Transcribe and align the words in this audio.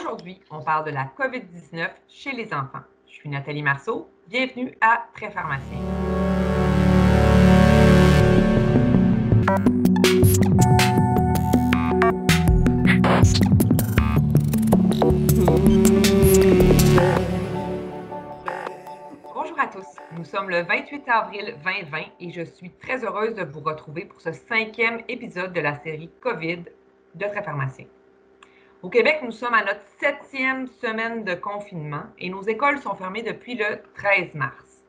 Aujourd'hui, 0.00 0.40
on 0.50 0.62
parle 0.62 0.86
de 0.86 0.92
la 0.92 1.04
COVID-19 1.04 1.90
chez 2.08 2.32
les 2.32 2.54
enfants. 2.54 2.80
Je 3.06 3.12
suis 3.12 3.28
Nathalie 3.28 3.60
Marceau. 3.60 4.08
Bienvenue 4.28 4.74
à 4.80 5.04
Très 5.12 5.30
Pharmacien. 5.30 5.78
Bonjour 19.34 19.60
à 19.60 19.66
tous. 19.66 19.84
Nous 20.16 20.24
sommes 20.24 20.48
le 20.48 20.62
28 20.62 21.08
avril 21.08 21.54
2020 21.62 21.98
et 22.20 22.30
je 22.30 22.42
suis 22.42 22.70
très 22.70 23.04
heureuse 23.04 23.34
de 23.34 23.44
vous 23.44 23.60
retrouver 23.60 24.06
pour 24.06 24.22
ce 24.22 24.32
cinquième 24.32 25.02
épisode 25.08 25.52
de 25.52 25.60
la 25.60 25.78
série 25.82 26.10
COVID 26.22 26.64
de 27.16 27.26
Très 27.26 27.42
Pharmacien. 27.42 27.84
Au 28.82 28.88
Québec, 28.88 29.20
nous 29.22 29.30
sommes 29.30 29.52
à 29.52 29.62
notre 29.62 29.84
septième 29.98 30.66
semaine 30.66 31.22
de 31.22 31.34
confinement 31.34 32.04
et 32.18 32.30
nos 32.30 32.40
écoles 32.40 32.80
sont 32.80 32.94
fermées 32.94 33.22
depuis 33.22 33.54
le 33.54 33.82
13 33.94 34.32
mars. 34.32 34.82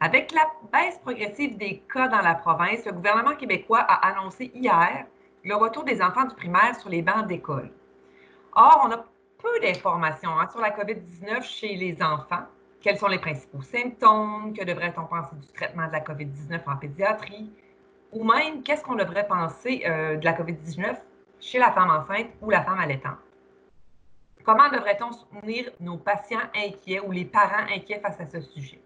Avec 0.00 0.32
la 0.32 0.50
baisse 0.72 0.96
progressive 1.00 1.58
des 1.58 1.82
cas 1.92 2.08
dans 2.08 2.22
la 2.22 2.34
province, 2.34 2.86
le 2.86 2.92
gouvernement 2.92 3.36
québécois 3.36 3.80
a 3.80 4.08
annoncé 4.08 4.50
hier 4.54 5.04
le 5.44 5.54
retour 5.54 5.84
des 5.84 6.00
enfants 6.00 6.24
du 6.24 6.34
primaire 6.34 6.76
sur 6.80 6.88
les 6.88 7.02
bancs 7.02 7.26
d'école. 7.26 7.68
Or, 8.54 8.86
on 8.86 8.92
a 8.92 9.04
peu 9.42 9.60
d'informations 9.60 10.30
hein, 10.40 10.48
sur 10.50 10.62
la 10.62 10.70
COVID-19 10.70 11.42
chez 11.42 11.76
les 11.76 12.02
enfants. 12.02 12.46
Quels 12.80 12.96
sont 12.96 13.08
les 13.08 13.18
principaux 13.18 13.60
symptômes? 13.60 14.54
Que 14.58 14.64
devrait-on 14.64 15.04
penser 15.04 15.36
du 15.36 15.48
traitement 15.48 15.88
de 15.88 15.92
la 15.92 16.00
COVID-19 16.00 16.60
en 16.66 16.76
pédiatrie? 16.76 17.52
Ou 18.12 18.24
même, 18.24 18.62
qu'est-ce 18.62 18.82
qu'on 18.82 18.94
devrait 18.94 19.26
penser 19.26 19.82
euh, 19.86 20.16
de 20.16 20.24
la 20.24 20.32
COVID-19 20.32 20.96
chez 21.38 21.58
la 21.58 21.70
femme 21.72 21.90
enceinte 21.90 22.28
ou 22.40 22.48
la 22.48 22.62
femme 22.62 22.78
allaitante? 22.78 23.25
Comment 24.46 24.68
devrait-on 24.68 25.10
soutenir 25.10 25.72
nos 25.80 25.96
patients 25.96 26.38
inquiets 26.54 27.00
ou 27.00 27.10
les 27.10 27.24
parents 27.24 27.66
inquiets 27.68 27.98
face 27.98 28.20
à 28.20 28.26
ce 28.26 28.40
sujet? 28.40 28.80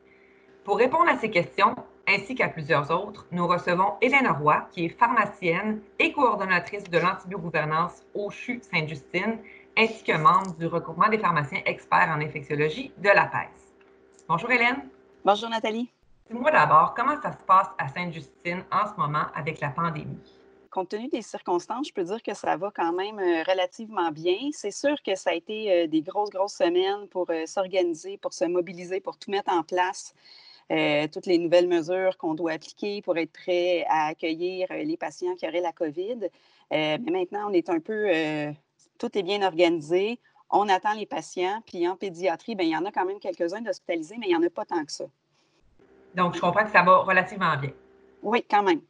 Pour 0.65 0.79
répondre 0.79 1.11
à 1.11 1.19
ces 1.19 1.31
questions, 1.31 1.75
ainsi 2.09 2.35
qu'à 2.35 2.49
plusieurs 2.49 2.91
autres, 2.91 3.27
nous 3.31 3.47
recevons 3.47 3.93
Hélène 4.01 4.29
Roy, 4.29 4.67
qui 4.73 4.87
est 4.87 4.99
pharmacienne 4.99 5.83
et 5.99 6.13
coordonnatrice 6.13 6.85
de 6.85 6.97
l'antibiogouvernance 6.97 8.03
au 8.15 8.31
CHU 8.31 8.63
Sainte-Justine, 8.63 9.37
ainsi 9.77 10.03
que 10.03 10.17
membre 10.17 10.57
du 10.57 10.67
regroupement 10.67 11.11
des 11.11 11.19
pharmaciens 11.19 11.61
experts 11.67 12.09
en 12.09 12.23
infectiologie 12.23 12.91
de 12.97 13.11
la 13.11 13.27
PES. 13.27 13.85
Bonjour 14.29 14.51
Hélène. 14.51 14.89
Bonjour 15.27 15.51
Nathalie. 15.51 15.91
Dis-moi 16.31 16.53
d'abord, 16.53 16.95
comment 16.95 17.21
ça 17.21 17.33
se 17.33 17.43
passe 17.47 17.69
à 17.77 17.87
Sainte-Justine 17.89 18.65
en 18.73 18.87
ce 18.87 18.99
moment 18.99 19.27
avec 19.35 19.61
la 19.61 19.69
pandémie? 19.69 20.40
Compte 20.71 20.91
tenu 20.91 21.09
des 21.09 21.23
circonstances, 21.23 21.89
je 21.89 21.93
peux 21.93 22.05
dire 22.05 22.23
que 22.23 22.35
ça 22.35 22.57
va 22.57 22.71
quand 22.75 22.93
même 22.93 23.19
euh, 23.19 23.43
relativement 23.43 24.11
bien. 24.11 24.51
C'est 24.53 24.71
sûr 24.71 24.97
que 25.03 25.15
ça 25.15 25.31
a 25.31 25.35
été 25.35 25.73
euh, 25.73 25.87
des 25.87 26.01
grosses, 26.01 26.31
grosses 26.31 26.55
semaines 26.55 27.09
pour 27.09 27.27
euh, 27.31 27.45
s'organiser, 27.47 28.17
pour 28.17 28.33
se 28.33 28.45
mobiliser, 28.45 29.01
pour 29.01 29.19
tout 29.19 29.31
mettre 29.31 29.53
en 29.53 29.63
place. 29.63 30.15
toutes 31.13 31.27
les 31.27 31.39
nouvelles 31.39 31.67
mesures 31.67 32.17
qu'on 32.17 32.35
doit 32.35 32.53
appliquer 32.53 33.03
pour 33.03 33.17
être 33.19 33.33
prêt 33.33 33.85
à 33.89 34.07
accueillir 34.07 34.69
les 34.71 34.97
patients 34.97 35.35
qui 35.35 35.45
auraient 35.49 35.61
la 35.61 35.73
COVID. 35.73 36.31
mais 36.71 36.99
maintenant, 36.99 37.51
on 37.51 37.53
est 37.53 37.69
un 37.69 37.81
peu, 37.81 38.09
tout 38.99 39.19
est 39.19 39.25
bien 39.25 39.43
organisé. 39.43 40.21
On 40.49 40.69
attend 40.69 40.95
les 40.95 41.07
patients. 41.07 41.61
Puis 41.67 41.89
en 41.89 41.97
pédiatrie, 41.97 42.55
bien, 42.55 42.67
il 42.67 42.73
y 42.73 42.77
en 42.77 42.85
a 42.85 42.93
quand 42.93 43.05
même 43.05 43.19
quelques-uns 43.19 43.63
d'hospitalisés, 43.63 44.17
mais 44.21 44.27
il 44.29 44.37
n'y 44.37 44.37
en 44.37 44.47
a 44.47 44.51
pas 44.51 44.65
tant 44.65 44.85
que 44.85 44.93
ça. 44.93 45.07
Donc, 46.15 46.37
je 46.37 46.41
comprends 46.41 46.65
que 46.65 46.71
ça 46.71 46.83
va 46.83 46.99
relativement 46.99 47.57
bien. 47.57 47.73
Oui, 48.23 48.45
quand 48.49 48.63
même. 48.63 48.81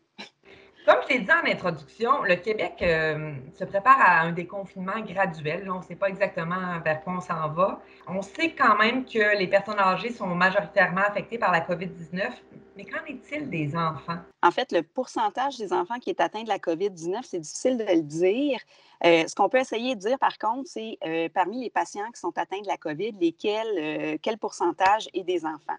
Comme 0.91 1.03
je 1.09 1.15
l'ai 1.15 1.21
dit 1.21 1.31
en 1.31 1.49
introduction, 1.49 2.23
le 2.25 2.35
Québec 2.35 2.79
euh, 2.83 3.33
se 3.57 3.63
prépare 3.63 4.01
à 4.01 4.23
un 4.23 4.33
déconfinement 4.33 4.99
graduel. 5.07 5.71
on 5.71 5.79
ne 5.79 5.85
sait 5.85 5.95
pas 5.95 6.09
exactement 6.09 6.81
vers 6.85 7.01
quoi 7.05 7.13
on 7.19 7.21
s'en 7.21 7.49
va. 7.49 7.81
On 8.09 8.21
sait 8.23 8.57
quand 8.59 8.77
même 8.77 9.05
que 9.05 9.39
les 9.39 9.47
personnes 9.47 9.79
âgées 9.79 10.11
sont 10.11 10.27
majoritairement 10.27 11.03
affectées 11.03 11.39
par 11.39 11.53
la 11.53 11.61
COVID-19, 11.61 12.33
mais 12.77 12.85
qu'en 12.87 13.05
est-il 13.07 13.49
des 13.49 13.77
enfants? 13.77 14.19
En 14.43 14.51
fait, 14.51 14.73
le 14.73 14.83
pourcentage 14.83 15.59
des 15.59 15.73
enfants 15.73 16.01
qui 16.01 16.11
est 16.11 16.21
atteint 16.21 16.43
de 16.43 16.49
la 16.49 16.59
COVID-19, 16.59 17.21
c'est 17.23 17.39
difficile 17.39 17.79
de 17.79 17.85
le 17.85 18.03
dire. 18.03 18.59
Euh, 19.05 19.29
ce 19.29 19.35
qu'on 19.37 19.49
peut 19.49 19.61
essayer 19.61 19.95
de 19.95 20.01
dire, 20.01 20.19
par 20.19 20.39
contre, 20.39 20.69
c'est 20.69 20.99
euh, 21.07 21.29
parmi 21.33 21.63
les 21.63 21.71
patients 21.71 22.11
qui 22.13 22.19
sont 22.19 22.37
atteints 22.37 22.63
de 22.63 22.67
la 22.67 22.77
COVID, 22.77 23.13
lesquels, 23.13 24.19
quel 24.21 24.39
pourcentage 24.39 25.09
est 25.15 25.23
des 25.23 25.47
enfants? 25.47 25.79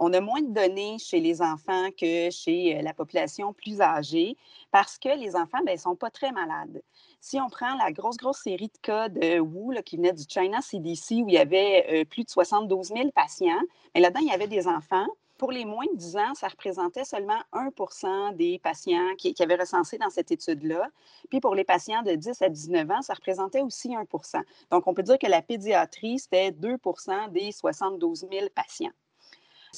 On 0.00 0.12
a 0.12 0.20
moins 0.20 0.40
de 0.40 0.52
données 0.52 0.96
chez 0.98 1.18
les 1.18 1.42
enfants 1.42 1.88
que 1.90 2.30
chez 2.30 2.78
euh, 2.78 2.82
la 2.82 2.94
population 2.94 3.52
plus 3.52 3.80
âgée 3.80 4.36
parce 4.70 4.96
que 4.96 5.08
les 5.08 5.34
enfants 5.34 5.58
ne 5.60 5.66
ben, 5.66 5.76
sont 5.76 5.96
pas 5.96 6.08
très 6.08 6.30
malades. 6.30 6.80
Si 7.20 7.40
on 7.40 7.48
prend 7.48 7.74
la 7.74 7.90
grosse, 7.90 8.16
grosse 8.16 8.38
série 8.38 8.68
de 8.68 8.78
cas 8.80 9.08
de 9.08 9.40
Wu 9.40 9.76
qui 9.82 9.96
venait 9.96 10.12
du 10.12 10.22
China 10.28 10.60
CDC 10.60 11.22
où 11.22 11.28
il 11.28 11.34
y 11.34 11.38
avait 11.38 11.86
euh, 11.90 12.04
plus 12.04 12.22
de 12.22 12.30
72 12.30 12.88
000 12.88 13.10
patients, 13.10 13.60
mais 13.94 14.00
ben, 14.00 14.02
là-dedans, 14.02 14.20
il 14.20 14.28
y 14.28 14.32
avait 14.32 14.46
des 14.46 14.68
enfants. 14.68 15.06
Pour 15.36 15.50
les 15.50 15.64
moins 15.64 15.86
de 15.92 15.96
10 15.96 16.16
ans, 16.16 16.34
ça 16.34 16.46
représentait 16.46 17.04
seulement 17.04 17.40
1% 17.52 18.36
des 18.36 18.60
patients 18.60 19.14
qui, 19.16 19.34
qui, 19.34 19.42
avaient 19.42 19.56
recensé 19.56 19.98
dans 19.98 20.10
cette 20.10 20.30
étude-là. 20.30 20.88
Puis 21.28 21.40
pour 21.40 21.56
les 21.56 21.64
patients 21.64 22.02
de 22.02 22.12
10 22.12 22.42
à 22.42 22.48
19 22.48 22.90
ans, 22.90 23.02
ça 23.02 23.14
représentait 23.14 23.62
aussi 23.62 23.88
1% 23.88 24.42
Donc, 24.70 24.86
on 24.86 24.94
peut 24.94 25.02
dire 25.02 25.18
que 25.18 25.28
la 25.28 25.42
pédiatrie, 25.42 26.20
c'était 26.20 26.50
2% 26.50 27.32
des 27.32 27.52
72 27.52 28.26
000 28.30 28.46
patients. 28.54 28.92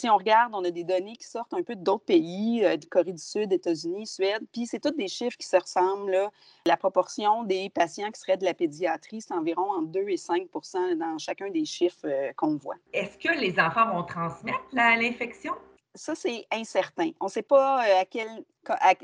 Si 0.00 0.08
on 0.08 0.16
regarde, 0.16 0.54
on 0.54 0.64
a 0.64 0.70
des 0.70 0.82
données 0.82 1.14
qui 1.14 1.26
sortent 1.26 1.52
un 1.52 1.62
peu 1.62 1.76
d'autres 1.76 2.06
pays, 2.06 2.64
euh, 2.64 2.78
de 2.78 2.86
Corée 2.86 3.12
du 3.12 3.22
Sud, 3.22 3.52
États-Unis, 3.52 4.06
Suède, 4.06 4.40
puis 4.50 4.64
c'est 4.64 4.78
tous 4.80 4.96
des 4.96 5.08
chiffres 5.08 5.36
qui 5.36 5.46
se 5.46 5.58
ressemblent. 5.58 6.30
La 6.64 6.78
proportion 6.78 7.42
des 7.42 7.68
patients 7.68 8.10
qui 8.10 8.18
seraient 8.18 8.38
de 8.38 8.46
la 8.46 8.54
pédiatrie, 8.54 9.20
c'est 9.20 9.34
environ 9.34 9.70
entre 9.72 9.88
2 9.88 10.00
et 10.08 10.16
5% 10.16 10.96
dans 10.96 11.18
chacun 11.18 11.50
des 11.50 11.66
chiffres 11.66 12.06
euh, 12.06 12.32
qu'on 12.34 12.56
voit. 12.56 12.76
Est-ce 12.94 13.18
que 13.18 13.38
les 13.38 13.60
enfants 13.60 13.94
vont 13.94 14.02
transmettre 14.04 14.64
l'infection? 14.72 15.52
Ça, 15.94 16.14
c'est 16.14 16.46
incertain. 16.50 17.10
On 17.20 17.26
ne 17.26 17.30
sait 17.30 17.42
pas 17.42 17.84
euh, 17.84 18.00
à 18.00 18.06
quelle, 18.06 18.42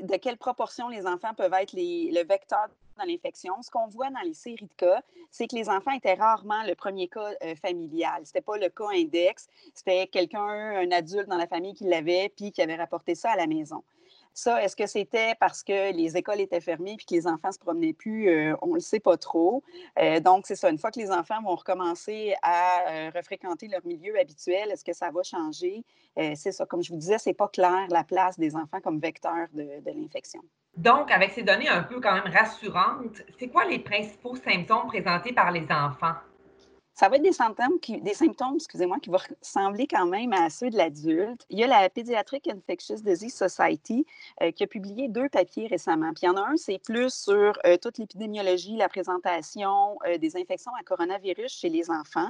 de 0.01 0.15
quelle 0.15 0.37
proportion 0.37 0.89
les 0.89 1.05
enfants 1.05 1.35
peuvent 1.35 1.53
être 1.53 1.73
les, 1.73 2.09
le 2.11 2.25
vecteur 2.27 2.69
dans 2.97 3.05
l'infection. 3.05 3.61
Ce 3.61 3.69
qu'on 3.69 3.87
voit 3.87 4.09
dans 4.09 4.21
les 4.23 4.33
séries 4.33 4.65
de 4.65 4.73
cas, 4.75 5.01
c'est 5.31 5.47
que 5.47 5.55
les 5.55 5.69
enfants 5.69 5.91
étaient 5.91 6.13
rarement 6.13 6.63
le 6.63 6.75
premier 6.75 7.07
cas 7.07 7.31
euh, 7.43 7.55
familial. 7.55 8.25
Ce 8.25 8.29
n'était 8.29 8.41
pas 8.41 8.57
le 8.57 8.69
cas 8.69 8.87
index, 8.93 9.47
c'était 9.73 10.07
quelqu'un, 10.07 10.39
un 10.39 10.91
adulte 10.91 11.27
dans 11.27 11.37
la 11.37 11.47
famille 11.47 11.73
qui 11.73 11.85
l'avait, 11.85 12.31
puis 12.35 12.51
qui 12.51 12.61
avait 12.61 12.75
rapporté 12.75 13.15
ça 13.15 13.31
à 13.31 13.35
la 13.35 13.47
maison. 13.47 13.83
Ça, 14.33 14.63
est-ce 14.63 14.75
que 14.75 14.85
c'était 14.85 15.33
parce 15.39 15.63
que 15.63 15.91
les 15.93 16.15
écoles 16.15 16.41
étaient 16.41 16.61
fermées 16.61 16.95
puis 16.95 17.07
que 17.07 17.15
les 17.15 17.25
enfants 17.25 17.51
se 17.51 17.57
promenaient 17.57 17.93
plus? 17.93 18.29
Euh, 18.29 18.55
on 18.61 18.67
ne 18.67 18.73
le 18.75 18.79
sait 18.81 18.99
pas 18.99 19.17
trop. 19.17 19.63
Euh, 19.97 20.19
donc, 20.19 20.45
c'est 20.45 20.55
ça. 20.55 20.69
Une 20.69 20.77
fois 20.77 20.91
que 20.91 20.99
les 20.99 21.09
enfants 21.09 21.41
vont 21.41 21.55
recommencer 21.55 22.35
à 22.43 23.09
refréquenter 23.15 23.67
leur 23.67 23.83
milieu 23.83 24.19
habituel, 24.19 24.69
est-ce 24.69 24.85
que 24.85 24.93
ça 24.93 25.09
va 25.09 25.23
changer? 25.23 25.83
c'est 26.35 26.51
ça. 26.51 26.65
Comme 26.65 26.83
je 26.83 26.91
vous 26.91 26.99
disais, 26.99 27.17
ce 27.17 27.29
n'est 27.29 27.35
pas 27.35 27.47
clair 27.47 27.87
la 27.89 28.03
place 28.03 28.39
des 28.39 28.55
enfants 28.55 28.79
comme 28.81 28.99
vecteur 28.99 29.47
de 29.53 29.91
l'infection. 29.91 30.41
Donc, 30.77 31.09
avec 31.11 31.31
ces 31.31 31.41
données 31.41 31.67
un 31.69 31.81
peu 31.81 31.99
quand 31.99 32.13
même 32.13 32.31
rassurantes, 32.31 33.23
c'est 33.39 33.47
quoi 33.47 33.65
les 33.65 33.79
principaux 33.79 34.35
symptômes 34.35 34.87
présentés 34.87 35.33
par 35.33 35.51
les 35.51 35.65
enfants? 35.71 36.13
Ça 36.93 37.09
va 37.09 37.17
être 37.17 37.23
des 37.23 37.31
symptômes, 37.31 37.79
qui, 37.79 38.01
des 38.01 38.15
symptômes 38.15 38.55
excusez-moi, 38.55 38.97
qui 38.99 39.09
vont 39.09 39.17
ressembler 39.17 39.85
quand 39.85 40.07
même 40.07 40.33
à 40.33 40.49
ceux 40.49 40.71
de 40.71 40.77
l'adulte. 40.77 41.45
Il 41.49 41.59
y 41.59 41.63
a 41.63 41.67
la 41.67 41.89
Pediatric 41.89 42.47
Infectious 42.47 43.01
Disease 43.03 43.35
Society 43.35 44.05
euh, 44.41 44.51
qui 44.51 44.63
a 44.63 44.67
publié 44.67 45.07
deux 45.07 45.29
papiers 45.29 45.67
récemment. 45.67 46.11
Puis 46.13 46.23
il 46.23 46.25
y 46.25 46.29
en 46.29 46.37
a 46.37 46.41
un, 46.41 46.57
c'est 46.57 46.79
plus 46.79 47.13
sur 47.13 47.53
euh, 47.65 47.77
toute 47.77 47.99
l'épidémiologie, 47.99 48.77
la 48.77 48.89
présentation 48.89 49.99
euh, 50.07 50.17
des 50.17 50.37
infections 50.37 50.71
à 50.79 50.83
coronavirus 50.83 51.53
chez 51.53 51.69
les 51.69 51.91
enfants. 51.91 52.29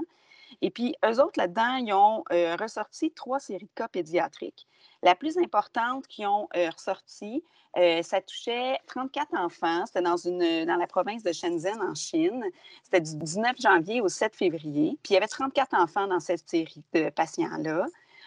Et 0.61 0.71
puis, 0.71 0.95
eux 1.05 1.21
autres, 1.21 1.37
là-dedans, 1.37 1.75
ils 1.75 1.93
ont 1.93 2.23
ressorti 2.59 3.11
trois 3.11 3.39
séries 3.39 3.65
de 3.65 3.71
cas 3.75 3.87
pédiatriques. 3.87 4.67
La 5.03 5.13
plus 5.13 5.37
importante 5.37 6.07
qu'ils 6.07 6.27
ont 6.27 6.47
ressorti, 6.53 7.43
euh, 7.77 8.01
ça 8.01 8.21
touchait 8.21 8.79
34 8.87 9.35
enfants. 9.37 9.85
C'était 9.85 10.01
dans, 10.01 10.15
dans 10.15 10.79
la 10.79 10.87
province 10.87 11.21
de 11.21 11.31
Shenzhen, 11.31 11.79
en 11.81 11.93
Chine. 11.93 12.43
C'était 12.83 13.01
du 13.01 13.15
19 13.15 13.55
janvier 13.59 14.01
au 14.01 14.07
7 14.07 14.35
février. 14.35 14.97
Puis 15.03 15.11
il 15.11 15.13
y 15.13 15.17
avait 15.17 15.27
34 15.27 15.75
enfants 15.75 16.07
dans 16.07 16.19
cette 16.19 16.47
série 16.49 16.83
de 16.93 17.09
patients-là. 17.09 17.85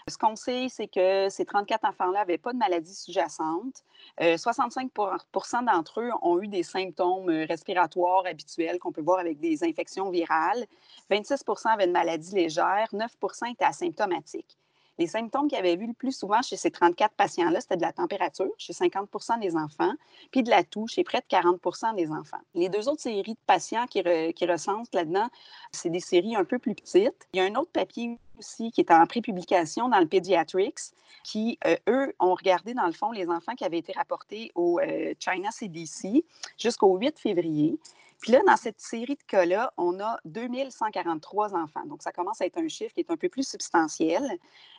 Ce 0.08 0.16
qu'on 0.16 0.36
sait, 0.36 0.68
c'est 0.68 0.88
que 0.88 1.28
ces 1.28 1.44
34 1.44 1.84
enfants-là 1.84 2.20
n'avaient 2.20 2.38
pas 2.38 2.52
de 2.52 2.58
maladie 2.58 2.94
sous-jacente. 2.94 3.84
65% 4.18 4.88
euh, 4.98 5.66
d'entre 5.66 6.00
eux 6.00 6.10
ont 6.22 6.40
eu 6.40 6.48
des 6.48 6.62
symptômes 6.62 7.30
euh, 7.30 7.44
respiratoires 7.46 8.24
habituels 8.26 8.78
qu'on 8.78 8.92
peut 8.92 9.02
voir 9.02 9.18
avec 9.18 9.38
des 9.40 9.64
infections 9.64 10.10
virales. 10.10 10.66
26% 11.10 11.68
avaient 11.68 11.84
une 11.84 11.92
maladie 11.92 12.34
légère. 12.34 12.88
9% 12.92 13.52
étaient 13.52 13.64
asymptomatiques. 13.64 14.59
Les 15.00 15.06
symptômes 15.06 15.48
qu'il 15.48 15.56
avait 15.56 15.76
vus 15.76 15.86
le 15.86 15.94
plus 15.94 16.12
souvent 16.12 16.42
chez 16.42 16.58
ces 16.58 16.70
34 16.70 17.14
patients-là, 17.14 17.62
c'était 17.62 17.78
de 17.78 17.80
la 17.80 17.92
température 17.92 18.50
chez 18.58 18.74
50 18.74 19.08
des 19.40 19.56
enfants, 19.56 19.94
puis 20.30 20.42
de 20.42 20.50
la 20.50 20.62
toux 20.62 20.86
chez 20.88 21.04
près 21.04 21.20
de 21.20 21.24
40 21.26 21.96
des 21.96 22.10
enfants. 22.10 22.36
Les 22.54 22.68
deux 22.68 22.86
autres 22.86 23.00
séries 23.00 23.32
de 23.32 23.38
patients 23.46 23.86
qui, 23.86 24.02
recensent 24.02 24.92
là-dedans, 24.92 25.28
c'est 25.72 25.88
des 25.88 26.00
séries 26.00 26.36
un 26.36 26.44
peu 26.44 26.58
plus 26.58 26.74
petites. 26.74 27.26
Il 27.32 27.38
y 27.38 27.40
a 27.40 27.44
un 27.44 27.54
autre 27.54 27.70
papier 27.72 28.18
aussi 28.38 28.70
qui 28.72 28.82
est 28.82 28.90
en 28.90 29.06
prépublication 29.06 29.88
dans 29.88 30.00
le 30.00 30.06
Pediatrics, 30.06 30.92
qui, 31.24 31.58
euh, 31.64 31.76
eux, 31.88 32.14
ont 32.20 32.34
regardé, 32.34 32.74
dans 32.74 32.86
le 32.86 32.92
fond, 32.92 33.10
les 33.10 33.30
enfants 33.30 33.54
qui 33.54 33.64
avaient 33.64 33.78
été 33.78 33.94
rapportés 33.94 34.52
au 34.54 34.80
euh, 34.80 35.14
China 35.18 35.50
CDC 35.50 36.26
jusqu'au 36.58 36.98
8 36.98 37.18
février. 37.18 37.78
Puis 38.20 38.32
là, 38.32 38.40
dans 38.46 38.56
cette 38.56 38.80
série 38.80 39.14
de 39.14 39.22
cas-là, 39.26 39.72
on 39.78 39.98
a 39.98 40.18
2143 40.26 41.54
enfants. 41.54 41.86
Donc, 41.86 42.02
ça 42.02 42.12
commence 42.12 42.40
à 42.42 42.46
être 42.46 42.58
un 42.58 42.68
chiffre 42.68 42.92
qui 42.92 43.00
est 43.00 43.10
un 43.10 43.16
peu 43.16 43.30
plus 43.30 43.48
substantiel. 43.48 44.22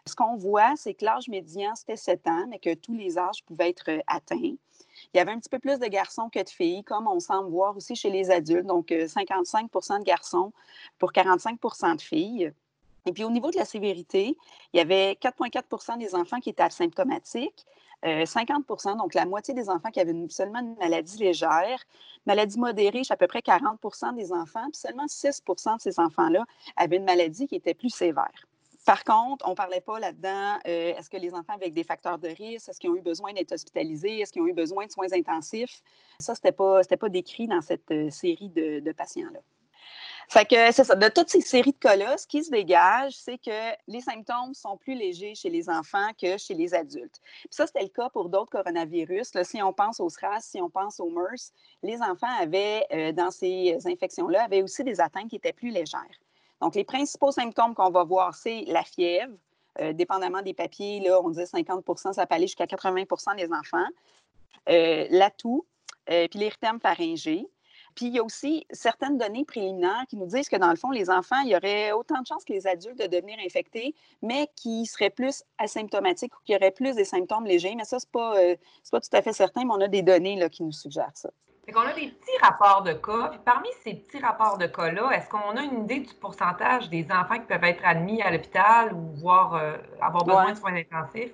Ce 0.07 0.15
qu'on 0.15 0.35
voit, 0.37 0.75
c'est 0.75 0.93
que 0.93 1.03
l'âge 1.05 1.27
médian, 1.27 1.73
c'était 1.73 1.95
7 1.95 2.27
ans, 2.27 2.45
mais 2.49 2.59
que 2.59 2.75
tous 2.75 2.93
les 2.93 3.17
âges 3.17 3.43
pouvaient 3.45 3.69
être 3.69 3.89
euh, 3.89 3.99
atteints. 4.05 4.37
Il 4.37 5.17
y 5.17 5.19
avait 5.19 5.31
un 5.31 5.39
petit 5.39 5.49
peu 5.49 5.57
plus 5.57 5.79
de 5.79 5.87
garçons 5.87 6.29
que 6.29 6.43
de 6.43 6.49
filles, 6.49 6.83
comme 6.83 7.07
on 7.07 7.19
semble 7.19 7.49
voir 7.49 7.75
aussi 7.75 7.95
chez 7.95 8.11
les 8.11 8.29
adultes. 8.29 8.67
Donc, 8.67 8.89
55% 8.89 9.93
euh, 9.95 9.99
de 9.99 10.03
garçons 10.03 10.53
pour 10.99 11.11
45% 11.11 11.95
de 11.95 12.01
filles. 12.01 12.53
Et 13.05 13.13
puis, 13.13 13.23
au 13.23 13.31
niveau 13.31 13.49
de 13.49 13.57
la 13.57 13.65
sévérité, 13.65 14.37
il 14.73 14.77
y 14.77 14.79
avait 14.79 15.17
4,4% 15.21 15.97
des 15.97 16.13
enfants 16.15 16.39
qui 16.39 16.49
étaient 16.49 16.63
asymptomatiques, 16.63 17.65
50% 18.03 18.89
euh, 18.89 18.95
donc 18.95 19.13
la 19.13 19.25
moitié 19.25 19.53
des 19.53 19.69
enfants 19.69 19.89
qui 19.91 19.99
avaient 19.99 20.15
seulement 20.29 20.59
une 20.59 20.75
maladie 20.75 21.17
légère. 21.17 21.79
Maladie 22.25 22.59
modérée, 22.59 23.03
chez 23.03 23.13
à 23.13 23.17
peu 23.17 23.27
près 23.27 23.39
40% 23.39 24.15
des 24.15 24.31
enfants, 24.31 24.65
puis 24.71 24.79
seulement 24.79 25.05
6% 25.05 25.77
de 25.77 25.81
ces 25.81 25.99
enfants-là 25.99 26.45
avaient 26.77 26.97
une 26.97 27.05
maladie 27.05 27.47
qui 27.47 27.55
était 27.55 27.73
plus 27.73 27.89
sévère. 27.89 28.47
Par 28.85 29.03
contre, 29.03 29.45
on 29.47 29.51
ne 29.51 29.55
parlait 29.55 29.81
pas 29.81 29.99
là-dedans, 29.99 30.57
euh, 30.67 30.95
est-ce 30.95 31.09
que 31.09 31.17
les 31.17 31.33
enfants 31.33 31.53
avec 31.53 31.73
des 31.73 31.83
facteurs 31.83 32.17
de 32.17 32.29
risque, 32.29 32.69
est-ce 32.69 32.79
qu'ils 32.79 32.89
ont 32.89 32.95
eu 32.95 33.01
besoin 33.01 33.33
d'être 33.33 33.51
hospitalisés, 33.51 34.19
est-ce 34.19 34.33
qu'ils 34.33 34.41
ont 34.41 34.47
eu 34.47 34.53
besoin 34.53 34.87
de 34.87 34.91
soins 34.91 35.11
intensifs? 35.13 35.81
Ça, 36.19 36.33
ce 36.33 36.39
n'était 36.39 36.51
pas, 36.51 36.81
pas 36.83 37.09
décrit 37.09 37.47
dans 37.47 37.61
cette 37.61 37.91
euh, 37.91 38.09
série 38.09 38.49
de 38.49 38.91
patients-là. 38.91 39.39
Fait 40.29 40.45
que. 40.45 40.95
De 40.95 41.09
toutes 41.09 41.29
ces 41.29 41.41
séries 41.41 41.71
de 41.71 41.77
cas-là, 41.77 42.17
ce 42.17 42.27
qui 42.27 42.43
se 42.43 42.51
dégage, 42.51 43.13
c'est 43.13 43.37
que 43.37 43.75
les 43.87 44.01
symptômes 44.01 44.53
sont 44.53 44.77
plus 44.77 44.93
légers 44.93 45.35
chez 45.35 45.49
les 45.49 45.69
enfants 45.69 46.09
que 46.19 46.37
chez 46.37 46.53
les 46.53 46.73
adultes. 46.73 47.19
Puis 47.21 47.49
ça, 47.51 47.67
c'était 47.67 47.83
le 47.83 47.89
cas 47.89 48.09
pour 48.09 48.29
d'autres 48.29 48.51
coronavirus. 48.51 49.31
si 49.43 49.61
on 49.61 49.73
pense 49.73 49.99
au 49.99 50.09
SRAS, 50.09 50.41
si 50.41 50.61
on 50.61 50.69
pense 50.69 50.99
au 50.99 51.09
MERS, 51.09 51.51
les 51.83 52.01
enfants 52.01 52.33
avaient, 52.39 52.85
euh, 52.91 53.11
dans 53.11 53.31
ces 53.31 53.77
infections-là, 53.85 54.43
avaient 54.43 54.61
aussi 54.61 54.83
des 54.83 54.99
atteintes 54.99 55.29
qui 55.29 55.35
étaient 55.35 55.53
plus 55.53 55.71
légères. 55.71 56.01
Donc, 56.61 56.75
les 56.75 56.83
principaux 56.83 57.31
symptômes 57.31 57.73
qu'on 57.73 57.89
va 57.89 58.03
voir, 58.03 58.35
c'est 58.35 58.63
la 58.67 58.83
fièvre. 58.83 59.33
Euh, 59.79 59.93
dépendamment 59.93 60.41
des 60.41 60.53
papiers, 60.53 60.99
là, 60.99 61.19
on 61.23 61.29
dit 61.29 61.45
50 61.45 61.83
ça 62.13 62.25
peut 62.27 62.35
aller 62.35 62.47
jusqu'à 62.47 62.65
80% 62.65 63.35
des 63.35 63.51
enfants. 63.51 63.87
Euh, 64.69 65.07
la 65.09 65.31
toux, 65.31 65.65
puis 66.05 66.39
l'érythème 66.39 66.79
pharyngé. 66.79 67.47
Puis 67.95 68.07
il 68.07 68.13
y 68.13 68.19
a 68.19 68.23
aussi 68.23 68.65
certaines 68.71 69.17
données 69.17 69.45
préliminaires 69.45 70.03
qui 70.09 70.17
nous 70.17 70.25
disent 70.25 70.49
que 70.49 70.55
dans 70.55 70.69
le 70.69 70.75
fond, 70.75 70.91
les 70.91 71.09
enfants, 71.09 71.39
il 71.43 71.49
y 71.49 71.55
aurait 71.55 71.91
autant 71.91 72.21
de 72.21 72.27
chances 72.27 72.45
que 72.45 72.53
les 72.53 72.67
adultes 72.67 72.99
de 72.99 73.07
devenir 73.07 73.37
infectés, 73.45 73.95
mais 74.21 74.49
qui 74.55 74.85
seraient 74.85 75.09
plus 75.09 75.43
asymptomatiques 75.57 76.35
ou 76.35 76.39
qui 76.45 76.55
auraient 76.55 76.71
plus 76.71 76.95
des 76.95 77.05
symptômes 77.05 77.45
légers. 77.45 77.75
Mais 77.75 77.85
ça, 77.85 77.99
ce 77.99 78.05
n'est 78.05 78.11
pas, 78.11 78.37
euh, 78.37 78.55
pas 78.91 79.01
tout 79.01 79.09
à 79.15 79.21
fait 79.21 79.33
certain, 79.33 79.65
mais 79.65 79.73
on 79.73 79.81
a 79.81 79.87
des 79.87 80.01
données 80.01 80.37
là, 80.37 80.49
qui 80.49 80.63
nous 80.63 80.71
suggèrent 80.71 81.15
ça. 81.15 81.29
On 81.73 81.79
a 81.81 81.93
des 81.93 82.07
petits 82.07 82.37
rapports 82.41 82.83
de 82.83 82.93
cas. 82.93 83.29
Puis 83.29 83.39
parmi 83.45 83.69
ces 83.83 83.93
petits 83.93 84.19
rapports 84.19 84.57
de 84.57 84.65
cas-là, 84.65 85.11
est-ce 85.11 85.29
qu'on 85.29 85.55
a 85.55 85.61
une 85.61 85.83
idée 85.83 85.99
du 85.99 86.13
pourcentage 86.15 86.89
des 86.89 87.07
enfants 87.11 87.35
qui 87.35 87.45
peuvent 87.45 87.63
être 87.63 87.85
admis 87.85 88.21
à 88.21 88.31
l'hôpital 88.31 88.93
ou 88.93 89.13
voire 89.15 89.55
euh, 89.55 89.77
avoir 90.01 90.25
besoin 90.25 90.51
de 90.51 90.57
soins 90.57 90.75
intensifs? 90.75 91.31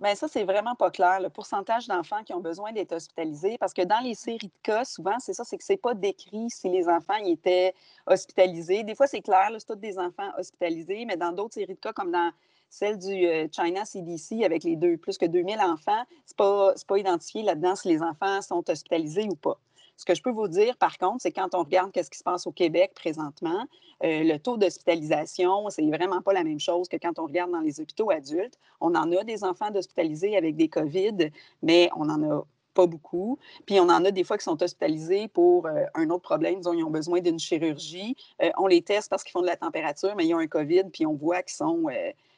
Bien, 0.00 0.14
ça, 0.14 0.28
c'est 0.28 0.44
vraiment 0.44 0.74
pas 0.74 0.90
clair, 0.90 1.20
le 1.20 1.28
pourcentage 1.28 1.86
d'enfants 1.86 2.22
qui 2.24 2.32
ont 2.32 2.40
besoin 2.40 2.72
d'être 2.72 2.92
hospitalisés, 2.92 3.58
parce 3.58 3.74
que 3.74 3.82
dans 3.82 4.00
les 4.00 4.14
séries 4.14 4.38
de 4.46 4.62
cas, 4.62 4.82
souvent, 4.86 5.18
c'est 5.18 5.34
ça, 5.34 5.44
c'est 5.44 5.58
que 5.58 5.64
c'est 5.64 5.76
pas 5.76 5.92
décrit 5.92 6.48
si 6.48 6.70
les 6.70 6.88
enfants 6.88 7.18
y 7.22 7.32
étaient 7.32 7.74
hospitalisés. 8.06 8.82
Des 8.82 8.94
fois, 8.94 9.06
c'est 9.06 9.20
clair, 9.20 9.50
c'est 9.58 9.66
tous 9.66 9.76
des 9.76 9.98
enfants 9.98 10.30
hospitalisés, 10.38 11.04
mais 11.04 11.18
dans 11.18 11.32
d'autres 11.32 11.52
séries 11.52 11.74
de 11.74 11.78
cas, 11.80 11.92
comme 11.92 12.12
dans 12.12 12.30
celle 12.70 12.98
du 12.98 13.26
euh, 13.26 13.46
China 13.52 13.84
CDC 13.84 14.42
avec 14.42 14.64
les 14.64 14.76
deux, 14.76 14.96
plus 14.96 15.18
que 15.18 15.26
2000 15.26 15.60
enfants, 15.60 16.02
c'est 16.24 16.36
pas, 16.36 16.72
pas 16.88 16.98
identifié 16.98 17.42
là-dedans 17.42 17.76
si 17.76 17.88
les 17.88 18.00
enfants 18.00 18.40
sont 18.40 18.64
hospitalisés 18.70 19.28
ou 19.30 19.36
pas. 19.36 19.58
Ce 20.00 20.06
que 20.06 20.14
je 20.14 20.22
peux 20.22 20.30
vous 20.30 20.48
dire, 20.48 20.78
par 20.78 20.96
contre, 20.96 21.18
c'est 21.18 21.30
quand 21.30 21.54
on 21.54 21.58
regarde 21.58 21.90
ce 21.94 22.08
qui 22.08 22.16
se 22.16 22.24
passe 22.24 22.46
au 22.46 22.52
Québec 22.52 22.92
présentement, 22.94 23.66
euh, 24.02 24.24
le 24.24 24.38
taux 24.38 24.56
d'hospitalisation, 24.56 25.68
c'est 25.68 25.86
vraiment 25.90 26.22
pas 26.22 26.32
la 26.32 26.42
même 26.42 26.58
chose 26.58 26.88
que 26.88 26.96
quand 26.96 27.18
on 27.18 27.24
regarde 27.24 27.50
dans 27.50 27.60
les 27.60 27.82
hôpitaux 27.82 28.10
adultes. 28.10 28.58
On 28.80 28.94
en 28.94 29.12
a 29.12 29.24
des 29.24 29.44
enfants 29.44 29.70
hospitalisés 29.74 30.38
avec 30.38 30.56
des 30.56 30.68
COVID, 30.68 31.28
mais 31.62 31.90
on 31.96 32.06
n'en 32.06 32.22
a 32.30 32.44
pas 32.72 32.86
beaucoup. 32.86 33.38
Puis 33.66 33.78
on 33.78 33.90
en 33.90 34.02
a 34.06 34.10
des 34.10 34.24
fois 34.24 34.38
qui 34.38 34.44
sont 34.44 34.62
hospitalisés 34.62 35.28
pour 35.28 35.66
euh, 35.66 35.84
un 35.94 36.08
autre 36.08 36.22
problème, 36.22 36.56
disons, 36.56 36.72
ils 36.72 36.82
ont 36.82 36.90
besoin 36.90 37.20
d'une 37.20 37.38
chirurgie. 37.38 38.16
Euh, 38.40 38.48
on 38.56 38.68
les 38.68 38.80
teste 38.80 39.10
parce 39.10 39.22
qu'ils 39.22 39.32
font 39.32 39.42
de 39.42 39.48
la 39.48 39.56
température, 39.56 40.14
mais 40.16 40.26
ils 40.26 40.32
ont 40.32 40.38
un 40.38 40.46
COVID, 40.46 40.84
puis 40.90 41.04
on 41.04 41.12
voit 41.12 41.42
qu'ils 41.42 41.56
sont 41.56 41.84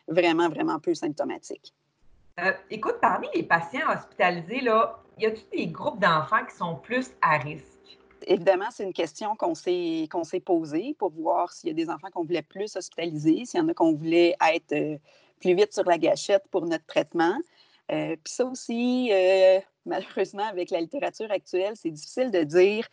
vraiment, 0.08 0.49
vraiment 0.49 0.81
peu 0.81 0.94
symptomatiques. 0.94 1.73
écoute, 2.73 2.97
parmi 3.00 3.29
les 3.37 3.44
patients 3.44 3.88
hospitalisés, 3.88 4.62
là, 4.62 5.01
y 5.19 5.26
a-t-il 5.26 5.67
des 5.67 5.67
groupes 5.69 6.00
d'enfants 6.00 6.44
qui 6.49 6.56
sont 6.56 6.76
plus 6.76 7.11
à 7.20 7.38
risque? 7.38 7.99
Évidemment, 8.26 8.67
c'est 8.70 8.85
une 8.85 8.93
question 8.93 9.35
qu'on 9.35 9.55
s'est, 9.55 10.09
s'est 10.25 10.41
posée 10.41 10.94
pour 10.99 11.11
voir 11.11 11.53
s'il 11.53 11.69
y 11.69 11.73
a 11.73 11.75
des 11.75 11.91
enfants 11.91 12.09
qu'on 12.12 12.25
voulait 12.25 12.43
plus 12.43 12.76
hospitaliser, 12.76 13.44
s'il 13.44 13.61
y 13.61 13.62
en 13.62 13.69
a 13.69 13.75
qu'on 13.75 13.94
voulait 13.94 14.37
être 14.55 14.73
euh, 14.73 14.99
plus 15.41 15.55
vite 15.55 15.73
sur 15.73 15.85
la 15.85 15.99
gâchette 15.99 16.44
pour 16.50 16.64
notre 16.67 16.87
traitement. 16.87 17.37
Euh, 17.91 18.17
puis 18.23 18.32
ça 18.32 18.44
aussi, 18.44 19.11
euh, 19.12 19.59
malheureusement, 19.87 20.44
avec 20.44 20.70
la 20.70 20.81
littérature 20.81 21.31
actuelle, 21.32 21.75
c'est 21.75 21.91
difficile 21.91 22.31
de 22.31 22.44
dire 22.44 22.87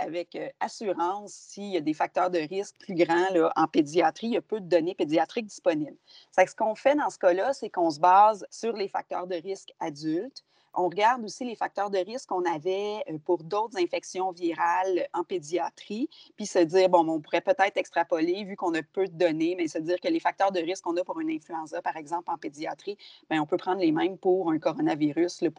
avec 0.00 0.38
assurance 0.60 1.32
s'il 1.32 1.72
y 1.72 1.76
a 1.76 1.80
des 1.80 1.92
facteurs 1.92 2.30
de 2.30 2.38
risque 2.38 2.76
plus 2.78 2.94
grands 2.94 3.50
en 3.56 3.66
pédiatrie. 3.66 4.28
Il 4.28 4.34
y 4.34 4.36
a 4.36 4.40
peu 4.40 4.60
de 4.60 4.66
données 4.66 4.94
pédiatriques 4.94 5.46
disponibles. 5.46 5.96
ce 6.36 6.54
qu'on 6.54 6.76
fait 6.76 6.94
dans 6.94 7.10
ce 7.10 7.18
cas-là, 7.18 7.52
c'est 7.52 7.68
qu'on 7.68 7.90
se 7.90 7.98
base 7.98 8.46
sur 8.48 8.74
les 8.74 8.86
facteurs 8.86 9.26
de 9.26 9.34
risque 9.34 9.74
adultes 9.80 10.44
on 10.74 10.88
regarde 10.88 11.24
aussi 11.24 11.44
les 11.44 11.54
facteurs 11.54 11.90
de 11.90 11.98
risque 11.98 12.28
qu'on 12.28 12.44
avait 12.44 13.02
euh, 13.10 13.18
pour 13.24 13.42
d'autres 13.42 13.78
infections 13.78 14.32
virales 14.32 15.08
en 15.12 15.24
pédiatrie, 15.24 16.08
puis 16.36 16.46
se 16.46 16.58
dire, 16.58 16.88
bon, 16.88 17.08
on 17.08 17.20
pourrait 17.20 17.40
peut-être 17.40 17.76
extrapoler, 17.76 18.44
vu 18.44 18.56
qu'on 18.56 18.74
a 18.74 18.82
peu 18.82 19.06
de 19.06 19.12
données, 19.12 19.54
mais 19.56 19.68
se 19.68 19.78
dire 19.78 20.00
que 20.00 20.08
les 20.08 20.20
facteurs 20.20 20.52
de 20.52 20.60
risque 20.60 20.84
qu'on 20.84 20.96
a 20.96 21.04
pour 21.04 21.20
une 21.20 21.30
influenza, 21.30 21.82
par 21.82 21.96
exemple, 21.96 22.30
en 22.30 22.38
pédiatrie, 22.38 22.96
bien, 23.30 23.42
on 23.42 23.46
peut 23.46 23.56
prendre 23.56 23.80
les 23.80 23.92
mêmes 23.92 24.18
pour 24.18 24.50
un 24.50 24.58
coronavirus 24.58 25.42
euh, 25.42 25.50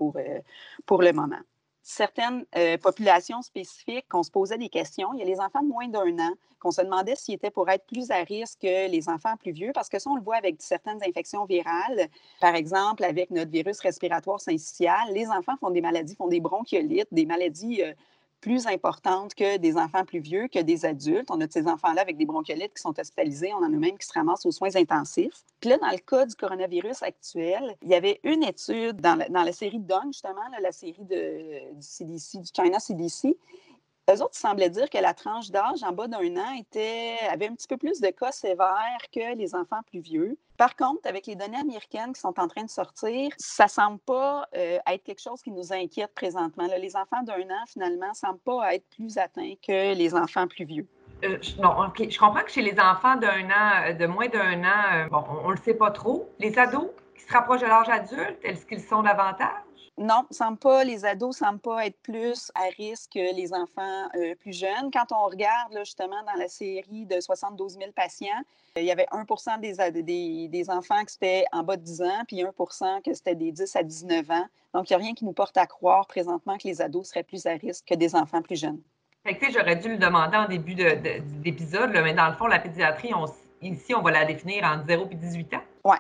pour 0.85 1.01
le 1.01 1.13
moment 1.13 1.39
certaines 1.81 2.45
euh, 2.55 2.77
populations 2.77 3.41
spécifiques 3.41 4.07
qu'on 4.09 4.23
se 4.23 4.31
posait 4.31 4.57
des 4.57 4.69
questions. 4.69 5.09
Il 5.13 5.19
y 5.19 5.21
a 5.23 5.25
les 5.25 5.39
enfants 5.39 5.61
de 5.61 5.67
moins 5.67 5.87
d'un 5.87 6.17
an 6.19 6.33
qu'on 6.59 6.71
se 6.71 6.81
demandait 6.81 7.15
s'ils 7.15 7.35
étaient 7.35 7.51
pour 7.51 7.69
être 7.69 7.85
plus 7.85 8.11
à 8.11 8.23
risque 8.23 8.59
que 8.61 8.89
les 8.89 9.07
enfants 9.07 9.37
plus 9.37 9.51
vieux, 9.51 9.71
parce 9.73 9.87
que 9.87 9.97
ça, 9.97 10.09
on 10.09 10.15
le 10.15 10.21
voit 10.21 10.35
avec 10.35 10.57
certaines 10.59 11.01
infections 11.03 11.45
virales. 11.45 12.09
Par 12.41 12.53
exemple, 12.55 13.03
avec 13.03 13.31
notre 13.31 13.49
virus 13.49 13.79
respiratoire 13.79 14.41
syncytial, 14.41 15.13
les 15.13 15.27
enfants 15.27 15.55
font 15.59 15.71
des 15.71 15.81
maladies, 15.81 16.15
font 16.15 16.27
des 16.27 16.41
bronchiolites, 16.41 17.07
des 17.11 17.25
maladies 17.25 17.81
euh, 17.81 17.93
plus 18.41 18.67
importante 18.67 19.33
que 19.35 19.57
des 19.57 19.77
enfants 19.77 20.05
plus 20.05 20.19
vieux, 20.19 20.47
que 20.47 20.59
des 20.59 20.85
adultes. 20.85 21.29
On 21.29 21.39
a 21.41 21.47
de 21.47 21.51
ces 21.51 21.67
enfants-là 21.67 22.01
avec 22.01 22.17
des 22.17 22.25
bronchiolites 22.25 22.73
qui 22.73 22.81
sont 22.81 22.97
hospitalisés. 22.99 23.51
On 23.53 23.63
en 23.63 23.73
a 23.73 23.77
même 23.77 23.97
qui 23.97 24.07
se 24.07 24.13
ramassent 24.13 24.45
aux 24.45 24.51
soins 24.51 24.75
intensifs. 24.75 25.43
Puis 25.59 25.69
là, 25.69 25.77
dans 25.77 25.91
le 25.91 25.97
cas 25.97 26.25
du 26.25 26.35
coronavirus 26.35 27.03
actuel, 27.03 27.75
il 27.81 27.89
y 27.89 27.95
avait 27.95 28.19
une 28.23 28.43
étude 28.43 29.01
dans 29.01 29.15
la, 29.15 29.27
dans 29.29 29.43
la 29.43 29.51
série 29.51 29.79
DON, 29.79 30.11
justement, 30.11 30.41
la 30.61 30.71
série 30.71 31.03
de, 31.03 31.73
du 31.75 31.81
CDC, 31.85 32.39
du 32.39 32.49
China 32.55 32.79
CDC, 32.79 33.37
eux 34.09 34.21
autres 34.21 34.35
semblaient 34.35 34.69
dire 34.69 34.89
que 34.89 34.97
la 34.97 35.13
tranche 35.13 35.51
d'âge 35.51 35.83
en 35.83 35.91
bas 35.91 36.07
d'un 36.07 36.35
an 36.37 36.53
était, 36.57 37.17
avait 37.29 37.47
un 37.47 37.55
petit 37.55 37.67
peu 37.67 37.77
plus 37.77 38.01
de 38.01 38.09
cas 38.09 38.31
sévères 38.31 39.01
que 39.13 39.35
les 39.35 39.55
enfants 39.55 39.81
plus 39.87 39.99
vieux. 39.99 40.37
Par 40.57 40.75
contre, 40.75 41.07
avec 41.07 41.25
les 41.27 41.35
données 41.35 41.59
américaines 41.59 42.13
qui 42.13 42.19
sont 42.19 42.37
en 42.39 42.47
train 42.47 42.63
de 42.63 42.69
sortir, 42.69 43.31
ça 43.37 43.65
ne 43.65 43.69
semble 43.69 43.99
pas 43.99 44.47
euh, 44.55 44.77
être 44.87 45.03
quelque 45.03 45.21
chose 45.21 45.41
qui 45.41 45.51
nous 45.51 45.71
inquiète 45.71 46.13
présentement. 46.13 46.67
les 46.77 46.95
enfants 46.95 47.23
d'un 47.23 47.41
an, 47.49 47.65
finalement, 47.67 48.09
ne 48.09 48.13
semblent 48.13 48.39
pas 48.39 48.75
être 48.75 48.85
plus 48.89 49.17
atteints 49.17 49.53
que 49.65 49.95
les 49.95 50.15
enfants 50.15 50.47
plus 50.47 50.65
vieux. 50.65 50.87
Euh, 51.23 51.37
Je 51.41 52.19
comprends 52.19 52.43
que 52.43 52.51
chez 52.51 52.61
les 52.61 52.77
enfants 52.79 53.15
d'un 53.15 53.45
an, 53.49 53.87
euh, 53.87 53.93
de 53.93 54.05
moins 54.05 54.27
d'un 54.27 54.63
an, 54.63 55.07
bon, 55.09 55.23
on 55.43 55.49
ne 55.49 55.55
le 55.55 55.61
sait 55.61 55.73
pas 55.73 55.91
trop. 55.91 56.29
Les 56.39 56.57
ados 56.57 56.89
qui 57.15 57.23
se 57.23 57.31
rapprochent 57.31 57.61
de 57.61 57.67
l'âge 57.67 57.89
adulte, 57.89 58.39
est-ce 58.43 58.65
qu'ils 58.65 58.81
sont 58.81 59.01
davantage? 59.01 59.63
Non, 59.99 60.25
semble 60.31 60.57
pas, 60.57 60.85
les 60.85 61.03
ados 61.03 61.41
ne 61.41 61.45
semblent 61.45 61.59
pas 61.59 61.85
être 61.85 62.01
plus 62.01 62.53
à 62.55 62.69
risque 62.77 63.11
que 63.15 63.35
les 63.35 63.53
enfants 63.53 64.07
euh, 64.15 64.33
plus 64.35 64.57
jeunes. 64.57 64.91
Quand 64.93 65.11
on 65.11 65.25
regarde 65.25 65.77
justement 65.79 66.23
dans 66.23 66.39
la 66.39 66.47
série 66.47 67.05
de 67.05 67.19
72 67.19 67.73
000 67.73 67.91
patients, 67.91 68.41
il 68.77 68.85
y 68.85 68.91
avait 68.91 69.07
1 69.11 69.57
des, 69.57 70.47
des, 70.47 70.69
enfants 70.69 71.03
qui 71.03 71.17
étaient 71.17 71.45
en 71.51 71.63
bas 71.63 71.75
de 71.75 71.81
10 71.81 72.01
ans, 72.03 72.23
puis 72.25 72.37
1% 72.37 73.01
que 73.03 73.13
c'était 73.13 73.35
des 73.35 73.51
10 73.51 73.75
à 73.75 73.83
19 73.83 74.31
ans. 74.31 74.45
Donc, 74.73 74.89
il 74.89 74.93
n'y 74.93 75.01
a 75.01 75.03
rien 75.03 75.13
qui 75.13 75.25
nous 75.25 75.33
porte 75.33 75.57
à 75.57 75.67
croire 75.67 76.07
présentement 76.07 76.57
que 76.57 76.69
les 76.69 76.81
ados 76.81 77.09
seraient 77.09 77.23
plus 77.23 77.45
à 77.45 77.55
risque 77.55 77.83
que 77.85 77.95
des 77.95 78.15
enfants 78.15 78.41
plus 78.41 78.57
jeunes. 78.57 78.79
J'aurais 79.51 79.75
dû 79.75 79.89
le 79.89 79.97
demander 79.97 80.37
en 80.37 80.47
début 80.47 80.75
d'épisode, 80.75 81.91
mais 81.91 82.13
dans 82.13 82.29
le 82.29 82.35
fond, 82.35 82.47
la 82.47 82.59
pédiatrie, 82.59 83.11
ici, 83.61 83.93
on 83.93 84.01
va 84.01 84.11
la 84.11 84.23
définir 84.23 84.63
entre 84.63 84.85
0 84.87 85.09
et 85.11 85.15
18 85.15 85.53
ans? 85.55 85.63
Oui, 85.83 85.97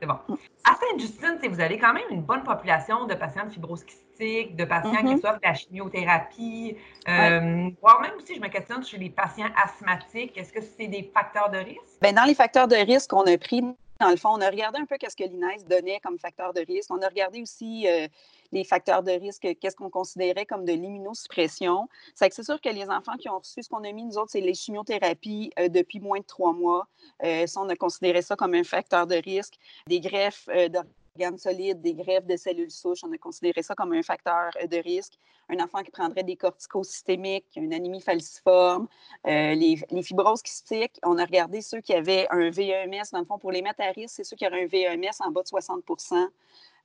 c'est 0.00 0.06
bon. 0.06 0.18
À 0.64 0.74
Sainte-Justine, 0.74 1.38
vous 1.48 1.60
avez 1.60 1.78
quand 1.78 1.92
même 1.92 2.04
une 2.10 2.22
bonne 2.22 2.42
population 2.42 3.06
de 3.06 3.14
patients 3.14 3.46
de 3.46 3.50
fibrose 3.50 3.84
de 4.18 4.64
patients 4.64 4.90
qui 4.90 4.96
mm-hmm. 5.04 5.14
reçoivent 5.14 5.36
de 5.36 5.46
la 5.46 5.54
chimiothérapie, 5.54 6.76
euh, 7.08 7.70
voire 7.80 8.00
même 8.00 8.12
aussi, 8.16 8.34
je 8.34 8.40
me 8.40 8.48
questionne 8.48 8.84
chez 8.84 8.98
les 8.98 9.10
patients 9.10 9.48
asthmatiques. 9.56 10.36
Est-ce 10.36 10.52
que 10.52 10.60
c'est 10.60 10.88
des 10.88 11.10
facteurs 11.14 11.50
de 11.50 11.58
risque? 11.58 12.00
Bien, 12.02 12.12
dans 12.12 12.24
les 12.24 12.34
facteurs 12.34 12.68
de 12.68 12.76
risque 12.76 13.10
qu'on 13.10 13.22
a 13.22 13.38
pris, 13.38 13.62
dans 14.00 14.10
le 14.10 14.16
fond, 14.16 14.30
on 14.30 14.40
a 14.40 14.48
regardé 14.48 14.78
un 14.78 14.86
peu 14.86 14.96
ce 15.00 15.16
que 15.16 15.24
l'INES 15.24 15.64
donnait 15.68 16.00
comme 16.02 16.18
facteur 16.18 16.52
de 16.52 16.60
risque. 16.66 16.90
On 16.92 17.02
a 17.02 17.08
regardé 17.08 17.42
aussi 17.42 17.86
euh, 17.88 18.06
les 18.52 18.64
facteurs 18.64 19.02
de 19.02 19.12
risque, 19.12 19.46
qu'est-ce 19.60 19.76
qu'on 19.76 19.90
considérait 19.90 20.46
comme 20.46 20.64
de 20.64 20.72
l'immunosuppression. 20.72 21.88
C'est 22.14 22.42
sûr 22.42 22.60
que 22.60 22.68
les 22.68 22.88
enfants 22.88 23.16
qui 23.18 23.28
ont 23.28 23.38
reçu 23.38 23.62
ce 23.62 23.68
qu'on 23.68 23.84
a 23.84 23.92
mis, 23.92 24.04
nous 24.04 24.18
autres, 24.18 24.30
c'est 24.30 24.40
les 24.40 24.54
chimiothérapies 24.54 25.52
euh, 25.58 25.68
depuis 25.68 26.00
moins 26.00 26.20
de 26.20 26.24
trois 26.24 26.52
mois. 26.52 26.86
Euh, 27.24 27.46
ça, 27.46 27.60
on 27.60 27.68
a 27.68 27.76
considéré 27.76 28.22
ça 28.22 28.36
comme 28.36 28.54
un 28.54 28.64
facteur 28.64 29.06
de 29.06 29.16
risque. 29.16 29.54
Des 29.86 30.00
greffes 30.00 30.48
euh, 30.48 30.68
d'organes 30.68 31.38
solides, 31.38 31.80
des 31.80 31.94
greffes 31.94 32.26
de 32.26 32.36
cellules 32.36 32.70
souches, 32.70 33.04
on 33.04 33.12
a 33.12 33.18
considéré 33.18 33.62
ça 33.62 33.74
comme 33.74 33.92
un 33.92 34.02
facteur 34.02 34.50
de 34.70 34.76
risque. 34.76 35.14
Un 35.50 35.64
enfant 35.64 35.82
qui 35.82 35.90
prendrait 35.90 36.24
des 36.24 36.36
corticosystémiques, 36.36 37.46
une 37.56 37.72
anémie 37.72 38.02
falciforme, 38.02 38.86
les, 39.24 39.80
les, 39.90 40.02
fibroses 40.02 40.42
kystiques, 40.42 41.00
on 41.02 41.16
a 41.16 41.24
regardé 41.24 41.62
ceux 41.62 41.80
qui 41.80 41.94
avaient 41.94 42.26
un 42.30 42.50
VEMS, 42.50 43.04
dans 43.12 43.20
le 43.20 43.24
fond, 43.24 43.38
pour 43.38 43.50
les 43.50 43.62
mettre 43.62 43.80
à 43.80 43.90
risque, 43.90 44.16
c'est 44.16 44.24
ceux 44.24 44.36
qui 44.36 44.46
auraient 44.46 44.64
un 44.64 44.66
VEMS 44.66 45.10
en 45.20 45.30
bas 45.30 45.42
de 45.42 45.48
60 45.48 45.84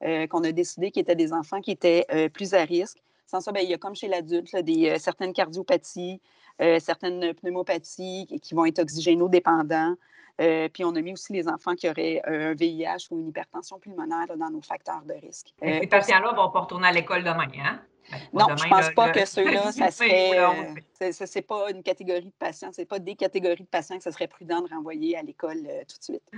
euh, 0.04 0.28
qu'on 0.28 0.44
a 0.44 0.52
décidé 0.52 0.92
qu'ils 0.92 1.02
étaient 1.02 1.16
des 1.16 1.32
enfants 1.32 1.62
qui 1.62 1.72
étaient 1.72 2.06
euh, 2.12 2.28
plus 2.28 2.54
à 2.54 2.64
risque. 2.64 2.98
Sans 3.28 3.40
ça, 3.40 3.52
bien, 3.52 3.62
il 3.62 3.70
y 3.70 3.74
a 3.74 3.78
comme 3.78 3.96
chez 3.96 4.08
l'adulte, 4.08 4.56
des, 4.58 4.90
euh, 4.90 4.98
certaines 4.98 5.34
cardiopathies, 5.34 6.22
certaines 6.80 7.34
pneumopathies 7.34 8.28
qui 8.42 8.54
vont 8.54 8.66
être 8.66 8.78
oxygénodépendants. 8.78 9.96
puis 10.38 10.86
on 10.86 10.96
a 10.96 11.02
mis 11.02 11.14
aussi 11.14 11.34
les 11.34 11.48
enfants 11.48 11.74
qui 11.74 11.90
auraient 11.90 12.22
un 12.26 12.54
VIH 12.54 13.08
ou 13.10 13.20
une 13.20 13.30
hypertension 13.30 13.80
pulmonaire 13.80 14.28
dans 14.38 14.52
nos 14.52 14.62
facteurs 14.62 15.02
de 15.02 15.14
risque. 15.14 15.52
ces 15.60 15.88
patients-là 15.88 16.32
ne 16.32 16.38
vont 16.38 16.52
pas 16.52 16.60
retourner 16.60 16.88
à 16.88 16.92
l'école 16.92 17.24
demain, 17.24 17.48
hein? 17.58 17.82
Ben, 18.12 18.20
non, 18.34 18.56
je 18.56 18.66
ne 18.66 18.70
pense 18.70 18.92
pas 18.92 19.10
que 19.10 19.26
ceux-là, 19.26 19.72
ça 19.72 19.90
serait. 19.90 20.32
Ce 21.00 21.36
n'est 21.36 21.42
pas 21.42 21.72
une 21.72 21.82
catégorie 21.82 22.26
de 22.26 22.34
patients, 22.38 22.72
ce 22.72 22.82
n'est 22.82 22.86
pas 22.86 23.00
des 23.00 23.16
catégories 23.16 23.64
de 23.64 23.68
patients 23.68 23.98
que 23.98 24.04
ce 24.04 24.12
serait 24.12 24.28
prudent 24.28 24.62
de 24.62 24.70
renvoyer 24.70 25.18
à 25.18 25.24
l'école 25.24 25.64
tout 25.88 25.98
de 25.98 26.04
suite. 26.04 26.32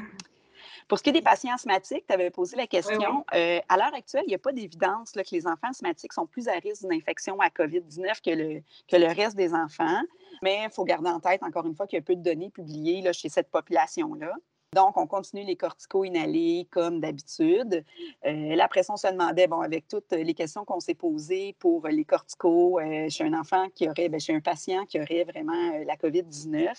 Pour 0.87 0.99
ce 0.99 1.03
qui 1.03 1.09
est 1.09 1.13
des 1.13 1.21
patients 1.21 1.53
asthmatiques, 1.53 2.05
tu 2.07 2.13
avais 2.13 2.29
posé 2.29 2.55
la 2.55 2.67
question. 2.67 3.25
Euh, 3.33 3.59
à 3.67 3.77
l'heure 3.77 3.93
actuelle, 3.95 4.23
il 4.27 4.29
n'y 4.29 4.35
a 4.35 4.39
pas 4.39 4.51
d'évidence 4.51 5.11
que 5.11 5.21
les 5.31 5.47
enfants 5.47 5.69
asthmatiques 5.69 6.13
sont 6.13 6.27
plus 6.27 6.47
à 6.47 6.53
risque 6.53 6.81
d'une 6.83 6.93
infection 6.93 7.39
à 7.39 7.47
COVID-19 7.47 8.21
que 8.23 8.29
le, 8.29 8.61
que 8.87 8.95
le 8.95 9.07
reste 9.07 9.35
des 9.35 9.53
enfants. 9.53 10.01
Mais 10.43 10.65
il 10.65 10.69
faut 10.71 10.83
garder 10.83 11.09
en 11.09 11.19
tête, 11.19 11.41
encore 11.41 11.65
une 11.65 11.75
fois, 11.75 11.87
qu'il 11.87 11.97
y 11.97 11.99
a 11.99 12.03
peu 12.03 12.15
de 12.15 12.21
données 12.21 12.51
publiées 12.51 13.01
là, 13.01 13.13
chez 13.13 13.29
cette 13.29 13.49
population-là. 13.49 14.31
Donc, 14.75 14.97
on 14.97 15.07
continue 15.07 15.45
les 15.45 15.55
corticos 15.55 16.03
inhalés 16.03 16.67
comme 16.69 16.99
d'habitude. 16.99 17.83
Euh, 18.25 18.55
la 18.55 18.67
pression 18.67 18.97
se 18.97 19.07
demandait, 19.07 19.47
bon, 19.47 19.61
avec 19.61 19.87
toutes 19.87 20.11
les 20.11 20.33
questions 20.33 20.65
qu'on 20.65 20.81
s'est 20.81 20.95
posées 20.95 21.55
pour 21.59 21.87
les 21.87 22.03
corticos 22.03 22.79
euh, 22.79 23.09
chez 23.09 23.23
un 23.23 23.33
enfant 23.33 23.69
qui 23.73 23.87
aurait, 23.87 24.09
bien, 24.09 24.19
chez 24.19 24.35
un 24.35 24.41
patient 24.41 24.85
qui 24.85 24.99
aurait 24.99 25.23
vraiment 25.23 25.79
la 25.85 25.95
COVID-19, 25.95 26.73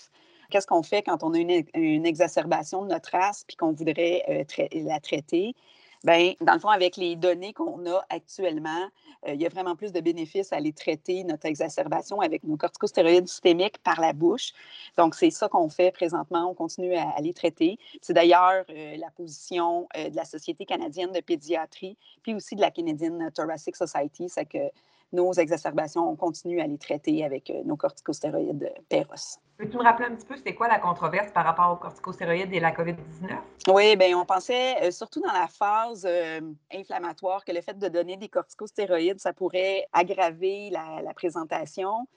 Qu'est-ce 0.49 0.67
qu'on 0.67 0.83
fait 0.83 1.03
quand 1.03 1.23
on 1.23 1.33
a 1.33 1.39
une, 1.39 2.05
exacerbation 2.05 2.83
de 2.83 2.89
notre 2.89 3.11
race 3.11 3.43
puis 3.47 3.57
qu'on 3.57 3.71
voudrait 3.71 4.23
euh, 4.29 4.67
la 4.73 4.99
traiter? 4.99 5.55
Bien, 6.03 6.33
dans 6.41 6.53
le 6.53 6.59
fond, 6.59 6.69
avec 6.69 6.95
les 6.95 7.15
données 7.15 7.53
qu'on 7.53 7.85
a 7.87 8.05
actuellement, 8.09 8.87
euh, 9.27 9.33
il 9.33 9.41
y 9.41 9.45
a 9.47 9.49
vraiment 9.49 9.75
plus 9.75 9.91
de 9.91 9.99
bénéfices 9.99 10.53
à 10.53 10.57
aller 10.57 10.71
traiter 10.71 11.23
notre 11.23 11.47
exacerbation 11.47 12.21
avec 12.21 12.43
nos 12.43 12.55
corticostéroïdes 12.55 13.27
systémiques 13.27 13.79
par 13.79 13.99
la 13.99 14.13
bouche. 14.13 14.51
Donc, 14.95 15.15
c'est 15.15 15.31
ça 15.31 15.49
qu'on 15.49 15.69
fait 15.69 15.91
présentement. 15.91 16.51
On 16.51 16.53
continue 16.53 16.95
à, 16.95 17.19
les 17.19 17.33
traiter. 17.33 17.79
C'est 18.01 18.13
d'ailleurs 18.13 18.63
euh, 18.69 18.95
la 18.97 19.09
position 19.09 19.87
de 19.95 20.15
la 20.15 20.25
Société 20.25 20.65
canadienne 20.65 21.11
de 21.11 21.19
pédiatrie, 21.19 21.97
puis 22.21 22.35
aussi 22.35 22.55
de 22.55 22.61
la 22.61 22.69
Canadian 22.69 23.17
Thoracic 23.33 23.75
Society. 23.75 24.29
C'est 24.29 24.45
que 24.45 24.69
nos 25.13 25.33
exacerbations, 25.33 26.09
on 26.09 26.15
continue 26.15 26.59
à 26.61 26.67
les 26.67 26.77
traiter 26.77 27.23
avec 27.23 27.51
nos 27.65 27.77
corticostéroïdes 27.77 28.73
Peros. 28.89 29.39
Peux-tu 29.57 29.75
me 29.75 29.83
rappeler 29.83 30.07
un 30.07 30.15
petit 30.15 30.25
peu, 30.25 30.35
c'était 30.37 30.53
quoi 30.53 30.67
la 30.67 30.77
controverse 30.77 31.31
par 31.31 31.43
rapport 31.43 31.71
aux 31.71 31.77
corticostéroïdes 31.77 32.53
et 32.53 32.59
la 32.59 32.71
COVID-19? 32.71 33.39
Oui, 33.69 33.95
bien, 33.95 34.15
on 34.15 34.23
pensait, 34.23 34.83
euh, 34.83 34.91
surtout 34.91 35.19
dans 35.19 35.33
la 35.33 35.47
phase 35.47 36.05
euh, 36.07 36.41
inflammatoire, 36.71 37.43
que 37.43 37.51
le 37.51 37.61
fait 37.61 37.77
de 37.77 37.87
donner 37.87 38.17
des 38.17 38.29
corticostéroïdes, 38.29 39.19
ça 39.19 39.33
pourrait 39.33 39.87
aggraver 39.93 40.69
la, 40.69 41.11
présentation. 41.15 42.07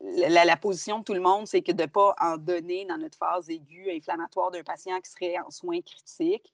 La, 0.00 0.56
position 0.58 0.98
de 0.98 1.04
tout 1.04 1.14
le 1.14 1.20
monde, 1.20 1.46
c'est 1.46 1.62
que 1.62 1.72
de 1.72 1.84
ne 1.84 1.88
pas 1.88 2.14
en 2.20 2.36
donner 2.36 2.84
dans 2.84 2.98
notre 2.98 3.16
phase 3.16 3.48
aiguë 3.48 3.90
inflammatoire 3.96 4.50
d'un 4.50 4.62
patient 4.62 5.00
qui 5.00 5.10
serait 5.10 5.38
en 5.38 5.50
soins 5.50 5.80
critiques 5.80 6.52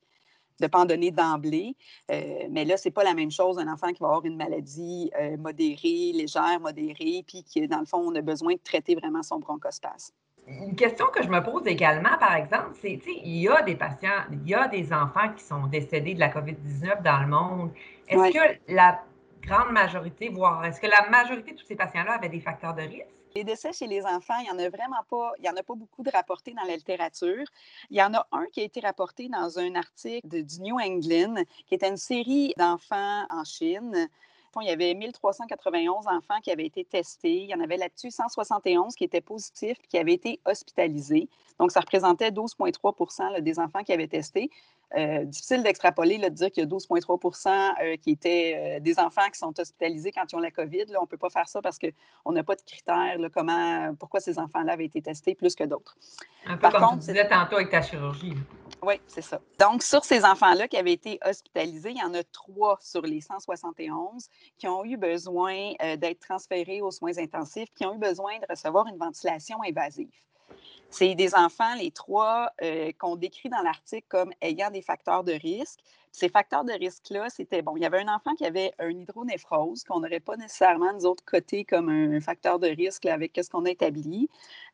de 0.60 0.66
pas 0.66 0.80
en 0.80 0.84
donner 0.84 1.10
d'emblée. 1.10 1.76
Euh, 2.10 2.46
mais 2.50 2.64
là, 2.64 2.76
ce 2.76 2.88
n'est 2.88 2.92
pas 2.92 3.04
la 3.04 3.14
même 3.14 3.30
chose 3.30 3.58
un 3.58 3.72
enfant 3.72 3.92
qui 3.92 4.00
va 4.00 4.08
avoir 4.08 4.24
une 4.24 4.36
maladie 4.36 5.10
modérée, 5.38 6.12
légère, 6.12 6.60
modérée, 6.60 7.24
puis 7.26 7.42
qui, 7.42 7.66
dans 7.68 7.80
le 7.80 7.86
fond, 7.86 7.98
on 7.98 8.14
a 8.14 8.22
besoin 8.22 8.54
de 8.54 8.60
traiter 8.62 8.94
vraiment 8.94 9.22
son 9.22 9.38
bronchospasme 9.38 10.14
une 10.46 10.76
question 10.76 11.06
que 11.06 11.22
je 11.22 11.28
me 11.28 11.42
pose 11.42 11.66
également, 11.66 12.16
par 12.18 12.34
exemple, 12.34 12.70
c'est, 12.80 13.00
tu 13.02 13.10
sais, 13.12 13.20
il 13.24 13.38
y 13.38 13.48
a 13.48 13.62
des 13.62 13.74
patients, 13.74 14.24
il 14.30 14.48
y 14.48 14.54
a 14.54 14.68
des 14.68 14.92
enfants 14.92 15.32
qui 15.36 15.42
sont 15.42 15.66
décédés 15.66 16.14
de 16.14 16.20
la 16.20 16.28
COVID-19 16.28 17.02
dans 17.02 17.20
le 17.20 17.26
monde. 17.26 17.70
Est-ce 18.08 18.32
que 18.32 18.72
la 18.72 19.02
grande 19.42 19.72
majorité, 19.72 20.28
voire 20.28 20.64
est-ce 20.64 20.80
que 20.80 20.86
la 20.86 21.08
majorité 21.08 21.52
de 21.52 21.56
tous 21.56 21.66
ces 21.66 21.76
patients-là 21.76 22.14
avaient 22.14 22.28
des 22.28 22.40
facteurs 22.40 22.74
de 22.74 22.82
risque? 22.82 23.15
Les 23.36 23.44
décès 23.44 23.70
chez 23.74 23.86
les 23.86 24.02
enfants, 24.06 24.38
il 24.38 24.44
n'y 24.44 24.50
en 24.50 24.58
a 24.58 24.70
vraiment 24.70 25.02
pas, 25.10 25.32
il 25.38 25.44
y 25.44 25.50
en 25.50 25.56
a 25.56 25.62
pas 25.62 25.74
beaucoup 25.74 26.02
de 26.02 26.10
rapportés 26.10 26.54
dans 26.54 26.62
la 26.62 26.74
littérature. 26.74 27.44
Il 27.90 27.98
y 27.98 28.02
en 28.02 28.14
a 28.14 28.26
un 28.32 28.46
qui 28.46 28.62
a 28.62 28.64
été 28.64 28.80
rapporté 28.80 29.28
dans 29.28 29.58
un 29.58 29.74
article 29.74 30.42
du 30.42 30.62
New 30.62 30.80
England, 30.80 31.42
qui 31.66 31.74
était 31.74 31.90
une 31.90 31.98
série 31.98 32.54
d'enfants 32.56 33.26
en 33.28 33.44
Chine 33.44 34.08
il 34.60 34.68
y 34.68 34.70
avait 34.70 34.94
1391 34.94 36.06
enfants 36.06 36.40
qui 36.42 36.50
avaient 36.50 36.66
été 36.66 36.84
testés. 36.84 37.42
Il 37.42 37.48
y 37.48 37.54
en 37.54 37.60
avait 37.60 37.76
là-dessus 37.76 38.10
171 38.10 38.94
qui 38.94 39.04
étaient 39.04 39.20
positifs 39.20 39.78
qui 39.88 39.98
avaient 39.98 40.14
été 40.14 40.40
hospitalisés. 40.44 41.28
Donc, 41.58 41.72
ça 41.72 41.80
représentait 41.80 42.30
12,3% 42.30 43.40
des 43.40 43.58
enfants 43.58 43.82
qui 43.82 43.92
avaient 43.92 44.08
testé. 44.08 44.50
Euh, 44.96 45.24
difficile 45.24 45.64
d'extrapoler, 45.64 46.16
de 46.18 46.28
dire 46.28 46.50
qu'il 46.52 46.62
y 46.62 46.66
a 46.66 46.68
12,3 46.68 47.74
euh, 47.82 47.96
qui 47.96 48.10
étaient 48.10 48.76
euh, 48.76 48.80
des 48.80 49.00
enfants 49.00 49.28
qui 49.32 49.38
sont 49.38 49.52
hospitalisés 49.58 50.12
quand 50.12 50.22
ils 50.30 50.36
ont 50.36 50.40
la 50.40 50.52
COVID. 50.52 50.84
Là, 50.86 51.00
on 51.00 51.02
ne 51.02 51.08
peut 51.08 51.16
pas 51.16 51.28
faire 51.28 51.48
ça 51.48 51.60
parce 51.60 51.76
qu'on 51.76 52.32
n'a 52.32 52.44
pas 52.44 52.54
de 52.54 52.62
critères, 52.62 53.16
comment, 53.34 53.94
pourquoi 53.98 54.20
ces 54.20 54.38
enfants-là 54.38 54.74
avaient 54.74 54.84
été 54.84 55.02
testés 55.02 55.34
plus 55.34 55.56
que 55.56 55.64
d'autres. 55.64 55.96
Un 56.46 56.54
peu 56.54 56.60
Par 56.70 56.72
comme 56.72 57.00
tu 57.00 57.06
disais 57.06 57.28
tantôt 57.28 57.56
avec 57.56 57.70
ta 57.70 57.82
chirurgie. 57.82 58.34
Oui, 58.86 59.00
c'est 59.08 59.22
ça. 59.22 59.40
Donc, 59.58 59.82
sur 59.82 60.04
ces 60.04 60.24
enfants-là 60.24 60.68
qui 60.68 60.76
avaient 60.76 60.92
été 60.92 61.18
hospitalisés, 61.24 61.90
il 61.90 61.98
y 61.98 62.02
en 62.02 62.14
a 62.14 62.22
trois 62.22 62.78
sur 62.80 63.02
les 63.02 63.20
171 63.20 64.28
qui 64.58 64.68
ont 64.68 64.84
eu 64.84 64.96
besoin 64.96 65.72
d'être 65.96 66.20
transférés 66.20 66.80
aux 66.80 66.92
soins 66.92 67.18
intensifs, 67.18 67.68
qui 67.74 67.84
ont 67.84 67.94
eu 67.94 67.98
besoin 67.98 68.38
de 68.38 68.46
recevoir 68.48 68.86
une 68.86 68.96
ventilation 68.96 69.58
invasive. 69.66 70.08
C'est 70.90 71.14
des 71.14 71.34
enfants, 71.34 71.74
les 71.74 71.90
trois, 71.90 72.50
euh, 72.62 72.92
qu'on 72.98 73.16
décrit 73.16 73.48
dans 73.48 73.62
l'article 73.62 74.06
comme 74.08 74.32
ayant 74.40 74.70
des 74.70 74.82
facteurs 74.82 75.24
de 75.24 75.32
risque. 75.32 75.80
Ces 76.16 76.30
facteurs 76.30 76.64
de 76.64 76.72
risque-là, 76.72 77.28
c'était 77.28 77.60
bon. 77.60 77.76
Il 77.76 77.82
y 77.82 77.84
avait 77.84 78.00
un 78.00 78.08
enfant 78.08 78.34
qui 78.36 78.46
avait 78.46 78.72
un 78.78 78.88
hydronéphrose 78.88 79.84
qu'on 79.84 80.00
n'aurait 80.00 80.18
pas 80.18 80.34
nécessairement, 80.36 80.94
nous 80.94 81.04
autres, 81.04 81.22
coté 81.26 81.66
comme 81.66 81.90
un 81.90 82.18
facteur 82.22 82.58
de 82.58 82.68
risque 82.68 83.04
avec 83.04 83.38
ce 83.38 83.50
qu'on 83.50 83.66
a 83.66 83.70
établi. 83.70 84.30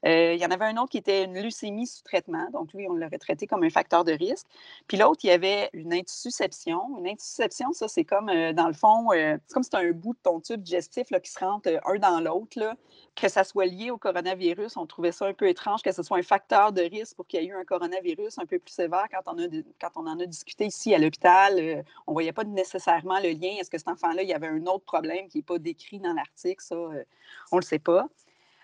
Euh, 0.07 0.35
il 0.35 0.41
y 0.41 0.47
en 0.47 0.53
avait 0.53 0.67
un 0.67 0.77
autre 0.77 0.91
qui 0.91 0.99
était 0.99 1.25
une 1.25 1.43
leucémie 1.43 1.89
sous 1.89 2.05
traitement. 2.05 2.49
Donc, 2.53 2.73
lui, 2.75 2.87
on 2.89 2.93
l'aurait 2.93 3.19
traité 3.19 3.49
comme 3.49 3.65
un 3.65 3.71
facteur 3.71 4.05
de 4.05 4.13
risque. 4.13 4.47
Puis 4.87 4.97
l'autre, 4.97 5.25
il 5.25 5.29
y 5.29 5.31
avait 5.33 5.69
une 5.73 5.93
intussusception. 5.93 6.97
Une 6.99 7.09
intussusception, 7.09 7.73
ça, 7.73 7.89
c'est 7.89 8.05
comme, 8.05 8.29
euh, 8.29 8.53
dans 8.53 8.69
le 8.69 8.73
fond, 8.73 9.09
c'est 9.11 9.53
comme 9.53 9.65
si 9.65 9.71
tu 9.71 9.77
as 9.77 9.81
un 9.81 9.91
bout 9.91 10.13
de 10.13 10.21
ton 10.23 10.39
tube 10.39 10.63
digestif 10.63 11.11
là, 11.11 11.19
qui 11.19 11.33
se 11.33 11.41
rentre 11.41 11.69
un 11.85 11.99
dans 11.99 12.21
l'autre. 12.21 12.77
Que 13.17 13.29
ça 13.29 13.43
soit 13.43 13.67
lié 13.67 13.91
au 13.91 13.99
coronavirus, 13.99 14.77
on 14.77 14.87
trouvait 14.87 15.13
ça 15.13 15.27
un 15.27 15.35
peu 15.35 15.49
étrange 15.49 15.83
que 15.83 15.91
ce 15.91 16.05
soit 16.05 16.19
un 16.19 16.23
facteur 16.23 16.73
de 16.73 16.83
risque 16.83 17.17
pour 17.17 17.27
qu'il 17.27 17.43
y 17.43 17.45
ait 17.45 17.49
eu 17.49 17.55
un 17.55 17.65
coronavirus 17.65 18.39
un 18.39 18.47
peu 18.47 18.61
plus 18.61 18.73
sévère 18.73 19.07
quand 19.11 19.93
on 19.97 20.07
en 20.07 20.21
a 20.21 20.27
discuté 20.27 20.67
ici 20.67 20.95
à 20.95 20.99
l'hôpital. 20.99 21.32
Euh, 21.51 21.83
on 22.07 22.13
ne 22.13 22.15
voyait 22.15 22.33
pas 22.33 22.45
nécessairement 22.45 23.19
le 23.21 23.31
lien. 23.31 23.57
Est-ce 23.59 23.71
que 23.71 23.79
cet 23.79 23.89
enfant-là, 23.89 24.23
il 24.23 24.29
y 24.29 24.35
avait 24.35 24.49
un 24.49 24.67
autre 24.67 24.85
problème 24.85 25.29
qui 25.29 25.39
n'est 25.39 25.45
pas 25.45 25.59
décrit 25.59 25.99
dans 25.99 26.13
l'article? 26.13 26.63
Euh, 26.73 27.05
on 27.51 27.57
ne 27.57 27.61
le 27.61 27.67
sait 27.67 27.79
pas. 27.79 28.09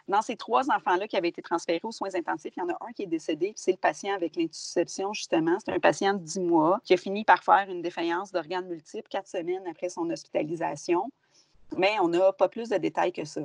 Dans 0.08 0.22
ces 0.22 0.36
trois 0.36 0.70
enfants-là 0.70 1.06
qui 1.06 1.16
avaient 1.18 1.28
été 1.28 1.42
transférés 1.42 1.80
aux 1.82 1.92
soins 1.92 2.14
intensifs, 2.14 2.54
il 2.56 2.60
y 2.60 2.62
en 2.62 2.70
a 2.70 2.78
un 2.80 2.92
qui 2.92 3.02
est 3.02 3.06
décédé, 3.06 3.52
c'est 3.56 3.72
le 3.72 3.76
patient 3.76 4.14
avec 4.14 4.36
l'intussusception, 4.36 5.12
justement. 5.12 5.58
C'est 5.62 5.72
un 5.72 5.80
patient 5.80 6.14
de 6.14 6.20
10 6.20 6.40
mois 6.40 6.80
qui 6.82 6.94
a 6.94 6.96
fini 6.96 7.24
par 7.24 7.44
faire 7.44 7.66
une 7.68 7.82
défaillance 7.82 8.32
d'organes 8.32 8.66
multiples 8.68 9.08
quatre 9.08 9.28
semaines 9.28 9.66
après 9.70 9.90
son 9.90 10.08
hospitalisation. 10.08 11.10
Mais 11.76 11.96
on 12.00 12.08
n'a 12.08 12.32
pas 12.32 12.48
plus 12.48 12.70
de 12.70 12.78
détails 12.78 13.12
que 13.12 13.26
ça. 13.26 13.42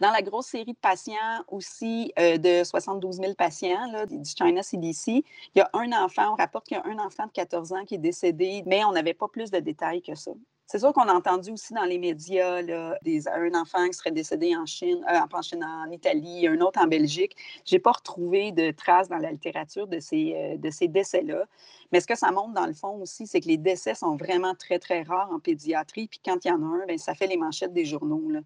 Dans 0.00 0.10
la 0.10 0.22
grosse 0.22 0.46
série 0.46 0.72
de 0.72 0.78
patients 0.78 1.44
aussi, 1.48 2.12
euh, 2.18 2.36
de 2.36 2.64
72 2.64 3.16
000 3.16 3.34
patients 3.34 4.04
du 4.06 4.24
China 4.24 4.62
CDC, 4.62 5.06
il 5.08 5.24
y 5.56 5.60
a 5.60 5.70
un 5.72 5.92
enfant, 5.92 6.32
on 6.32 6.36
rapporte 6.36 6.66
qu'il 6.66 6.76
y 6.76 6.80
a 6.80 6.84
un 6.86 6.98
enfant 6.98 7.26
de 7.26 7.32
14 7.32 7.72
ans 7.72 7.84
qui 7.84 7.94
est 7.94 7.98
décédé, 7.98 8.64
mais 8.66 8.84
on 8.84 8.92
n'avait 8.92 9.14
pas 9.14 9.28
plus 9.28 9.50
de 9.50 9.60
détails 9.60 10.02
que 10.02 10.14
ça. 10.14 10.32
C'est 10.66 10.78
sûr 10.78 10.92
qu'on 10.94 11.08
a 11.08 11.12
entendu 11.12 11.50
aussi 11.50 11.74
dans 11.74 11.84
les 11.84 11.98
médias 11.98 12.62
là, 12.62 12.98
un 13.34 13.54
enfant 13.54 13.86
qui 13.86 13.92
serait 13.92 14.10
décédé 14.10 14.56
en 14.56 14.64
Chine, 14.64 15.04
euh, 15.10 15.20
en 15.30 15.42
Chine, 15.42 15.62
en 15.62 15.90
Italie, 15.90 16.48
un 16.48 16.60
autre 16.62 16.80
en 16.80 16.86
Belgique. 16.86 17.36
Je 17.66 17.74
n'ai 17.74 17.78
pas 17.78 17.92
retrouvé 17.92 18.50
de 18.50 18.70
traces 18.70 19.08
dans 19.08 19.18
la 19.18 19.30
littérature 19.30 19.86
de 19.86 20.00
ces, 20.00 20.58
euh, 20.64 20.70
ces 20.70 20.88
décès-là. 20.88 21.44
Mais 21.92 22.00
ce 22.00 22.06
que 22.06 22.16
ça 22.16 22.30
montre 22.30 22.54
dans 22.54 22.66
le 22.66 22.72
fond 22.72 23.00
aussi, 23.00 23.26
c'est 23.26 23.40
que 23.40 23.48
les 23.48 23.58
décès 23.58 23.94
sont 23.94 24.16
vraiment 24.16 24.54
très, 24.54 24.78
très 24.78 25.02
rares 25.02 25.30
en 25.30 25.38
pédiatrie. 25.38 26.08
Puis 26.08 26.20
quand 26.24 26.44
il 26.44 26.48
y 26.48 26.50
en 26.50 26.62
a 26.62 26.82
un, 26.82 26.86
bien, 26.86 26.96
ça 26.96 27.14
fait 27.14 27.26
les 27.26 27.36
manchettes 27.36 27.74
des 27.74 27.84
journaux. 27.84 28.30
Là. 28.30 28.40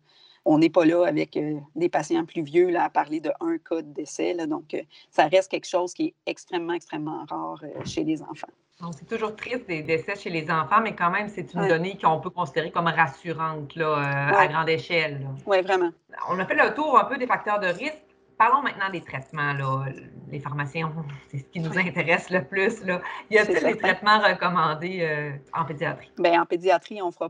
On 0.44 0.58
n'est 0.58 0.70
pas 0.70 0.84
là 0.84 1.04
avec 1.04 1.36
euh, 1.36 1.58
des 1.74 1.88
patients 1.88 2.24
plus 2.24 2.42
vieux 2.42 2.70
là, 2.70 2.84
à 2.84 2.90
parler 2.90 3.20
de 3.20 3.30
un 3.40 3.58
cas 3.58 3.82
de 3.82 3.92
décès. 3.92 4.34
donc, 4.46 4.74
euh, 4.74 4.82
ça 5.10 5.26
reste 5.26 5.50
quelque 5.50 5.68
chose 5.68 5.92
qui 5.92 6.06
est 6.06 6.14
extrêmement, 6.26 6.72
extrêmement 6.72 7.24
rare 7.28 7.60
euh, 7.62 7.84
chez 7.84 8.04
les 8.04 8.22
enfants. 8.22 8.48
Donc, 8.80 8.94
c'est 8.96 9.08
toujours 9.08 9.34
triste 9.34 9.66
des 9.66 9.82
décès 9.82 10.14
chez 10.14 10.30
les 10.30 10.48
enfants, 10.50 10.80
mais 10.82 10.94
quand 10.94 11.10
même, 11.10 11.28
c'est 11.28 11.52
une 11.52 11.66
donnée 11.66 11.98
qu'on 12.00 12.20
peut 12.20 12.30
considérer 12.30 12.70
comme 12.70 12.86
rassurante 12.86 13.74
là, 13.74 14.36
à 14.38 14.46
grande 14.46 14.68
échelle. 14.68 15.26
Oui, 15.46 15.60
vraiment. 15.62 15.90
On 16.30 16.38
a 16.38 16.46
fait 16.46 16.54
le 16.54 16.72
tour 16.74 16.96
un 16.96 17.04
peu 17.04 17.18
des 17.18 17.26
facteurs 17.26 17.58
de 17.58 17.66
risque. 17.66 18.07
Parlons 18.38 18.62
maintenant 18.62 18.88
des 18.90 19.00
traitements. 19.02 19.52
Là. 19.52 19.86
Les 20.30 20.38
pharmaciens, 20.38 20.92
c'est 21.30 21.38
ce 21.38 21.44
qui 21.44 21.58
nous 21.58 21.76
intéresse 21.76 22.30
le 22.30 22.44
plus. 22.44 22.84
Là. 22.84 23.02
Y 23.30 23.38
a-t-il 23.38 23.64
des 23.64 23.76
traitements 23.76 24.20
recommandés 24.20 25.00
euh, 25.00 25.32
en 25.52 25.64
pédiatrie? 25.64 26.12
Bien, 26.18 26.42
en 26.42 26.46
pédiatrie, 26.46 27.02
on 27.02 27.08
ne 27.08 27.12
sera 27.12 27.28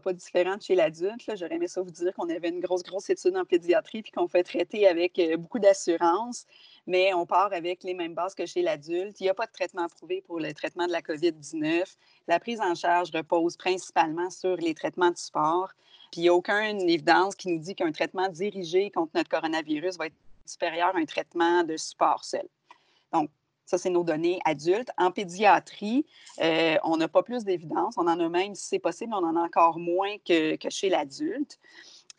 pas 0.00 0.12
différent 0.14 0.56
de 0.56 0.62
chez 0.62 0.74
l'adulte. 0.74 1.30
J'aurais 1.36 1.56
aimé 1.56 1.68
ça 1.68 1.82
vous 1.82 1.90
dire 1.90 2.14
qu'on 2.14 2.30
avait 2.30 2.48
une 2.48 2.60
grosse, 2.60 2.82
grosse 2.82 3.10
étude 3.10 3.36
en 3.36 3.44
pédiatrie 3.44 4.02
puis 4.02 4.10
qu'on 4.10 4.26
fait 4.26 4.42
traiter 4.42 4.88
avec 4.88 5.18
euh, 5.18 5.36
beaucoup 5.36 5.58
d'assurance, 5.58 6.46
mais 6.86 7.12
on 7.12 7.26
part 7.26 7.52
avec 7.52 7.82
les 7.84 7.92
mêmes 7.92 8.14
bases 8.14 8.34
que 8.34 8.46
chez 8.46 8.62
l'adulte. 8.62 9.20
Il 9.20 9.24
n'y 9.24 9.28
a 9.28 9.34
pas 9.34 9.46
de 9.46 9.52
traitement 9.52 9.82
approuvé 9.82 10.22
pour 10.26 10.40
le 10.40 10.54
traitement 10.54 10.86
de 10.86 10.92
la 10.92 11.02
COVID-19. 11.02 11.84
La 12.26 12.40
prise 12.40 12.60
en 12.62 12.74
charge 12.74 13.10
repose 13.12 13.58
principalement 13.58 14.30
sur 14.30 14.56
les 14.56 14.74
traitements 14.74 15.10
du 15.10 15.20
sport. 15.20 15.68
Puis 16.12 16.20
il 16.20 16.24
n'y 16.24 16.28
a 16.28 16.34
aucune 16.34 16.88
évidence 16.88 17.34
qui 17.34 17.48
nous 17.48 17.58
dit 17.58 17.74
qu'un 17.74 17.90
traitement 17.90 18.28
dirigé 18.28 18.90
contre 18.90 19.12
notre 19.14 19.30
coronavirus 19.30 19.96
va 19.96 20.06
être 20.06 20.14
supérieur 20.44 20.94
à 20.94 20.98
un 20.98 21.06
traitement 21.06 21.64
de 21.64 21.76
support 21.78 22.22
seul. 22.24 22.46
Donc, 23.12 23.30
ça, 23.64 23.78
c'est 23.78 23.88
nos 23.88 24.04
données 24.04 24.38
adultes. 24.44 24.90
En 24.98 25.10
pédiatrie, 25.10 26.04
euh, 26.42 26.76
on 26.84 26.98
n'a 26.98 27.08
pas 27.08 27.22
plus 27.22 27.44
d'évidence. 27.44 27.94
On 27.96 28.06
en 28.06 28.20
a 28.20 28.28
même, 28.28 28.54
si 28.54 28.66
c'est 28.66 28.78
possible, 28.78 29.14
on 29.14 29.24
en 29.24 29.36
a 29.36 29.40
encore 29.40 29.78
moins 29.78 30.16
que, 30.18 30.58
chez 30.68 30.90
l'adulte. 30.90 31.58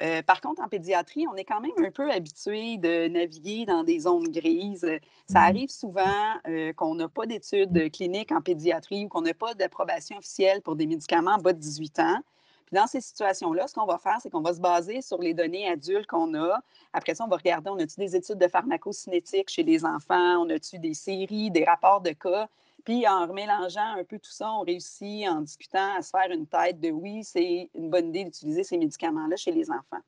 Euh, 0.02 0.24
par 0.24 0.42
contre, 0.42 0.64
en 0.64 0.68
pédiatrie, 0.68 1.28
on 1.32 1.36
est 1.36 1.44
quand 1.44 1.62
même 1.62 1.72
un 1.78 1.92
peu 1.92 2.10
habitué 2.10 2.78
de 2.78 3.08
naviguer 3.10 3.66
dans 3.66 3.84
des 3.84 4.00
zones 4.00 4.30
grises. 4.30 4.88
Ça 5.30 5.40
mm-hmm. 5.40 5.48
arrive 5.48 5.70
souvent 5.70 6.24
euh, 6.48 6.74
qu'on 6.74 6.96
n'a 6.96 7.10
pas 7.10 7.28
d'études 7.28 7.92
cliniques 7.92 8.32
en 8.32 8.42
pédiatrie 8.42 9.06
ou 9.06 9.08
qu'on 9.08 9.22
n'a 9.22 9.36
pas 9.36 9.54
d'approbation 9.54 10.18
officielle 10.18 10.64
pour 10.64 10.76
des 10.76 10.88
médicaments 10.88 11.36
en 11.36 11.38
bas 11.38 11.54
de 11.54 11.60
18 11.60 12.00
ans 12.00 12.20
dans 12.74 12.88
ces 12.88 13.00
situations-là, 13.02 13.68
ce 13.68 13.74
qu'on 13.74 13.86
va 13.86 13.98
faire, 13.98 14.18
c'est 14.22 14.30
qu'on 14.30 14.42
va 14.42 14.54
se 14.54 14.60
baser 14.60 15.02
sur 15.02 15.20
les 15.20 15.34
données 15.34 15.70
adultes 15.70 16.08
qu'on 16.08 16.34
a. 16.34 16.60
Après 16.92 17.16
ça, 17.16 17.24
on 17.24 17.28
va 17.28 17.38
regarder, 17.38 17.70
on 17.70 17.78
a-tu 17.78 18.00
des 18.00 18.16
études 18.16 18.38
de 18.40 18.48
pharmacocinétique 18.48 19.50
chez 19.50 19.64
les 19.64 19.86
enfants, 19.86 20.44
on 20.44 20.50
a-tu 20.50 20.80
des 20.80 20.94
séries, 20.94 21.52
des 21.52 21.64
rapports 21.64 22.02
de 22.02 22.12
cas? 22.12 22.50
Puis 22.84 23.08
en 23.08 23.28
remélangeant 23.28 23.96
un 23.98 24.04
peu 24.04 24.20
tout 24.20 24.32
ça, 24.32 24.52
on 24.52 24.62
réussit 24.62 25.28
en 25.30 25.42
discutant 25.42 25.96
à 25.98 26.02
se 26.02 26.10
faire 26.10 26.30
une 26.32 26.48
tête 26.48 26.82
de 26.82 26.90
oui, 26.92 27.24
c'est 27.24 27.70
une 27.76 27.90
bonne 27.90 28.10
idée 28.10 28.26
d'utiliser 28.26 28.64
ces 28.64 28.78
médicaments-là 28.78 29.38
chez 29.38 29.52
les 29.52 29.72
enfants. 29.72 30.02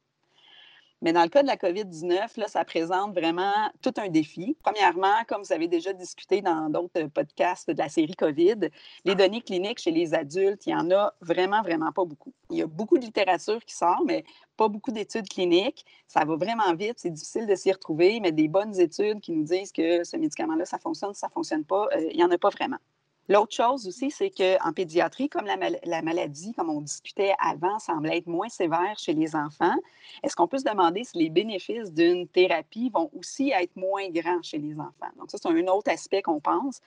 Mais 1.05 1.13
dans 1.13 1.21
le 1.21 1.29
cas 1.29 1.43
de 1.43 1.47
la 1.47 1.55
COVID-19, 1.55 2.39
là, 2.39 2.47
ça 2.47 2.65
présente 2.65 3.13
vraiment 3.13 3.53
tout 3.83 3.93
un 3.97 4.09
défi. 4.09 4.57
Premièrement, 4.63 5.13
comme 5.27 5.43
vous 5.43 5.53
avez 5.53 5.67
déjà 5.67 5.93
discuté 5.93 6.41
dans 6.41 6.67
d'autres 6.67 7.03
podcasts 7.09 7.69
de 7.69 7.77
la 7.77 7.89
série 7.89 8.15
COVID, 8.15 8.71
les 9.05 9.13
données 9.13 9.41
cliniques 9.41 9.77
chez 9.77 9.91
les 9.91 10.15
adultes, 10.15 10.65
il 10.65 10.71
y 10.71 10.75
en 10.75 10.89
a 10.89 11.13
vraiment, 11.21 11.62
vraiment 11.62 11.91
pas 11.91 12.05
beaucoup. 12.05 12.33
Il 12.50 12.57
y 12.57 12.63
a 12.63 12.65
beaucoup 12.65 12.97
de 12.97 13.05
littérature 13.05 13.63
qui 13.63 13.75
sort, 13.75 14.01
mais 14.03 14.25
pas 14.57 14.67
beaucoup 14.67 14.91
d'études 14.91 15.29
cliniques. 15.29 15.85
Ça 16.07 16.25
va 16.25 16.38
vraiment 16.38 16.74
vite, 16.74 16.95
c'est 16.97 17.12
difficile 17.12 17.45
de 17.45 17.53
s'y 17.53 17.71
retrouver, 17.71 18.19
mais 18.19 18.31
des 18.31 18.47
bonnes 18.47 18.79
études 18.79 19.19
qui 19.21 19.31
nous 19.31 19.43
disent 19.43 19.71
que 19.71 20.03
ce 20.03 20.17
médicament-là, 20.17 20.65
ça 20.65 20.79
fonctionne, 20.79 21.13
ça 21.13 21.27
ne 21.27 21.33
fonctionne 21.33 21.65
pas, 21.65 21.88
euh, 21.95 22.09
il 22.09 22.17
n'y 22.17 22.24
en 22.24 22.31
a 22.31 22.39
pas 22.39 22.50
vraiment. 22.50 22.79
L'autre 23.27 23.55
chose 23.55 23.88
aussi, 23.88 24.12
c'est 24.12 24.29
qu'en 24.29 24.72
pédiatrie, 24.72 25.29
comme 25.29 25.46
la, 25.46 26.01
maladie, 26.01 26.53
comme 26.53 26.70
on 26.70 26.82
discutait 26.82 27.34
avant, 27.39 27.79
semble 27.79 28.12
être 28.12 28.27
moins 28.27 28.50
sévère 28.50 28.98
chez 28.98 29.13
les 29.13 29.36
enfants, 29.36 29.75
est-ce 30.22 30.36
qu'on 30.36 30.48
peut 30.48 30.60
se 30.60 30.63
demander 30.63 31.03
si 31.03 31.17
les 31.17 31.29
bénéfices 31.29 31.91
d'une 31.91 32.27
thérapie 32.27 32.91
vont 32.94 33.10
aussi 33.17 33.50
être 33.50 33.75
moins 33.75 34.10
grands 34.10 34.44
chez 34.44 34.60
les 34.60 34.74
enfants? 34.74 35.12
Donc, 35.17 35.32
ça, 35.32 35.39
c'est 35.41 35.50
un 35.50 35.67
autre 35.67 35.89
aspect 35.89 36.22
qu'on 36.22 36.39
pense. 36.39 36.82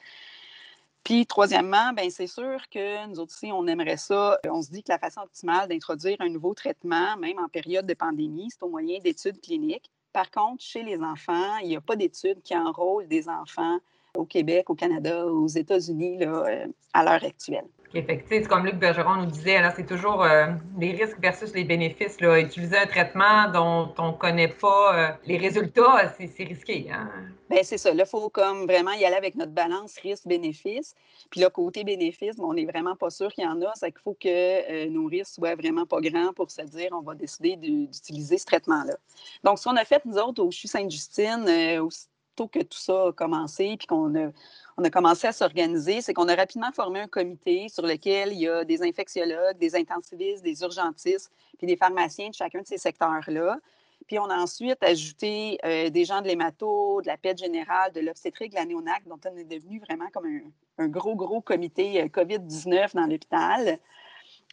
Puis, 1.03 1.27
troisièmement, 1.27 1.93
ben 1.93 2.09
c'est 2.11 2.27
sûr 2.27 2.69
que 2.71 3.07
nous 3.09 3.19
aussi, 3.19 3.51
on 3.51 3.67
aimerait 3.67 3.97
ça. 3.97 4.39
On 4.49 4.63
se 4.63 4.71
dit 4.71 4.83
que 4.83 4.93
la 4.93 4.99
façon 4.99 5.23
optimale 5.23 5.69
d'introduire 5.69 6.19
un 6.21 6.29
nouveau 6.29 6.55
traitement, 6.55 7.17
même 7.17 7.39
en 7.39 7.49
période 7.49 7.87
de 7.87 7.95
pandémie, 7.95 8.51
c'est 8.51 8.63
au 8.63 8.69
moyen 8.69 8.99
d'études 9.01 9.41
cliniques. 9.41 9.91
Par 10.13 10.31
contre, 10.31 10.63
chez 10.63 10.83
les 10.83 11.01
enfants, 11.01 11.57
il 11.63 11.69
n'y 11.69 11.77
a 11.77 11.81
pas 11.81 11.97
d'études 11.97 12.43
qui 12.43 12.57
enrôlent 12.57 13.09
des 13.09 13.29
enfants 13.29 13.79
au 14.19 14.25
Québec, 14.25 14.69
au 14.69 14.75
Canada, 14.75 15.27
aux 15.27 15.47
États-Unis 15.47 16.19
euh, 16.23 16.67
à 16.93 17.05
l'heure 17.05 17.25
actuelle. 17.25 17.65
Effectivement, 17.95 18.49
comme 18.49 18.67
Luc 18.67 18.75
Bergeron 18.75 19.17
nous 19.17 19.31
disait, 19.31 19.59
c'est 19.75 19.87
toujours 19.87 20.23
euh, 20.23 20.49
les 20.79 20.93
risques 20.93 21.19
versus 21.21 21.55
les 21.55 21.65
bénéfices. 21.65 22.21
Là. 22.21 22.39
Utiliser 22.39 22.77
un 22.77 22.87
traitement 22.87 23.51
dont 23.51 23.95
on 23.97 24.09
ne 24.09 24.17
connaît 24.17 24.49
pas 24.49 24.95
euh, 24.95 25.09
les 25.25 25.39
résultats, 25.39 26.13
c'est 26.19 26.45
risqué. 26.45 26.91
Hein? 26.93 27.09
Bien, 27.49 27.63
c'est 27.63 27.79
ça. 27.79 27.95
Là, 27.95 28.05
il 28.07 28.11
faut 28.11 28.29
comme 28.29 28.67
vraiment 28.67 28.93
y 28.93 29.07
aller 29.07 29.17
avec 29.17 29.37
notre 29.37 29.53
balance 29.53 29.97
risque-bénéfice. 30.03 30.95
Puis 31.31 31.41
le 31.41 31.49
côté 31.49 31.83
bénéfice, 31.83 32.35
on 32.39 32.53
n'est 32.53 32.67
vraiment 32.67 32.95
pas 32.95 33.09
sûr 33.09 33.33
qu'il 33.33 33.45
y 33.45 33.47
en 33.47 33.63
a. 33.63 33.73
C'est 33.75 33.91
qu'il 33.91 34.03
faut 34.03 34.17
que 34.21 34.89
nos 34.89 35.07
risques 35.07 35.37
soient 35.37 35.55
vraiment 35.55 35.87
pas 35.87 36.01
grands 36.03 36.35
pour 36.35 36.51
se 36.51 36.63
dire 36.63 36.91
on 36.93 37.01
va 37.01 37.15
décider 37.15 37.57
d'utiliser 37.57 38.37
ce 38.37 38.45
traitement-là. 38.45 38.97
Donc, 39.45 39.59
ce 39.59 39.65
qu'on 39.65 39.77
a 39.77 39.85
fait, 39.87 40.05
nous 40.05 40.19
autres, 40.19 40.43
au 40.43 40.51
CHU 40.51 40.69
Sainte-Justine, 40.69 41.47
que 42.47 42.61
tout 42.61 42.79
ça 42.79 43.09
a 43.09 43.13
commencé, 43.13 43.77
puis 43.77 43.87
qu'on 43.87 44.15
a, 44.15 44.31
on 44.77 44.85
a 44.85 44.91
commencé 44.91 45.27
à 45.27 45.33
s'organiser, 45.33 46.01
c'est 46.01 46.15
qu'on 46.15 46.29
a 46.29 46.35
rapidement 46.35 46.71
formé 46.73 47.01
un 47.01 47.09
comité 47.09 47.69
sur 47.69 47.85
lequel 47.85 48.33
il 48.33 48.41
y 48.41 48.49
a 48.49 48.65
des 48.65 48.83
infectiologues, 48.83 49.59
des 49.59 49.75
intensivistes, 49.75 50.43
des 50.43 50.63
urgentistes, 50.63 51.33
puis 51.59 51.67
des 51.67 51.77
pharmaciens 51.77 52.29
de 52.29 52.35
chacun 52.35 52.61
de 52.61 52.67
ces 52.67 52.79
secteurs-là. 52.79 53.59
Puis 54.07 54.19
on 54.19 54.31
a 54.31 54.37
ensuite 54.37 54.83
ajouté 54.83 55.59
euh, 55.65 55.91
des 55.91 56.05
gens 56.05 56.23
de 56.23 56.29
l'hémato, 56.29 57.03
de 57.03 57.09
la 57.09 57.17
PET 57.17 57.37
générale, 57.37 57.93
de 57.93 58.01
l'obstétrique, 58.01 58.53
de 58.53 58.57
la 58.57 58.65
néonac, 58.65 59.03
dont 59.07 59.19
on 59.31 59.37
est 59.37 59.45
devenu 59.45 59.81
vraiment 59.81 60.09
comme 60.13 60.27
un, 60.27 60.85
un 60.85 60.89
gros, 60.89 61.15
gros 61.15 61.41
comité 61.41 62.01
euh, 62.03 62.07
COVID-19 62.07 62.95
dans 62.95 63.07
l'hôpital. 63.07 63.79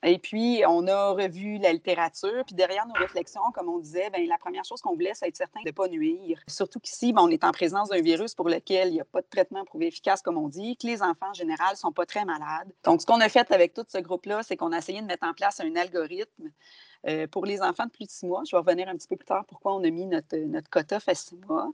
Et 0.03 0.19
puis, 0.19 0.62
on 0.67 0.88
a 0.88 1.12
revu 1.12 1.58
la 1.58 1.73
littérature. 1.73 2.43
Puis 2.45 2.55
derrière 2.55 2.86
nos 2.88 2.93
réflexions, 2.93 3.41
comme 3.53 3.69
on 3.69 3.79
disait, 3.79 4.10
bien, 4.10 4.25
la 4.27 4.38
première 4.38 4.63
chose 4.63 4.81
qu'on 4.81 4.93
voulait, 4.93 5.13
c'est 5.13 5.27
être 5.27 5.38
certain 5.38 5.62
de 5.62 5.67
ne 5.67 5.71
pas 5.71 5.88
nuire. 5.88 6.39
Surtout 6.47 6.79
qu'ici, 6.79 7.13
ben, 7.13 7.21
on 7.23 7.29
est 7.29 7.43
en 7.43 7.51
présence 7.51 7.89
d'un 7.89 8.01
virus 8.01 8.36
pour 8.36 8.49
lequel 8.49 8.89
il 8.89 8.93
n'y 8.93 9.01
a 9.01 9.05
pas 9.05 9.21
de 9.21 9.27
traitement 9.27 9.63
prouvé 9.65 9.88
efficace, 9.88 10.21
comme 10.21 10.38
on 10.38 10.47
dit, 10.47 10.77
que 10.77 10.86
les 10.86 11.01
enfants, 11.01 11.29
en 11.29 11.34
général, 11.34 11.71
ne 11.71 11.77
sont 11.77 11.91
pas 11.91 12.05
très 12.05 12.25
malades. 12.25 12.71
Donc, 12.84 13.01
ce 13.01 13.05
qu'on 13.05 13.21
a 13.21 13.29
fait 13.29 13.51
avec 13.51 13.73
tout 13.73 13.86
ce 13.88 13.97
groupe-là, 13.97 14.43
c'est 14.43 14.58
qu'on 14.58 14.71
a 14.73 14.77
essayé 14.77 15.01
de 15.01 15.08
mettre 15.08 15.25
en 15.27 15.34
place 15.34 15.60
un 15.60 15.75
algorithme 15.75 16.51
euh, 17.08 17.27
pour 17.27 17.45
les 17.45 17.62
enfants 17.62 17.86
de 17.86 17.91
plus 17.91 18.05
de 18.05 18.12
six 18.12 18.25
mois. 18.25 18.43
Je 18.45 18.55
vais 18.55 18.60
revenir 18.60 18.88
un 18.89 18.95
petit 18.95 19.08
peu 19.08 19.15
plus 19.15 19.25
tard 19.25 19.45
pourquoi 19.47 19.75
on 19.75 19.84
a 19.84 19.89
mis 19.89 20.05
notre, 20.05 20.38
notre 20.38 20.69
quota 20.69 20.99
à 21.08 21.15
six 21.15 21.38
mois. 21.47 21.71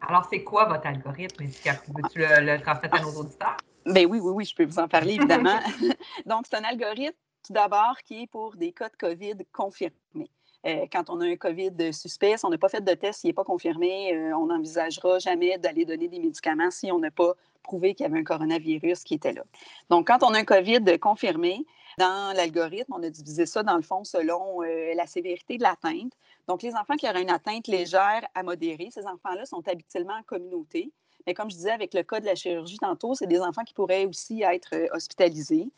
Alors, 0.00 0.26
c'est 0.30 0.44
quoi 0.44 0.66
votre 0.66 0.86
algorithme? 0.86 1.44
Veux-tu 1.44 2.18
le, 2.18 2.40
le 2.40 2.60
transmettre 2.60 2.94
à 2.94 3.02
nos 3.02 3.12
auditeurs? 3.20 3.56
Bien 3.84 4.04
oui, 4.04 4.20
oui, 4.20 4.32
oui, 4.32 4.44
je 4.44 4.54
peux 4.54 4.64
vous 4.64 4.78
en 4.78 4.86
parler, 4.86 5.14
évidemment. 5.14 5.58
Donc, 6.26 6.44
c'est 6.48 6.56
un 6.56 6.64
algorithme 6.64 7.16
tout 7.48 7.54
d'abord, 7.54 7.96
qui 8.04 8.24
est 8.24 8.26
pour 8.26 8.56
des 8.56 8.72
cas 8.72 8.90
de 8.90 8.96
COVID 8.96 9.36
confirmés. 9.52 10.30
Euh, 10.66 10.86
quand 10.92 11.08
on 11.08 11.20
a 11.20 11.26
un 11.26 11.36
COVID 11.36 11.94
suspect, 11.94 12.36
si 12.36 12.44
on 12.44 12.50
n'a 12.50 12.58
pas 12.58 12.68
fait 12.68 12.84
de 12.84 12.92
test, 12.92 13.20
s'il 13.20 13.28
n'est 13.28 13.34
pas 13.34 13.44
confirmé, 13.44 14.14
euh, 14.14 14.36
on 14.36 14.46
n'envisagera 14.46 15.18
jamais 15.18 15.56
d'aller 15.56 15.86
donner 15.86 16.08
des 16.08 16.18
médicaments 16.18 16.70
si 16.70 16.92
on 16.92 16.98
n'a 16.98 17.10
pas 17.10 17.32
prouvé 17.62 17.94
qu'il 17.94 18.04
y 18.04 18.08
avait 18.08 18.18
un 18.18 18.24
coronavirus 18.24 19.02
qui 19.02 19.14
était 19.14 19.32
là. 19.32 19.44
Donc, 19.88 20.08
quand 20.08 20.22
on 20.22 20.34
a 20.34 20.38
un 20.38 20.44
COVID 20.44 20.98
confirmé, 21.00 21.64
dans 21.96 22.36
l'algorithme, 22.36 22.92
on 22.92 23.02
a 23.02 23.08
divisé 23.08 23.46
ça 23.46 23.62
dans 23.62 23.76
le 23.76 23.82
fond 23.82 24.04
selon 24.04 24.62
euh, 24.62 24.92
la 24.94 25.06
sévérité 25.06 25.56
de 25.56 25.62
l'atteinte. 25.62 26.12
Donc, 26.48 26.62
les 26.62 26.74
enfants 26.74 26.96
qui 26.96 27.08
auraient 27.08 27.22
une 27.22 27.30
atteinte 27.30 27.66
légère 27.66 28.26
à 28.34 28.42
modérée, 28.42 28.90
ces 28.92 29.06
enfants-là 29.06 29.46
sont 29.46 29.66
habituellement 29.66 30.14
en 30.14 30.22
communauté. 30.22 30.92
Mais 31.26 31.32
comme 31.32 31.50
je 31.50 31.56
disais 31.56 31.70
avec 31.70 31.94
le 31.94 32.02
cas 32.02 32.20
de 32.20 32.26
la 32.26 32.34
chirurgie 32.34 32.78
tantôt, 32.78 33.14
c'est 33.14 33.26
des 33.26 33.40
enfants 33.40 33.64
qui 33.64 33.74
pourraient 33.74 34.04
aussi 34.04 34.42
être 34.42 34.74
hospitalisés. 34.94 35.68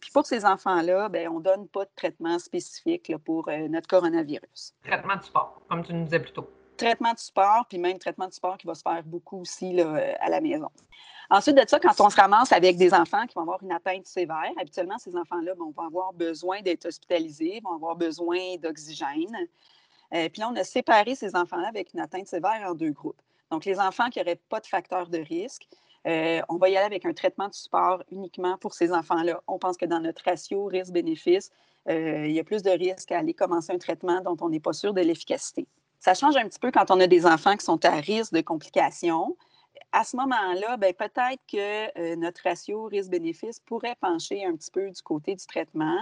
Puis 0.00 0.10
pour 0.12 0.26
ces 0.26 0.44
enfants-là, 0.44 1.08
ben, 1.08 1.28
on 1.28 1.38
ne 1.38 1.44
donne 1.44 1.68
pas 1.68 1.84
de 1.84 1.90
traitement 1.94 2.38
spécifique 2.38 3.12
pour 3.24 3.48
euh, 3.48 3.68
notre 3.68 3.86
coronavirus. 3.86 4.74
Traitement 4.82 5.16
de 5.16 5.22
sport, 5.22 5.60
comme 5.68 5.84
tu 5.84 5.92
nous 5.92 6.04
disais 6.04 6.20
plus 6.20 6.32
tôt. 6.32 6.48
Traitement 6.76 7.12
de 7.12 7.18
sport, 7.18 7.66
puis 7.68 7.78
même 7.78 7.98
traitement 7.98 8.26
de 8.26 8.32
sport 8.32 8.56
qui 8.56 8.66
va 8.66 8.74
se 8.74 8.82
faire 8.82 9.02
beaucoup 9.04 9.42
aussi 9.42 9.72
là, 9.74 10.16
à 10.18 10.30
la 10.30 10.40
maison. 10.40 10.70
Ensuite 11.32 11.56
de 11.56 11.68
ça, 11.68 11.78
quand 11.78 12.00
on 12.00 12.10
se 12.10 12.16
ramasse 12.16 12.50
avec 12.50 12.76
des 12.76 12.92
enfants 12.92 13.24
qui 13.26 13.34
vont 13.34 13.42
avoir 13.42 13.62
une 13.62 13.70
atteinte 13.70 14.04
sévère, 14.06 14.50
habituellement, 14.60 14.98
ces 14.98 15.14
enfants-là 15.14 15.54
vont 15.54 15.72
avoir 15.76 16.12
besoin 16.12 16.60
d'être 16.60 16.86
hospitalisés, 16.86 17.60
vont 17.62 17.74
avoir 17.76 17.94
besoin 17.94 18.56
d'oxygène. 18.60 19.36
Euh, 20.12 20.28
puis 20.28 20.40
là, 20.40 20.50
on 20.50 20.56
a 20.56 20.64
séparé 20.64 21.14
ces 21.14 21.36
enfants-là 21.36 21.68
avec 21.68 21.94
une 21.94 22.00
atteinte 22.00 22.26
sévère 22.26 22.60
en 22.66 22.74
deux 22.74 22.90
groupes. 22.90 23.20
Donc, 23.52 23.64
les 23.64 23.78
enfants 23.78 24.10
qui 24.10 24.18
n'auraient 24.18 24.40
pas 24.48 24.58
de 24.58 24.66
facteur 24.66 25.08
de 25.08 25.18
risque, 25.18 25.68
euh, 26.06 26.40
on 26.48 26.56
va 26.56 26.68
y 26.68 26.76
aller 26.76 26.86
avec 26.86 27.04
un 27.04 27.12
traitement 27.12 27.48
de 27.48 27.54
support 27.54 28.02
uniquement 28.10 28.56
pour 28.58 28.74
ces 28.74 28.92
enfants-là. 28.92 29.42
On 29.46 29.58
pense 29.58 29.76
que 29.76 29.84
dans 29.84 30.00
notre 30.00 30.24
ratio 30.24 30.64
risque-bénéfice, 30.64 31.50
euh, 31.88 32.26
il 32.26 32.32
y 32.32 32.40
a 32.40 32.44
plus 32.44 32.62
de 32.62 32.70
risques 32.70 33.12
à 33.12 33.18
aller 33.18 33.34
commencer 33.34 33.72
un 33.72 33.78
traitement 33.78 34.20
dont 34.20 34.36
on 34.40 34.48
n'est 34.48 34.60
pas 34.60 34.72
sûr 34.72 34.94
de 34.94 35.00
l'efficacité. 35.00 35.66
Ça 35.98 36.14
change 36.14 36.36
un 36.36 36.48
petit 36.48 36.58
peu 36.58 36.70
quand 36.70 36.90
on 36.90 37.00
a 37.00 37.06
des 37.06 37.26
enfants 37.26 37.56
qui 37.56 37.64
sont 37.64 37.84
à 37.84 37.96
risque 37.96 38.32
de 38.32 38.40
complications. 38.40 39.36
à 39.92 40.04
ce 40.04 40.16
moment-là, 40.16 40.76
ben, 40.76 40.94
peut-être 40.94 41.40
que 41.50 42.14
notre 42.14 42.42
ratio 42.44 42.84
risque-bénéfice 42.84 43.60
pourrait 43.60 43.96
pencher 44.00 44.44
un 44.44 44.54
petit 44.54 44.70
peu 44.70 44.88
du 44.90 45.02
côté 45.02 45.34
du 45.34 45.44
traitement. 45.46 45.98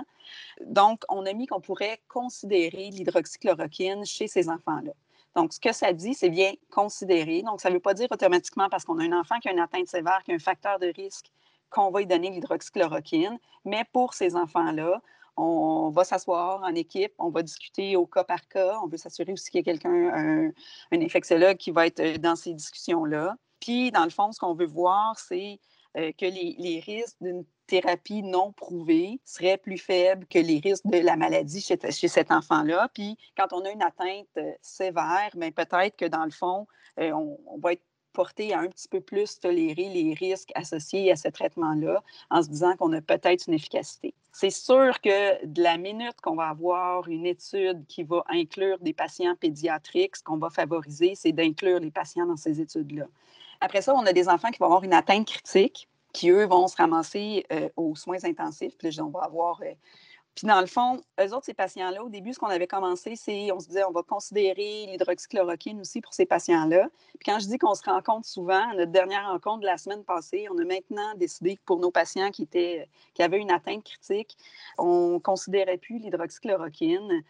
Donc, 0.61 1.05
on 1.09 1.25
a 1.27 1.33
mis 1.33 1.47
qu'on 1.47 1.61
pourrait 1.61 2.01
considérer 2.09 2.91
l'hydroxychloroquine 2.91 4.05
chez 4.05 4.29
ces 4.29 4.49
enfants-là. 4.49 4.93
Donc, 5.39 5.53
ce 5.53 5.61
que 5.61 5.73
ça 5.73 5.93
dit, 5.93 6.15
c'est 6.15 6.31
bien 6.31 6.53
considérer. 6.69 7.43
Donc, 7.43 7.61
ça 7.61 7.69
ne 7.69 7.75
veut 7.75 7.81
pas 7.81 7.95
dire 7.95 8.09
automatiquement 8.11 8.69
parce 8.69 8.85
qu'on 8.85 8.99
a 8.99 9.05
un 9.05 9.13
enfant 9.13 9.39
qui 9.39 9.49
a 9.49 9.53
une 9.53 9.61
atteinte 9.61 9.87
sévère, 9.87 10.21
qui 10.25 10.33
a 10.33 10.35
un 10.35 10.41
facteur 10.41 10.81
de 10.81 10.93
risque, 10.97 11.31
qu'on 11.71 11.93
va 11.93 12.01
lui 12.01 12.09
donner 12.09 12.31
l'hydroxychloroquine. 12.31 13.39
Mais 13.65 13.85
pour 13.93 14.15
ces 14.15 14.35
enfants-là, 14.35 15.01
on 15.37 15.91
va 15.91 16.03
s'asseoir 16.03 16.65
en 16.65 16.75
équipe, 16.75 17.13
on 17.19 17.29
va 17.31 17.45
discuter 17.45 17.95
au 17.95 18.05
cas 18.05 18.25
par 18.25 18.49
cas. 18.49 18.81
On 18.83 18.89
veut 18.89 18.97
s'assurer 18.97 19.33
aussi 19.33 19.49
qu'il 19.53 19.59
y 19.59 19.61
a 19.61 19.65
quelqu'un, 19.65 20.11
un, 20.13 20.49
un, 20.91 21.01
infectiologue 21.01 21.57
qui 21.57 21.71
va 21.71 21.87
être 21.87 22.17
dans 22.21 22.35
ces 22.35 22.53
discussions-là. 22.53 23.37
Puis, 23.61 23.93
dans 23.93 24.03
le 24.03 24.11
fond, 24.11 24.33
ce 24.33 24.41
qu'on 24.41 24.55
veut 24.55 24.67
voir, 24.67 25.21
c'est 25.21 25.61
euh, 25.97 26.11
que 26.19 26.27
les 26.27 26.83
risques 26.85 27.17
d'une 27.21 27.45
thérapie 27.69 28.23
non 28.23 28.53
prouvée 28.53 29.21
seraient 29.25 29.59
plus 29.59 29.79
faibles 29.79 30.27
que 30.27 30.39
les 30.39 30.59
risques 30.59 30.87
de 30.87 30.99
la 30.99 31.17
maladie 31.17 31.61
chez, 31.61 32.09
cet 32.09 32.33
enfant-là. 32.33 32.89
Puis, 32.93 33.17
quand 33.37 33.53
on 33.53 33.65
a 33.65 33.71
une 33.71 33.83
atteinte 33.83 34.27
euh, 34.39 34.53
sévère, 34.61 35.31
bien, 35.37 35.53
peut-être 35.53 35.97
que 35.97 36.07
dans 36.07 36.25
le 36.25 36.31
fond, 36.31 36.67
euh, 36.99 37.13
on, 37.13 37.39
on, 37.47 37.59
va 37.59 37.75
être 37.75 37.83
porté 38.13 38.53
à 38.53 38.61
un 38.61 38.69
petit 38.69 38.89
peu 38.89 39.01
plus 39.01 39.39
tolérer 39.39 39.89
les 39.91 40.15
risques 40.15 40.51
associés 40.55 41.13
à 41.13 41.17
ce 41.17 41.29
traitement-là 41.29 42.03
en 42.31 42.43
se 42.43 42.49
disant 42.49 42.75
qu'on 42.77 42.93
a 42.93 43.01
peut-être 43.01 43.47
une 43.47 43.55
efficacité. 43.55 44.15
C'est 44.33 44.51
sûr 44.51 45.01
que 45.01 45.45
de 45.47 45.63
la 45.63 45.77
minute 45.77 46.21
qu'on 46.23 46.35
va 46.35 46.49
avoir 46.49 47.07
une 47.09 47.27
étude 47.27 47.87
qui 47.87 48.03
va 48.03 48.25
inclure 48.29 48.79
des 48.81 48.93
patients 48.93 49.37
pédiatriques, 49.37 50.17
ce 50.17 50.23
qu'on 50.23 50.39
va 50.39 50.51
favoriser, 50.51 51.15
c'est 51.15 51.33
d'inclure 51.33 51.81
les 51.81 51.91
patients 51.91 52.27
dans 52.27 52.37
ces 52.37 52.61
études-là. 52.61 53.07
Après 53.61 53.83
ça, 53.83 53.95
on 53.95 54.07
a 54.07 54.13
des 54.13 54.29
enfants 54.29 54.51
qui 54.51 54.59
vont 54.59 54.67
avoir 54.67 54.85
une 54.85 54.95
atteinte 54.95 55.27
critique, 55.27 55.89
qui, 56.13 56.31
eux, 56.31 56.47
vont 56.47 56.67
se 56.69 56.77
ramasser 56.77 57.45
euh, 57.53 57.69
aux 57.77 57.95
soins 57.95 58.25
intensifs. 58.25 58.77
Puis 58.79 59.01
on 59.01 59.11
va 59.11 59.21
avoir. 59.21 59.61
Euh, 59.63 59.75
puis 60.35 60.47
dans 60.47 60.61
le 60.61 60.67
fond, 60.67 61.03
eux 61.21 61.35
autres, 61.35 61.47
ces 61.47 61.55
patients-là, 61.55 62.01
au 62.05 62.09
début, 62.09 62.33
ce 62.33 62.39
qu'on 62.39 62.47
avait 62.47 62.69
commencé, 62.69 63.17
c'est 63.17 63.51
on 63.51 63.59
se 63.59 63.67
disait 63.67 63.83
on 63.83 63.91
va 63.91 64.05
considérer 64.05 64.87
l'hydroxychloroquine 64.87 65.81
aussi 65.81 66.01
pour 66.01 66.15
ces 66.15 66.27
patients-là. 66.27 66.89
Puis 67.19 67.25
quand 67.27 67.41
je 67.41 67.49
dis 67.49 67.59
qu'on 67.59 67.75
se 67.75 67.83
rencontre 67.83 68.29
souvent, 68.29 68.73
notre 68.75 68.93
dernière 68.93 69.27
rencontre 69.27 69.63
de 69.63 69.67
la 69.67 69.79
semaine 69.79 70.05
passée, 70.05 70.47
on 70.49 70.57
a 70.59 70.65
maintenant 70.65 71.13
décidé 71.17 71.57
que 71.57 71.63
pour 71.65 71.81
nos 71.81 71.91
patients 71.91 72.31
qui, 72.31 72.45
étaient, 72.45 72.89
qui 73.15 73.23
avaient 73.25 73.41
une 73.41 73.51
atteinte 73.51 73.83
critique, 73.83 74.39
on 74.79 75.15
ne 75.15 75.19
considérait 75.19 75.77
plus 75.77 75.99
l'hydroxychloroquine. 75.99 77.25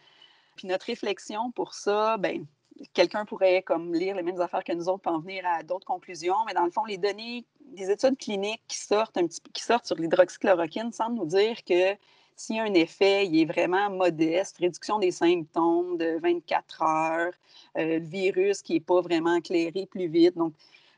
Puis 0.55 0.67
notre 0.67 0.85
réflexion 0.85 1.51
pour 1.51 1.73
ça, 1.73 2.17
ben 2.17 2.45
quelqu'un 2.93 3.25
pourrait 3.25 3.61
comme 3.61 3.93
lire 3.93 4.15
les 4.15 4.23
mêmes 4.23 4.39
affaires 4.41 4.63
que 4.63 4.73
nous 4.73 4.89
autres 4.89 5.01
pour 5.01 5.13
en 5.13 5.19
venir 5.19 5.43
à 5.45 5.63
d'autres 5.63 5.85
conclusions, 5.85 6.35
mais 6.47 6.53
dans 6.53 6.65
le 6.65 6.71
fond, 6.71 6.85
les 6.85 6.97
données 6.97 7.45
des 7.61 7.91
études 7.91 8.17
cliniques 8.17 8.63
qui 8.67 8.77
sortent, 8.77 9.17
un 9.17 9.27
petit, 9.27 9.39
qui 9.53 9.63
sortent 9.63 9.85
sur 9.85 9.95
l'hydroxychloroquine 9.95 10.91
semblent 10.91 11.17
nous 11.17 11.25
dire 11.25 11.63
que 11.63 11.95
s'il 12.35 12.55
y 12.55 12.59
a 12.59 12.63
un 12.63 12.73
effet, 12.73 13.27
il 13.27 13.41
est 13.41 13.45
vraiment 13.45 13.89
modeste, 13.89 14.57
réduction 14.59 14.97
des 14.97 15.11
symptômes 15.11 15.97
de 15.97 16.17
24 16.21 16.81
heures, 16.81 17.33
euh, 17.77 17.99
le 17.99 17.99
virus 17.99 18.61
qui 18.61 18.73
n'est 18.73 18.79
pas 18.79 19.01
vraiment 19.01 19.35
éclairé 19.35 19.85
plus 19.85 20.07
vite. 20.07 20.37
Donc, 20.37 20.53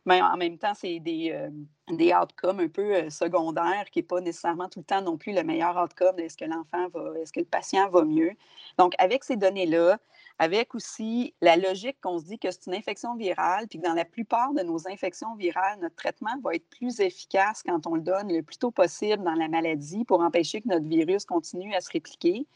mais 0.06 0.22
en 0.22 0.38
même 0.38 0.58
temps, 0.58 0.74
c'est 0.76 1.00
des, 1.00 1.32
euh, 1.32 1.50
des 1.90 2.14
outcomes 2.14 2.60
un 2.60 2.68
peu 2.68 2.96
euh, 2.96 3.10
secondaires 3.10 3.86
qui 3.92 4.00
n'est 4.00 4.04
pas 4.04 4.22
nécessairement 4.22 4.68
tout 4.68 4.80
le 4.80 4.86
temps 4.86 5.02
non 5.02 5.18
plus 5.18 5.34
le 5.34 5.44
meilleur 5.44 5.78
outcome. 5.78 6.20
Est-ce 6.20 6.38
que 6.38 6.46
l'enfant 6.46 6.88
va, 6.90 7.20
est-ce 7.20 7.32
que 7.32 7.40
le 7.40 7.46
patient 7.46 7.90
va 7.90 8.04
mieux? 8.04 8.32
Donc, 8.78 8.94
avec 8.98 9.24
ces 9.24 9.36
données-là, 9.36 10.00
avec 10.42 10.74
aussi 10.74 11.36
la 11.40 11.56
logique 11.56 11.98
qu'on 12.02 12.18
se 12.18 12.26
dit 12.26 12.40
que 12.40 12.50
c'est 12.50 12.66
une 12.66 12.74
infection 12.74 13.16
virale, 13.16 13.68
puis 13.68 13.78
que 13.78 13.86
dans 13.86 13.94
la 13.94 14.06
plupart 14.06 14.56
de 14.56 14.64
nos 14.64 14.88
infections 14.88 15.36
virales, 15.36 15.78
notre 15.80 15.94
traitement 15.94 16.32
va 16.44 16.56
être 16.56 16.68
plus 16.68 17.00
efficace 17.00 17.62
quand 17.64 17.86
on 17.86 17.94
le 17.94 18.02
donne 18.02 18.34
le 18.34 18.42
plus 18.42 18.58
tôt 18.58 18.72
possible 18.72 19.24
dans 19.24 19.36
la 19.36 19.48
maladie 19.48 20.04
pour 20.04 20.20
empêcher 20.22 20.62
que 20.62 20.68
notre 20.68 20.88
virus 20.88 21.26
continue 21.26 21.76
à 21.76 21.80
se 21.80 21.92
répliquer. 21.92 22.48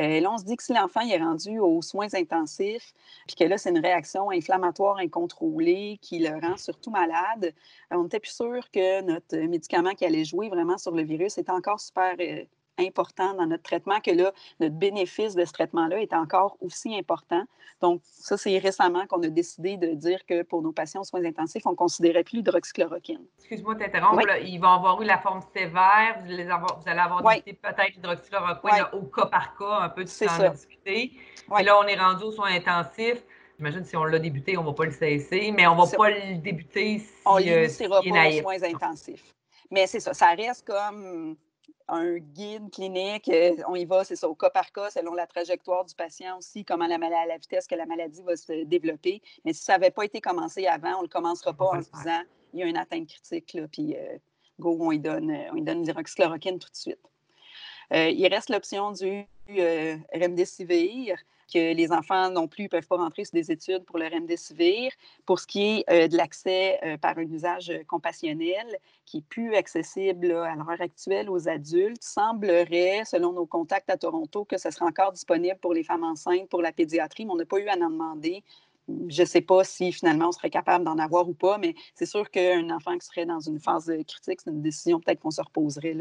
Euh, 0.00 0.18
là, 0.18 0.32
on 0.32 0.38
se 0.38 0.44
dit 0.46 0.56
que 0.56 0.64
si 0.64 0.72
l'enfant 0.72 1.02
est 1.02 1.16
rendu 1.18 1.60
aux 1.60 1.80
soins 1.80 2.12
intensifs, 2.12 2.92
puis 3.28 3.36
que 3.36 3.44
là, 3.44 3.56
c'est 3.56 3.70
une 3.70 3.78
réaction 3.78 4.32
inflammatoire 4.32 4.96
incontrôlée 4.96 6.00
qui 6.02 6.18
le 6.18 6.40
rend 6.44 6.56
surtout 6.56 6.90
malade, 6.90 7.54
on 7.92 8.02
n'était 8.02 8.18
plus 8.18 8.34
sûr 8.34 8.68
que 8.72 9.02
notre 9.02 9.36
médicament 9.46 9.94
qui 9.94 10.04
allait 10.04 10.24
jouer 10.24 10.48
vraiment 10.48 10.76
sur 10.76 10.90
le 10.90 11.04
virus 11.04 11.38
est 11.38 11.50
encore 11.50 11.78
super 11.78 12.16
euh, 12.18 12.42
important 12.78 13.34
dans 13.34 13.46
notre 13.46 13.62
traitement, 13.62 14.00
que 14.00 14.10
là, 14.10 14.32
notre 14.60 14.74
bénéfice 14.74 15.34
de 15.34 15.44
ce 15.44 15.52
traitement-là 15.52 16.00
est 16.00 16.12
encore 16.12 16.56
aussi 16.60 16.96
important. 16.96 17.42
Donc, 17.80 18.00
ça, 18.04 18.36
c'est 18.36 18.58
récemment 18.58 19.06
qu'on 19.06 19.22
a 19.22 19.28
décidé 19.28 19.76
de 19.76 19.88
dire 19.88 20.24
que 20.26 20.42
pour 20.42 20.62
nos 20.62 20.72
patients 20.72 21.02
aux 21.02 21.04
soins 21.04 21.24
intensifs, 21.24 21.66
on 21.66 21.72
ne 21.72 21.76
considérait 21.76 22.24
plus 22.24 22.38
l'hydroxychloroquine. 22.38 23.24
Excuse-moi 23.38 23.74
de 23.74 23.80
t'interrompre. 23.80 24.22
Ils 24.42 24.58
vont 24.58 24.68
avoir 24.68 25.00
eu 25.02 25.04
la 25.04 25.18
forme 25.18 25.40
sévère. 25.54 26.22
Vous, 26.24 26.32
allez 26.32 27.00
avoir 27.00 27.24
oui. 27.24 27.42
peut-être 27.42 27.94
l'hydroxychloroquine 27.94 28.86
au 28.92 29.02
cas 29.02 29.26
par 29.26 29.56
cas, 29.56 29.78
un 29.82 29.88
peu 29.88 30.04
de 30.04 30.08
temps 30.08 30.50
discuter. 30.50 31.12
Et 31.58 31.62
là, 31.62 31.78
on 31.78 31.84
est 31.84 31.98
rendu 31.98 32.24
aux 32.24 32.32
soins 32.32 32.50
intensifs. 32.50 33.22
J'imagine 33.58 33.84
si 33.84 33.96
on 33.96 34.04
l'a 34.04 34.20
débuté, 34.20 34.56
on 34.56 34.62
ne 34.62 34.68
va 34.68 34.72
pas 34.72 34.84
le 34.84 34.92
cesser, 34.92 35.52
mais 35.52 35.66
on 35.66 35.74
ne 35.74 35.84
va 35.84 35.96
pas 35.96 36.10
le 36.10 36.36
débuter 36.36 37.00
si 37.00 37.12
on 37.26 37.38
euh, 37.38 37.66
pas 37.88 37.98
aux 37.98 38.40
soins 38.40 38.62
intensifs. 38.62 39.34
Mais 39.70 39.86
c'est 39.86 40.00
ça, 40.00 40.14
ça 40.14 40.28
reste 40.28 40.66
comme 40.66 41.36
un 41.88 42.18
guide 42.18 42.70
clinique. 42.70 43.28
Euh, 43.28 43.56
on 43.66 43.74
y 43.74 43.84
va, 43.84 44.04
c'est 44.04 44.16
ça, 44.16 44.28
au 44.28 44.34
cas 44.34 44.50
par 44.50 44.70
cas, 44.72 44.90
selon 44.90 45.14
la 45.14 45.26
trajectoire 45.26 45.84
du 45.84 45.94
patient 45.94 46.38
aussi, 46.38 46.64
comment 46.64 46.86
la, 46.86 46.96
à 46.96 47.26
la 47.26 47.38
vitesse 47.38 47.66
que 47.66 47.74
la 47.74 47.86
maladie 47.86 48.22
va 48.22 48.36
se 48.36 48.64
développer. 48.64 49.22
Mais 49.44 49.52
si 49.52 49.64
ça 49.64 49.72
n'avait 49.74 49.90
pas 49.90 50.04
été 50.04 50.20
commencé 50.20 50.66
avant, 50.66 50.96
on 50.96 50.98
ne 50.98 51.02
le 51.02 51.08
commencera 51.08 51.52
pas 51.52 51.66
en 51.66 51.82
se 51.82 51.90
disant 51.90 52.22
il 52.52 52.60
y 52.60 52.62
a 52.62 52.66
une 52.66 52.76
atteinte 52.76 53.08
critique, 53.08 53.52
là, 53.54 53.66
puis 53.70 53.96
euh, 53.96 54.18
go, 54.58 54.76
on 54.80 54.92
y 54.92 54.98
donne, 54.98 55.30
euh, 55.30 55.50
on 55.52 55.60
donne 55.60 55.82
l'hydroxychloroquine 55.82 56.58
tout 56.58 56.70
de 56.70 56.76
suite. 56.76 57.00
il 57.90 58.26
reste 58.28 58.50
l'option 58.50 58.92
du 58.92 59.26
remdesivir 60.14 61.18
que 61.52 61.74
les 61.74 61.92
enfants 61.92 62.30
non 62.30 62.46
plus 62.46 62.64
ne 62.64 62.68
peuvent 62.68 62.86
pas 62.86 62.96
rentrer 62.96 63.24
sur 63.24 63.34
des 63.34 63.50
études 63.50 63.84
pour 63.84 63.98
le 63.98 64.06
remdesivir. 64.06 64.92
Pour 65.26 65.40
ce 65.40 65.46
qui 65.46 65.62
est 65.64 65.84
euh, 65.90 66.08
de 66.08 66.16
l'accès 66.16 66.78
euh, 66.84 66.96
par 66.96 67.18
un 67.18 67.22
usage 67.22 67.72
compassionnel, 67.86 68.66
qui 69.06 69.18
est 69.18 69.28
plus 69.28 69.54
accessible 69.54 70.30
à 70.32 70.54
l'heure 70.54 70.80
actuelle 70.80 71.30
aux 71.30 71.48
adultes, 71.48 72.02
semblerait, 72.02 73.04
selon 73.04 73.32
nos 73.32 73.46
contacts 73.46 73.90
à 73.90 73.96
Toronto, 73.96 74.44
que 74.44 74.58
ce 74.58 74.70
sera 74.70 74.86
encore 74.86 75.12
disponible 75.12 75.58
pour 75.60 75.72
les 75.72 75.82
femmes 75.82 76.04
enceintes, 76.04 76.48
pour 76.48 76.62
la 76.62 76.72
pédiatrie, 76.72 77.24
mais 77.24 77.32
on 77.32 77.36
n'a 77.36 77.46
pas 77.46 77.58
eu 77.58 77.68
à 77.68 77.74
en 77.74 77.90
demander. 77.90 78.44
Je 79.08 79.22
ne 79.22 79.26
sais 79.26 79.42
pas 79.42 79.64
si 79.64 79.92
finalement 79.92 80.28
on 80.28 80.32
serait 80.32 80.50
capable 80.50 80.84
d'en 80.84 80.98
avoir 80.98 81.28
ou 81.28 81.34
pas, 81.34 81.58
mais 81.58 81.74
c'est 81.94 82.06
sûr 82.06 82.30
qu'un 82.30 82.70
enfant 82.70 82.96
qui 82.96 83.06
serait 83.06 83.26
dans 83.26 83.40
une 83.40 83.60
phase 83.60 83.92
critique, 84.06 84.40
c'est 84.42 84.50
une 84.50 84.62
décision 84.62 84.98
peut-être 85.00 85.20
qu'on 85.20 85.30
se 85.30 85.42
reposerait. 85.42 85.94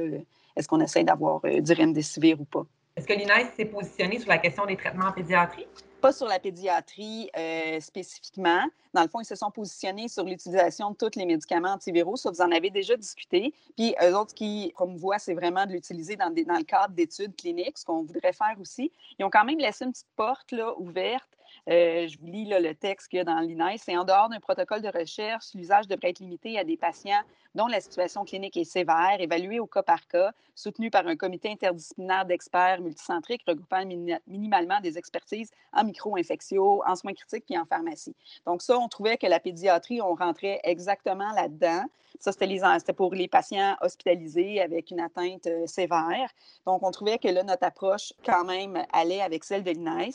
Est-ce 0.55 0.67
qu'on 0.67 0.79
essaie 0.79 1.03
d'avoir 1.03 1.41
euh, 1.45 1.61
du 1.61 1.73
remdesivir 1.73 2.39
ou 2.41 2.45
pas? 2.45 2.65
Est-ce 2.97 3.05
que 3.05 3.13
l'INES 3.13 3.51
s'est 3.55 3.65
positionné 3.65 4.17
sur 4.17 4.29
la 4.29 4.39
question 4.39 4.65
des 4.65 4.75
traitements 4.75 5.05
en 5.05 5.11
pédiatrie? 5.11 5.67
Sur 6.11 6.27
la 6.27 6.39
pédiatrie 6.39 7.29
euh, 7.37 7.79
spécifiquement. 7.79 8.63
Dans 8.93 9.01
le 9.01 9.09
fond, 9.09 9.19
ils 9.19 9.25
se 9.25 9.35
sont 9.35 9.51
positionnés 9.51 10.07
sur 10.07 10.23
l'utilisation 10.23 10.91
de 10.91 10.95
tous 10.95 11.17
les 11.17 11.25
médicaments 11.25 11.73
antiviraux. 11.73 12.15
Ça, 12.15 12.31
vous 12.31 12.41
en 12.41 12.51
avez 12.51 12.69
déjà 12.69 12.95
discuté. 12.95 13.53
Puis, 13.75 13.93
eux 14.01 14.15
autres 14.15 14.33
qui 14.33 14.71
promouvoient, 14.73 15.19
c'est 15.19 15.33
vraiment 15.33 15.65
de 15.65 15.71
l'utiliser 15.73 16.15
dans, 16.15 16.29
le 16.29 16.63
cadre 16.63 16.93
d'études 16.93 17.35
cliniques, 17.35 17.77
ce 17.77 17.85
qu'on 17.85 18.03
voudrait 18.03 18.33
faire 18.33 18.55
aussi. 18.59 18.91
Ils 19.19 19.25
ont 19.25 19.29
quand 19.29 19.43
même 19.43 19.59
laissé 19.59 19.85
une 19.85 19.91
petite 19.91 20.07
porte 20.15 20.53
ouverte 20.77 21.37
euh, 21.69 22.07
je 22.07 22.17
vous 22.19 22.27
lis 22.27 22.45
le 22.45 22.73
texte 22.73 23.09
qu'il 23.09 23.17
y 23.17 23.19
a 23.19 23.25
dans 23.25 23.39
l'INES. 23.39 23.77
C'est 23.77 23.97
en 23.97 24.05
dehors 24.05 24.29
d'un 24.29 24.39
protocole 24.39 24.81
de 24.81 24.87
recherche, 24.87 25.53
l'usage 25.53 25.87
devrait 25.87 26.09
être 26.09 26.19
limité 26.19 26.57
à 26.57 26.63
des 26.63 26.77
patients 26.77 27.21
dont 27.55 27.67
la 27.67 27.81
situation 27.81 28.23
clinique 28.23 28.55
est 28.55 28.63
sévère, 28.63 29.17
évalué 29.19 29.59
au 29.59 29.65
cas 29.65 29.83
par 29.83 30.07
cas, 30.07 30.31
soutenu 30.55 30.91
par 30.91 31.07
un 31.07 31.15
comité 31.15 31.49
interdisciplinaire 31.51 32.25
d'experts 32.25 32.81
multicentriques 32.81 33.43
regroupant 33.47 33.83
minimalement 34.27 34.79
des 34.79 34.97
expertises 34.97 35.51
en 35.73 35.83
micro-infectio, 35.97 36.83
en 36.85 36.95
soins 36.95 37.13
critiques 37.13 37.45
puis 37.45 37.57
en 37.57 37.65
pharmacie. 37.65 38.15
Donc 38.45 38.61
ça, 38.61 38.77
on 38.77 38.87
trouvait 38.87 39.17
que 39.17 39.27
la 39.27 39.39
pédiatrie, 39.39 40.01
on 40.01 40.13
rentrait 40.13 40.59
exactement 40.63 41.31
là-dedans. 41.33 41.85
Ça, 42.19 42.31
c'était 42.31 42.93
pour 42.93 43.13
les 43.13 43.27
patients 43.27 43.75
hospitalisés 43.81 44.61
avec 44.61 44.91
une 44.91 44.99
atteinte 44.99 45.45
euh, 45.47 45.67
sévère. 45.67 46.29
Donc, 46.65 46.81
on 46.83 46.91
trouvait 46.91 47.19
que 47.19 47.27
là, 47.27 47.43
notre 47.43 47.63
approche, 47.63 48.11
quand 48.25 48.43
même, 48.43 48.83
allait 48.91 49.21
avec 49.21 49.43
celle 49.43 49.63
de 49.63 49.71
l'INES. 49.71 50.13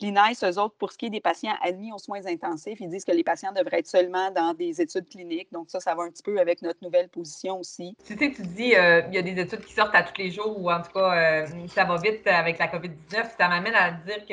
L'INES, 0.00 0.44
eux 0.44 0.58
autres, 0.58 0.76
pour 0.78 0.92
ce 0.92 0.98
qui 0.98 1.06
est 1.06 1.10
des 1.10 1.20
patients 1.20 1.54
admis 1.62 1.92
aux 1.92 1.98
soins 1.98 2.24
intensifs, 2.26 2.78
ils 2.80 2.88
disent 2.88 3.04
que 3.04 3.12
les 3.12 3.24
patients 3.24 3.52
devraient 3.52 3.80
être 3.80 3.88
seulement 3.88 4.30
dans 4.30 4.54
des 4.54 4.80
études 4.80 5.08
cliniques. 5.08 5.48
Donc, 5.52 5.70
ça, 5.70 5.80
ça 5.80 5.94
va 5.94 6.04
un 6.04 6.10
petit 6.10 6.22
peu 6.22 6.38
avec 6.38 6.62
notre 6.62 6.82
nouvelle 6.82 7.08
position 7.08 7.58
aussi. 7.58 7.96
Tu 8.06 8.16
sais, 8.16 8.30
tu 8.30 8.42
dis, 8.42 8.76
euh, 8.76 9.02
il 9.08 9.14
y 9.14 9.18
a 9.18 9.22
des 9.22 9.38
études 9.40 9.64
qui 9.64 9.74
sortent 9.74 9.94
à 9.94 10.04
tous 10.04 10.18
les 10.18 10.30
jours, 10.30 10.56
ou 10.56 10.70
en 10.70 10.80
tout 10.80 10.92
cas, 10.92 11.42
euh, 11.42 11.66
ça 11.74 11.84
va 11.84 11.96
vite 11.96 12.26
avec 12.26 12.58
la 12.58 12.68
COVID-19. 12.68 13.36
Ça 13.36 13.48
m'amène 13.48 13.74
à 13.74 13.90
dire 13.90 14.24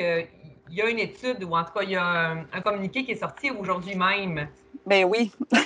qu'il 0.68 0.78
y 0.78 0.82
a 0.82 0.88
une 0.88 0.98
étude, 0.98 1.42
ou 1.44 1.56
en 1.56 1.64
tout 1.64 1.72
cas, 1.72 1.82
il 1.82 1.90
y 1.90 1.96
a 1.96 2.04
un, 2.04 2.38
un 2.52 2.60
communiqué 2.60 3.04
qui 3.04 3.12
est 3.12 3.16
sorti 3.16 3.50
aujourd'hui 3.50 3.94
même. 3.94 4.48
Ben 4.86 5.04
oui. 5.04 5.32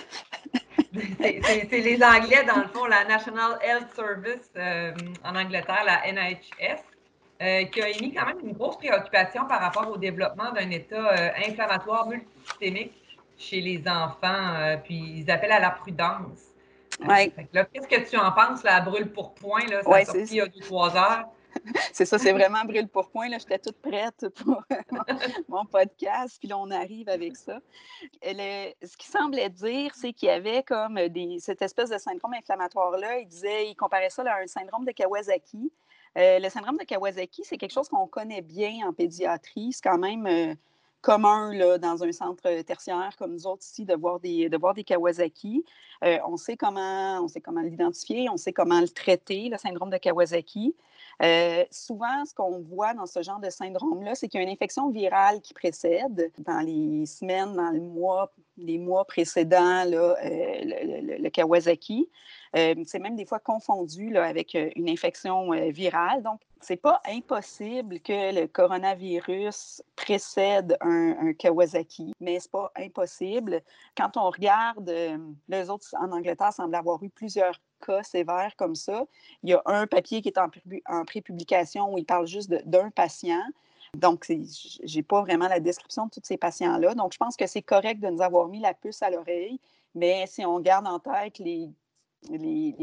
c'est 0.92 1.80
les 1.80 2.02
Anglais, 2.02 2.44
dans 2.46 2.60
le 2.60 2.68
fond, 2.68 2.86
la 2.86 3.04
National 3.04 3.58
Health 3.62 3.94
Service 3.94 4.50
euh, 4.56 4.92
en 5.24 5.36
Angleterre, 5.36 5.84
la 5.86 6.12
NHS, 6.12 6.80
euh, 7.40 7.64
qui 7.64 7.82
a 7.82 7.88
émis 7.88 8.12
quand 8.12 8.26
même 8.26 8.40
une 8.44 8.52
grosse 8.52 8.76
préoccupation 8.76 9.46
par 9.46 9.60
rapport 9.60 9.88
au 9.90 9.96
développement 9.96 10.52
d'un 10.52 10.70
état 10.70 10.96
euh, 10.96 11.30
inflammatoire 11.46 12.08
multisystémique 12.08 12.92
chez 13.38 13.60
les 13.60 13.82
enfants, 13.88 14.78
puis 14.84 14.94
ils 15.16 15.30
appellent 15.30 15.52
à 15.52 15.58
la 15.58 15.70
prudence. 15.70 16.52
Ouais. 17.04 17.32
Qu'est-ce 17.52 17.88
que 17.88 18.08
tu 18.08 18.16
en 18.16 18.30
penses, 18.30 18.62
la 18.62 18.80
brûle 18.80 19.10
pour 19.10 19.34
point? 19.34 19.66
Là, 19.66 19.82
ça 19.82 19.88
ouais, 19.88 20.02
a 20.02 20.04
sorti 20.04 20.20
il 20.30 20.36
y 20.36 20.40
a 20.40 20.46
deux, 20.46 20.60
trois 20.60 20.96
heures. 20.96 21.24
c'est 21.92 22.04
ça, 22.04 22.18
c'est 22.18 22.32
vraiment 22.32 22.64
brûle 22.64 22.88
pour 22.88 23.10
point. 23.10 23.28
J'étais 23.30 23.58
toute 23.58 23.80
prête 23.80 24.28
pour 24.36 24.62
mon, 25.48 25.64
podcast, 25.64 26.36
puis 26.38 26.48
là, 26.48 26.58
on 26.58 26.70
arrive 26.70 27.08
avec 27.08 27.36
ça. 27.36 27.60
ce 28.22 28.96
qu'il 28.96 29.10
semblait 29.10 29.50
dire, 29.50 29.92
c'est 29.94 30.12
qu'il 30.12 30.28
y 30.28 30.32
avait 30.32 30.62
comme 30.62 30.98
cette 31.38 31.62
espèce 31.62 31.90
de 31.90 31.98
syndrome 31.98 32.34
inflammatoire-là. 32.34 33.18
Il 33.18 33.28
disait, 33.28 33.68
il 33.68 33.74
comparait 33.74 34.10
ça 34.10 34.22
à 34.22 34.42
un 34.42 34.46
syndrome 34.46 34.84
de 34.84 34.92
Kawasaki. 34.92 35.72
Euh, 36.18 36.38
le 36.38 36.48
syndrome 36.50 36.76
de 36.76 36.84
Kawasaki, 36.84 37.42
c'est 37.44 37.56
quelque 37.56 37.72
chose 37.72 37.88
qu'on 37.88 38.06
connaît 38.06 38.42
bien 38.42 38.86
en 38.86 38.92
pédiatrie. 38.92 39.72
C'est 39.72 39.82
quand 39.82 39.98
même 39.98 40.26
euh, 40.26 40.54
commun 41.00 41.54
là, 41.54 41.78
dans 41.78 42.04
un 42.04 42.12
centre 42.12 42.62
tertiaire 42.62 43.14
comme 43.18 43.32
nous 43.32 43.46
autres 43.46 43.64
ici 43.64 43.84
de 43.84 43.94
voir 43.94 44.20
des, 44.20 44.48
de 44.48 44.56
voir 44.56 44.74
des 44.74 44.84
Kawasaki. 44.84 45.64
Euh, 46.04 46.18
on 46.26 46.36
sait 46.36 46.56
comment, 46.56 47.20
on 47.22 47.28
sait 47.28 47.40
comment 47.40 47.62
l'identifier, 47.62 48.28
on 48.28 48.36
sait 48.36 48.52
comment 48.52 48.80
le 48.80 48.88
traiter, 48.88 49.48
le 49.50 49.56
syndrome 49.56 49.90
de 49.90 49.96
Kawasaki. 49.96 50.74
Euh, 51.22 51.64
souvent, 51.70 52.24
ce 52.24 52.34
qu'on 52.34 52.58
voit 52.60 52.94
dans 52.94 53.06
ce 53.06 53.22
genre 53.22 53.38
de 53.38 53.48
syndrome-là, 53.48 54.16
c'est 54.16 54.28
qu'il 54.28 54.40
y 54.40 54.42
a 54.42 54.46
une 54.46 54.52
infection 54.52 54.90
virale 54.90 55.40
qui 55.40 55.54
précède 55.54 56.32
dans 56.38 56.60
les 56.60 57.06
semaines, 57.06 57.54
dans 57.54 57.70
les 57.70 57.78
mois, 57.78 58.32
les 58.56 58.78
mois 58.78 59.04
précédents 59.04 59.84
euh, 59.86 60.14
le, 60.24 61.28
Kawasaki. 61.28 62.10
Euh, 62.56 62.74
c'est 62.84 62.98
même 62.98 63.14
des 63.14 63.24
fois 63.24 63.38
confondu 63.38 64.16
avec 64.16 64.58
une 64.74 64.88
infection 64.88 65.50
virale. 65.70 66.24
Donc, 66.24 66.40
c'est 66.60 66.76
pas 66.76 67.00
impossible 67.06 68.00
que 68.00 68.40
le 68.40 68.46
coronavirus 68.48 69.82
précède 69.94 70.76
un, 70.80 71.32
Kawasaki, 71.34 72.14
mais 72.20 72.40
c'est 72.40 72.50
pas 72.50 72.72
impossible. 72.76 73.62
Quand 73.96 74.16
on 74.16 74.28
regarde, 74.28 74.92
les 75.48 75.70
autres 75.70 75.86
en 76.00 76.10
Angleterre 76.10 76.52
semblent 76.52 76.74
avoir 76.74 77.02
eu 77.02 77.10
plusieurs 77.10 77.58
cas 77.84 78.02
sévères 78.02 78.54
comme 78.56 78.74
ça. 78.74 79.04
Il 79.42 79.50
y 79.50 79.54
a 79.54 79.62
un 79.66 79.86
papier 79.86 80.22
qui 80.22 80.28
est 80.28 80.38
en, 80.38 80.48
en 80.86 81.04
pré-publication 81.04 81.92
où 81.92 81.98
il 81.98 82.04
parle 82.04 82.26
juste 82.26 82.50
d'un 82.66 82.90
patient. 82.90 83.42
Donc, 83.96 84.24
je 84.26 84.96
n'ai 84.96 85.02
pas 85.02 85.20
vraiment 85.20 85.48
la 85.48 85.60
description 85.60 86.06
de 86.06 86.10
tous 86.10 86.20
ces 86.22 86.38
patients-là. 86.38 86.94
Donc, 86.94 87.12
je 87.12 87.18
pense 87.18 87.36
que 87.36 87.46
c'est 87.46 87.62
correct 87.62 88.00
de 88.00 88.08
nous 88.08 88.22
avoir 88.22 88.48
mis 88.48 88.60
la 88.60 88.72
puce 88.72 89.02
à 89.02 89.10
l'oreille, 89.10 89.60
mais 89.94 90.24
si 90.26 90.44
on 90.46 90.60
garde 90.60 90.86
en 90.86 90.98
tête 90.98 91.38
les, 91.38 91.68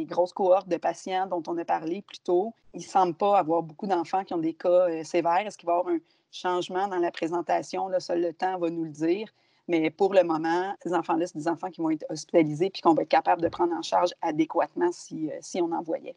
grosses 0.05 0.33
cohortes 0.33 0.67
de 0.67 0.77
patients 0.77 1.25
dont 1.25 1.41
on 1.47 1.57
a 1.57 1.65
parlé 1.65 2.03
plus 2.03 2.19
tôt, 2.19 2.53
il 2.75 2.81
ne 2.81 2.85
semble 2.85 3.15
pas 3.15 3.39
avoir 3.39 3.63
beaucoup 3.63 3.87
d'enfants 3.87 4.23
qui 4.23 4.35
ont 4.35 4.39
des 4.39 4.53
cas 4.53 4.87
euh, 4.89 5.03
sévères. 5.03 5.47
Est-ce 5.47 5.57
qu'il 5.57 5.65
va 5.65 5.77
y 5.77 5.79
avoir 5.79 5.95
un 5.95 5.99
changement 6.31 6.87
dans 6.87 6.99
la 6.99 7.09
présentation? 7.09 7.87
Là, 7.87 7.99
seul 7.99 8.21
le 8.21 8.33
temps 8.33 8.59
va 8.59 8.69
nous 8.69 8.83
le 8.83 8.91
dire. 8.91 9.29
Mais 9.69 9.91
pour 9.91 10.15
le 10.15 10.23
moment, 10.23 10.75
ces 10.81 10.95
enfants-là, 10.95 11.27
c'est 11.27 11.37
des 11.37 11.47
enfants 11.47 11.69
qui 11.69 11.79
vont 11.79 11.91
être 11.91 12.03
hospitalisés 12.09 12.71
puis 12.71 12.81
qu'on 12.81 12.95
va 12.95 13.03
être 13.03 13.09
capable 13.09 13.41
de 13.43 13.49
prendre 13.49 13.71
en 13.73 13.83
charge 13.83 14.09
adéquatement 14.19 14.91
si, 14.91 15.29
euh, 15.29 15.35
si 15.41 15.61
on 15.61 15.71
en 15.71 15.83
voyait. 15.83 16.15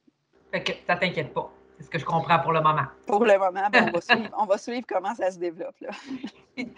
Fait 0.51 0.63
que 0.65 0.73
ça 0.87 0.97
t'inquiète 0.97 1.35
pas. 1.35 1.53
C'est 1.77 1.85
ce 1.85 1.91
que 1.91 1.99
je 1.99 2.05
comprends 2.07 2.39
pour 2.39 2.53
le 2.53 2.63
moment. 2.63 2.85
Pour 3.07 3.27
le 3.27 3.39
moment, 3.39 3.69
ben, 3.71 3.89
on, 3.89 3.93
va 3.93 4.01
suivre, 4.01 4.31
on, 4.39 4.47
va 4.47 4.57
suivre, 4.57 4.87
comment 4.89 5.15
ça 5.15 5.31
se 5.31 5.39
développe. 5.39 5.75
Là. 5.83 5.91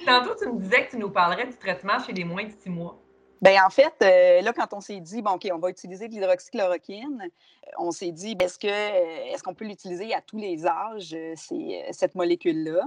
tantôt, 0.05 0.35
tu 0.37 0.49
me 0.49 0.59
disais 0.59 0.87
que 0.87 0.91
tu 0.91 0.97
nous 0.97 1.11
parlerais 1.11 1.47
du 1.47 1.57
traitement 1.57 2.01
chez 2.01 2.13
les 2.13 2.25
moins 2.25 2.43
de 2.43 2.51
six 2.51 2.71
mois. 2.71 2.99
Bien, 3.45 3.67
en 3.67 3.69
fait, 3.69 3.93
euh, 4.03 4.41
là, 4.41 4.55
quand 4.55 4.73
on 4.73 4.81
s'est 4.81 5.01
dit, 5.01 5.21
bon, 5.21 5.33
OK, 5.33 5.47
on 5.53 5.59
va 5.59 5.69
utiliser 5.69 6.09
de 6.09 6.15
l'hydroxychloroquine, 6.15 7.29
on 7.77 7.91
s'est 7.91 8.11
dit, 8.11 8.35
ben, 8.35 8.47
est-ce 8.47 8.59
que 8.59 8.69
est-ce 8.69 9.43
qu'on 9.43 9.53
peut 9.53 9.67
l'utiliser 9.67 10.15
à 10.15 10.23
tous 10.23 10.39
les 10.39 10.67
âges, 10.67 11.13
euh, 11.13 11.35
cette 11.93 12.15
molécule-là? 12.15 12.81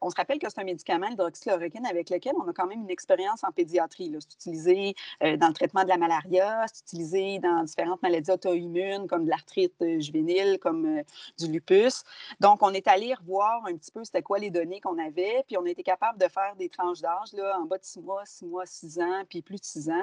On 0.00 0.10
se 0.10 0.16
rappelle 0.16 0.40
que 0.40 0.48
c'est 0.50 0.60
un 0.60 0.64
médicament, 0.64 1.08
l'hydroxychloroquine, 1.10 1.86
avec 1.86 2.10
lequel 2.10 2.32
on 2.44 2.48
a 2.48 2.52
quand 2.52 2.66
même 2.66 2.80
une 2.80 2.90
expérience 2.90 3.44
en 3.44 3.52
pédiatrie. 3.52 4.12
C'est 4.18 4.34
utilisé 4.34 4.94
euh, 5.22 5.36
dans 5.36 5.46
le 5.46 5.54
traitement 5.54 5.84
de 5.84 5.88
la 5.88 5.96
malaria, 5.96 6.64
c'est 6.72 6.82
utilisé 6.82 7.38
dans 7.38 7.62
différentes 7.62 8.02
maladies 8.02 8.32
auto-immunes, 8.32 9.06
comme 9.06 9.26
de 9.26 9.30
l'arthrite 9.30 9.76
juvénile, 10.00 10.58
comme 10.60 11.02
du 11.38 11.46
lupus. 11.46 12.02
Donc, 12.40 12.64
on 12.64 12.72
est 12.72 12.88
allé 12.88 13.14
revoir 13.14 13.64
un 13.64 13.76
petit 13.76 13.92
peu 13.92 14.02
c'était 14.02 14.22
quoi 14.22 14.40
les 14.40 14.50
données 14.50 14.80
qu'on 14.80 14.98
avait, 14.98 15.44
puis 15.46 15.56
on 15.56 15.64
a 15.66 15.70
été 15.70 15.84
capable 15.84 16.18
de 16.18 16.26
faire 16.26 16.56
des 16.56 16.68
tranches 16.68 17.00
d'âge, 17.00 17.28
en 17.56 17.64
bas 17.66 17.78
de 17.78 17.84
six 17.84 18.00
mois, 18.00 18.22
six 18.26 18.44
mois, 18.44 18.66
six 18.66 18.98
ans, 18.98 19.22
puis 19.28 19.40
plus 19.40 19.60
de 19.60 19.64
six 19.64 19.88
ans. 19.88 19.99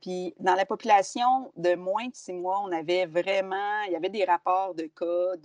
Puis 0.00 0.34
dans 0.40 0.54
la 0.54 0.64
population 0.64 1.52
de 1.56 1.74
moins 1.74 2.06
de 2.06 2.14
six 2.14 2.32
mois, 2.32 2.60
on 2.64 2.72
avait 2.72 3.06
vraiment, 3.06 3.82
il 3.86 3.92
y 3.92 3.96
avait 3.96 4.08
des 4.08 4.24
rapports 4.24 4.74
de 4.74 4.84
cas 4.84 5.36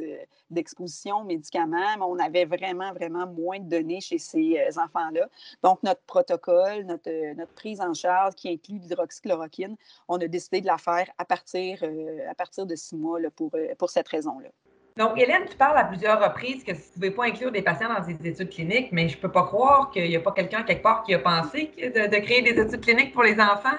d'exposition 0.49 1.17
aux 1.17 1.23
médicaments, 1.23 1.97
mais 1.97 2.03
on 2.03 2.17
avait 2.19 2.45
vraiment, 2.45 2.93
vraiment 2.93 3.27
moins 3.27 3.59
de 3.59 3.67
données 3.67 3.99
chez 3.99 4.17
ces 4.17 4.57
euh, 4.57 4.81
enfants-là. 4.81 5.27
Donc, 5.61 5.83
notre 5.83 6.01
protocole, 6.03 6.85
notre, 6.85 7.09
euh, 7.09 7.33
notre 7.33 7.53
prise 7.53 7.81
en 7.81 7.93
charge 7.93 8.35
qui 8.35 8.49
inclut 8.49 8.77
l'hydroxychloroquine, 8.77 9.75
on 10.07 10.17
a 10.21 10.27
décidé 10.27 10.61
de 10.61 10.67
la 10.67 10.77
faire 10.77 11.09
à 11.17 11.25
partir, 11.25 11.79
euh, 11.83 12.29
à 12.29 12.35
partir 12.35 12.65
de 12.65 12.75
six 12.75 12.95
mois 12.95 13.19
là, 13.19 13.29
pour, 13.31 13.51
pour 13.77 13.89
cette 13.89 14.07
raison-là. 14.07 14.49
Donc, 14.97 15.19
Hélène, 15.19 15.43
tu 15.49 15.57
parles 15.57 15.77
à 15.77 15.83
plusieurs 15.83 16.23
reprises 16.23 16.63
que 16.63 16.71
vous 16.71 16.79
ne 16.79 16.93
pouvez 16.93 17.11
pas 17.11 17.25
inclure 17.25 17.51
des 17.51 17.61
patients 17.61 17.89
dans 17.93 17.99
des 17.99 18.29
études 18.29 18.49
cliniques, 18.49 18.93
mais 18.93 19.09
je 19.09 19.17
ne 19.17 19.21
peux 19.21 19.31
pas 19.31 19.43
croire 19.43 19.91
qu'il 19.91 20.07
n'y 20.07 20.15
a 20.15 20.21
pas 20.21 20.31
quelqu'un 20.31 20.63
quelque 20.63 20.83
part 20.83 21.03
qui 21.03 21.13
a 21.13 21.19
pensé 21.19 21.69
de, 21.77 22.19
créer 22.19 22.41
des 22.41 22.57
études 22.57 22.79
cliniques 22.79 23.13
pour 23.13 23.23
les 23.23 23.37
enfants. 23.37 23.75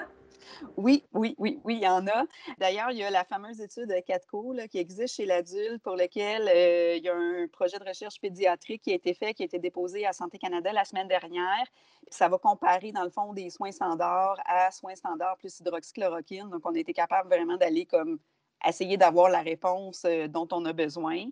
Oui, 0.76 1.04
oui, 1.14 1.34
oui, 1.38 1.58
oui, 1.64 1.76
il 1.76 1.82
y 1.82 1.88
en 1.88 2.06
a. 2.06 2.24
D'ailleurs, 2.58 2.90
il 2.90 2.98
y 2.98 3.02
a 3.02 3.08
la 3.08 3.24
fameuse 3.24 3.62
étude 3.62 3.90
CATCO 4.06 4.56
qui 4.70 4.76
existe 4.76 5.16
chez 5.16 5.24
l'adulte 5.24 5.82
pour 5.82 5.96
lequel 5.96 6.50
euh, 6.54 6.96
il 6.96 7.02
y 7.02 7.08
a 7.08 7.14
un 7.14 7.46
projet 7.48 7.78
de 7.78 7.84
recherche 7.84 8.20
pédiatrique 8.20 8.82
qui 8.82 8.92
a 8.92 8.94
été 8.94 9.14
fait, 9.14 9.32
qui 9.32 9.42
a 9.42 9.46
été 9.46 9.58
déposé 9.58 10.04
à 10.04 10.12
Santé 10.12 10.36
Canada 10.36 10.70
la 10.74 10.84
semaine 10.84 11.08
dernière. 11.08 11.64
Ça 12.10 12.28
va 12.28 12.36
comparer, 12.36 12.92
dans 12.92 13.04
le 13.04 13.10
fond, 13.10 13.32
des 13.32 13.48
soins 13.48 13.72
standards 13.72 14.38
à 14.44 14.70
soins 14.70 14.94
standards 14.94 15.38
plus 15.38 15.60
hydroxychloroquine. 15.60 16.50
Donc, 16.50 16.60
on 16.64 16.74
a 16.74 16.78
été 16.78 16.92
capable 16.92 17.30
vraiment 17.30 17.56
d'aller 17.56 17.86
comme 17.86 18.18
essayer 18.64 18.96
d'avoir 18.96 19.28
la 19.28 19.40
réponse 19.40 20.06
dont 20.28 20.48
on 20.52 20.64
a 20.64 20.72
besoin. 20.72 21.24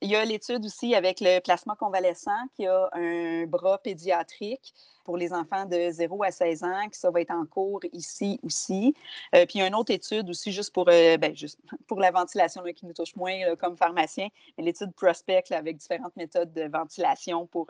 Il 0.00 0.10
y 0.10 0.16
a 0.16 0.24
l'étude 0.24 0.64
aussi 0.64 0.94
avec 0.94 1.20
le 1.20 1.40
plasma 1.40 1.74
convalescent 1.74 2.46
qui 2.54 2.66
a 2.66 2.88
un 2.92 3.46
bras 3.46 3.78
pédiatrique 3.78 4.72
pour 5.02 5.16
les 5.16 5.32
enfants 5.32 5.64
de 5.64 5.90
0 5.90 6.22
à 6.22 6.30
16 6.30 6.62
ans, 6.62 6.88
qui 6.92 6.98
ça 6.98 7.10
va 7.10 7.20
être 7.20 7.32
en 7.32 7.46
cours 7.46 7.80
ici 7.92 8.38
aussi. 8.44 8.94
Puis 9.32 9.46
il 9.54 9.58
y 9.58 9.62
a 9.62 9.66
une 9.66 9.74
autre 9.74 9.92
étude 9.92 10.28
aussi 10.30 10.52
juste 10.52 10.72
pour, 10.72 10.84
ben, 10.84 11.18
pour 11.88 11.98
la 11.98 12.12
ventilation 12.12 12.62
qui 12.76 12.86
nous 12.86 12.92
touche 12.92 13.16
moins 13.16 13.56
comme 13.56 13.76
pharmacien, 13.76 14.28
l'étude 14.56 14.92
Prospect 14.94 15.50
avec 15.50 15.78
différentes 15.78 16.14
méthodes 16.14 16.52
de 16.52 16.68
ventilation 16.68 17.46
pour 17.46 17.66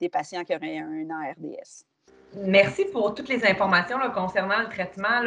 des 0.00 0.08
patients 0.10 0.44
qui 0.44 0.54
auraient 0.54 0.78
un 0.78 1.08
ARDS. 1.08 1.86
Merci 2.34 2.86
pour 2.86 3.14
toutes 3.14 3.28
les 3.28 3.44
informations 3.44 3.98
concernant 4.14 4.60
le 4.60 4.68
traitement. 4.68 5.20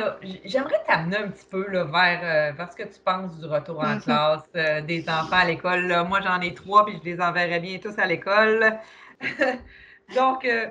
J'aimerais 0.43 0.81
t'amener 0.87 1.17
un 1.17 1.27
petit 1.27 1.45
peu 1.45 1.63
vers, 1.69 2.19
euh, 2.23 2.51
vers, 2.53 2.71
ce 2.71 2.75
que 2.75 2.83
tu 2.83 2.99
penses 2.99 3.37
du 3.39 3.45
retour 3.45 3.79
en 3.79 3.95
mm-hmm. 3.95 4.01
classe 4.01 4.49
euh, 4.55 4.81
des 4.81 5.07
enfants 5.07 5.37
à 5.37 5.45
l'école. 5.45 5.85
Moi, 6.07 6.21
j'en 6.21 6.41
ai 6.41 6.53
trois, 6.53 6.85
puis 6.85 6.99
je 7.03 7.09
les 7.09 7.21
enverrai 7.21 7.59
bien 7.59 7.77
tous 7.77 7.97
à 7.99 8.07
l'école. 8.07 8.73
Donc, 10.15 10.45
euh, 10.45 10.67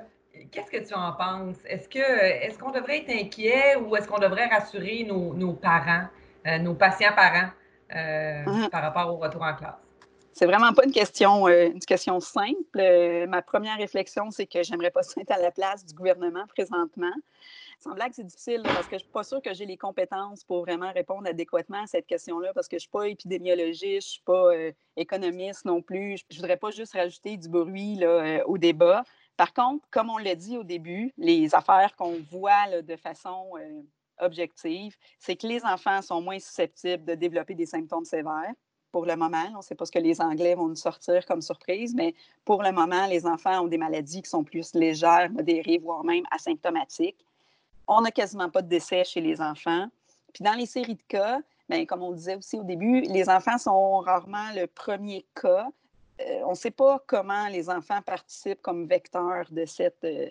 qu'est-ce 0.51 0.71
que 0.71 0.85
tu 0.85 0.93
en 0.93 1.13
penses? 1.13 1.57
Est-ce 1.65 2.59
qu'on 2.59 2.71
devrait 2.71 2.97
être 2.97 3.11
inquiet 3.11 3.77
ou 3.77 3.95
est-ce 3.95 4.07
qu'on 4.07 4.19
devrait 4.19 4.47
rassurer 4.47 5.05
nos, 5.07 5.33
nos 5.33 5.53
parents, 5.53 6.07
nos 6.59 6.73
patients 6.73 7.13
parents 7.15 7.49
mm-hmm. 7.93 8.69
par 8.69 8.81
rapport 8.81 9.13
au 9.13 9.17
retour 9.17 9.41
en 9.41 9.53
classe? 9.53 9.84
C'est 10.37 10.47
vraiment 10.47 10.73
pas 10.73 10.83
une 10.83 10.91
question, 10.91 11.47
euh, 11.47 11.67
une 11.67 11.79
question 11.79 12.19
simple. 12.19 12.77
Euh, 12.77 13.25
ma 13.25 13.41
première 13.41 13.77
réflexion, 13.77 14.31
c'est 14.31 14.45
que 14.45 14.63
j'aimerais 14.63 14.91
pas 14.91 14.99
être 15.17 15.31
à 15.31 15.39
la 15.39 15.49
place 15.49 15.85
du 15.85 15.93
gouvernement 15.93 16.45
présentement. 16.47 17.13
Sans 17.79 17.93
blague, 17.93 18.11
c'est 18.13 18.25
difficile 18.25 18.61
parce 18.65 18.85
que 18.87 18.97
je 18.97 19.03
suis 19.03 19.11
pas 19.13 19.23
sûre 19.23 19.41
que 19.41 19.53
j'ai 19.53 19.65
les 19.65 19.77
compétences 19.77 20.43
pour 20.43 20.65
vraiment 20.65 20.91
répondre 20.91 21.25
adéquatement 21.25 21.83
à 21.83 21.87
cette 21.87 22.05
question-là 22.05 22.51
parce 22.53 22.67
que 22.67 22.75
je 22.75 22.81
suis 22.81 22.89
pas 22.89 23.07
épidémiologiste, 23.07 24.07
je 24.07 24.11
suis 24.13 24.23
pas 24.25 24.53
euh, 24.53 24.73
économiste 24.97 25.63
non 25.63 25.81
plus. 25.81 26.17
Je, 26.29 26.35
voudrais 26.35 26.57
pas 26.57 26.71
juste 26.71 26.95
rajouter 26.95 27.37
du 27.37 27.47
bruit 27.47 28.01
au 28.45 28.57
débat. 28.57 29.05
Par 29.37 29.53
contre, 29.53 29.87
comme 29.89 30.09
on 30.09 30.17
l'a 30.17 30.35
dit 30.35 30.57
au 30.57 30.63
début, 30.65 31.13
les 31.17 31.55
affaires 31.55 31.95
qu'on 31.95 32.19
voit 32.29 32.81
de 32.81 32.95
façon 32.97 33.51
objective, 34.19 34.95
c'est 35.17 35.37
que 35.37 35.47
les 35.47 35.63
enfants 35.63 36.01
sont 36.01 36.21
moins 36.21 36.39
susceptibles 36.39 37.05
de 37.05 37.15
développer 37.15 37.55
des 37.55 37.65
symptômes 37.65 38.05
sévères 38.05 38.53
pour 38.95 39.05
le 39.05 39.17
moment. 39.17 39.43
On 39.55 39.57
ne 39.57 39.61
sait 39.61 39.75
pas 39.75 39.85
ce 39.85 39.91
que 39.91 39.99
les 39.99 40.21
Anglais 40.21 40.55
vont 40.55 40.69
nous 40.69 40.77
sortir 40.77 41.25
comme 41.25 41.41
surprise, 41.41 41.93
mais 41.93 42.15
pour 42.45 42.63
le 42.63 42.71
moment, 42.71 43.07
les 43.07 43.25
enfants 43.25 43.65
ont 43.65 43.67
des 43.67 43.77
maladies 43.77 44.21
qui 44.21 44.29
sont 44.29 44.45
plus 44.45 44.73
légères, 44.73 45.29
modérées, 45.29 45.79
voire 45.79 46.05
même 46.05 46.23
asymptomatiques. 46.31 47.17
On 47.89 47.99
n'a 47.99 48.11
quasiment 48.11 48.49
pas 48.49 48.61
de 48.61 48.69
décès 48.69 49.03
chez 49.03 49.19
les 49.19 49.41
enfants. 49.41 49.87
Puis 50.33 50.45
dans 50.45 50.53
les 50.53 50.65
séries 50.65 50.95
de 50.95 51.03
cas, 51.09 51.41
bien, 51.67 51.85
comme 51.85 52.03
on 52.03 52.13
disait 52.13 52.37
aussi 52.37 52.55
au 52.55 52.63
début, 52.63 53.01
les 53.01 53.27
enfants 53.27 53.57
sont 53.57 53.99
rarement 53.99 54.53
le 54.55 54.65
premier 54.65 55.25
cas. 55.41 55.67
Euh, 56.21 56.43
on 56.45 56.51
ne 56.51 56.55
sait 56.55 56.71
pas 56.71 57.03
comment 57.05 57.49
les 57.49 57.69
enfants 57.69 58.01
participent 58.01 58.61
comme 58.61 58.87
vecteurs 58.87 59.47
de 59.51 59.65
cette, 59.65 60.05
euh, 60.05 60.29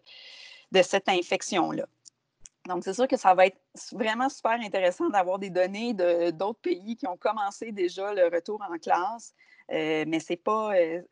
de 0.73 0.81
cette 0.81 1.11
infection-là. 1.11 1.85
Donc, 2.67 2.83
c'est 2.83 2.95
sûr 2.95 3.07
que 3.07 3.17
ça 3.19 3.35
va 3.35 3.47
être 3.47 3.59
vraiment 3.93 4.29
super 4.31 4.53
intéressant 4.53 5.11
d'avoir 5.11 5.39
des 5.39 5.51
données 5.51 5.93
d'autres 5.93 6.61
pays 6.61 6.97
qui 6.97 7.07
ont 7.07 7.17
commencé 7.17 7.73
déjà 7.73 8.15
le 8.15 8.25
retour 8.35 8.63
en 8.63 8.79
classe, 8.79 9.35
euh, 9.71 10.05
mais 10.09 10.19
ce 10.19 10.33
n'est 10.33 10.39
pas, 10.39 10.75
euh, 10.75 11.03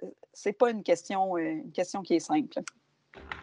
pas 0.58 0.70
une, 0.70 0.82
question, 0.82 1.36
euh, 1.36 1.40
une 1.40 1.72
question 1.72 2.00
qui 2.00 2.14
est 2.14 2.20
simple. 2.20 2.58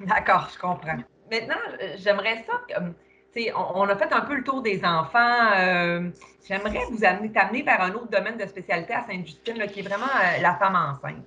D'accord, 0.02 0.50
je 0.52 0.58
comprends. 0.58 0.98
Maintenant, 1.30 1.56
j'aimerais 1.98 2.44
ça 2.48 2.54
on, 3.56 3.88
a 3.88 3.96
fait 3.96 4.12
un 4.12 4.22
peu 4.22 4.36
le 4.36 4.44
tour 4.44 4.64
des 4.64 4.84
enfants. 4.84 5.52
J'aimerais 6.48 6.82
vous 6.90 7.06
amener, 7.06 7.32
t'amener 7.32 7.62
vers 7.62 7.80
un 7.80 7.94
autre 7.94 8.10
domaine 8.10 8.38
de 8.38 8.46
spécialité 8.48 8.94
à 8.94 9.06
Sainte-Justine, 9.06 9.66
qui 9.68 9.82
est 9.82 9.84
vraiment 9.84 10.08
la 10.42 10.56
femme 10.56 10.76
enceinte. 10.76 11.24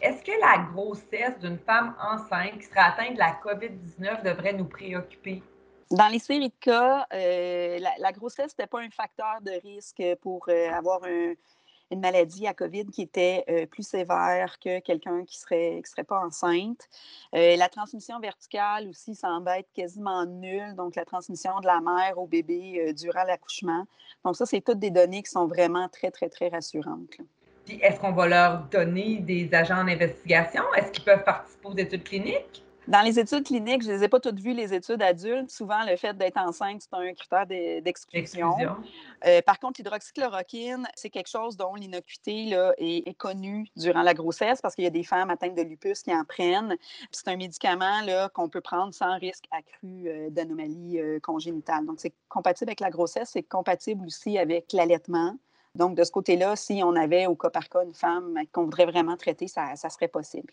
Est-ce 0.00 0.22
que 0.22 0.30
la 0.40 0.64
grossesse 0.72 1.36
d'une 1.40 1.58
femme 1.58 1.96
enceinte 2.00 2.58
qui 2.60 2.66
serait 2.66 2.80
atteinte 2.80 3.14
de 3.14 3.18
la 3.18 3.32
COVID-19 3.44 4.22
devrait 4.22 4.52
nous 4.52 4.66
préoccuper? 4.66 5.42
Dans 5.90 6.08
les 6.08 6.18
séries 6.18 6.48
de 6.48 6.54
cas, 6.60 7.06
la, 7.10 8.12
grossesse 8.12 8.52
n'était 8.52 8.66
pas 8.66 8.80
un 8.80 8.90
facteur 8.90 9.40
de 9.42 9.52
risque 9.62 10.02
pour 10.20 10.48
avoir 10.48 11.04
un, 11.04 11.34
une 11.90 12.00
maladie 12.00 12.46
à 12.46 12.54
COVID 12.54 12.86
qui 12.86 13.02
était 13.02 13.44
euh, 13.48 13.66
plus 13.66 13.86
sévère 13.86 14.58
que 14.58 14.80
quelqu'un 14.80 15.24
qui 15.24 15.38
ne 15.38 15.40
serait, 15.40 15.82
qui 15.84 15.90
serait 15.90 16.04
pas 16.04 16.20
enceinte. 16.20 16.88
Euh, 17.34 17.56
la 17.56 17.68
transmission 17.68 18.18
verticale 18.20 18.88
aussi 18.88 19.14
semble 19.14 19.48
être 19.50 19.70
quasiment 19.72 20.24
nulle, 20.26 20.74
donc 20.76 20.96
la 20.96 21.04
transmission 21.04 21.60
de 21.60 21.66
la 21.66 21.80
mère 21.80 22.18
au 22.18 22.26
bébé 22.26 22.86
euh, 22.88 22.92
durant 22.92 23.24
l'accouchement. 23.24 23.86
Donc 24.24 24.36
ça, 24.36 24.46
c'est 24.46 24.60
toutes 24.60 24.78
des 24.78 24.90
données 24.90 25.22
qui 25.22 25.30
sont 25.30 25.46
vraiment 25.46 25.88
très, 25.88 26.10
très, 26.10 26.28
très 26.28 26.48
rassurantes. 26.48 27.18
Puis 27.64 27.78
est-ce 27.80 27.98
qu'on 27.98 28.12
va 28.12 28.26
leur 28.26 28.64
donner 28.64 29.18
des 29.18 29.48
agents 29.54 29.84
d'investigation? 29.84 30.62
Est-ce 30.76 30.90
qu'ils 30.90 31.04
peuvent 31.04 31.24
participer 31.24 31.68
aux 31.68 31.76
études 31.76 32.04
cliniques? 32.04 32.63
Dans 32.86 33.00
les 33.00 33.18
études 33.18 33.44
cliniques, 33.44 33.82
je 33.82 33.88
ne 33.90 33.96
les 33.96 34.04
ai 34.04 34.08
pas 34.08 34.20
toutes 34.20 34.38
vues, 34.38 34.52
les 34.52 34.74
études 34.74 35.00
adultes. 35.00 35.50
Souvent, 35.50 35.84
le 35.88 35.96
fait 35.96 36.16
d'être 36.16 36.36
enceinte, 36.36 36.82
c'est 36.82 36.94
un 36.94 37.14
critère 37.14 37.46
d'exclusion. 37.46 38.54
Euh, 39.26 39.40
par 39.40 39.58
contre, 39.58 39.80
l'hydroxychloroquine, 39.80 40.86
c'est 40.94 41.08
quelque 41.08 41.30
chose 41.30 41.56
dont 41.56 41.74
l'innocuité 41.74 42.50
est, 42.50 43.08
est, 43.08 43.14
connue 43.14 43.66
durant 43.76 44.02
la 44.02 44.12
grossesse 44.12 44.60
parce 44.60 44.74
qu'il 44.74 44.84
y 44.84 44.86
a 44.86 44.90
des 44.90 45.02
femmes 45.02 45.30
atteintes 45.30 45.54
de 45.54 45.62
lupus 45.62 46.02
qui 46.02 46.14
en 46.14 46.24
prennent. 46.24 46.76
C'est 47.10 47.28
un 47.28 47.36
médicament 47.36 48.02
qu'on 48.34 48.50
peut 48.50 48.60
prendre 48.60 48.92
sans 48.92 49.16
risque 49.18 49.44
accru 49.50 50.06
euh, 50.06 50.28
d'anomalie 50.28 51.00
euh, 51.00 51.18
congénitale. 51.20 51.86
Donc, 51.86 52.00
c'est 52.00 52.12
compatible 52.28 52.68
avec 52.68 52.80
la 52.80 52.90
grossesse, 52.90 53.30
c'est 53.32 53.42
compatible 53.42 54.04
aussi 54.06 54.36
avec 54.36 54.72
l'allaitement. 54.74 55.38
Donc, 55.74 55.96
de 55.96 56.04
ce 56.04 56.10
côté-là, 56.10 56.54
si 56.54 56.82
on 56.84 56.94
avait 56.96 57.26
au 57.26 57.34
cas 57.34 57.50
par 57.50 57.68
cas 57.70 57.82
une 57.82 57.94
femme 57.94 58.38
qu'on 58.52 58.64
voudrait 58.64 58.86
vraiment 58.86 59.16
traiter, 59.16 59.48
ça 59.48 59.74
serait 59.88 60.08
possible 60.08 60.52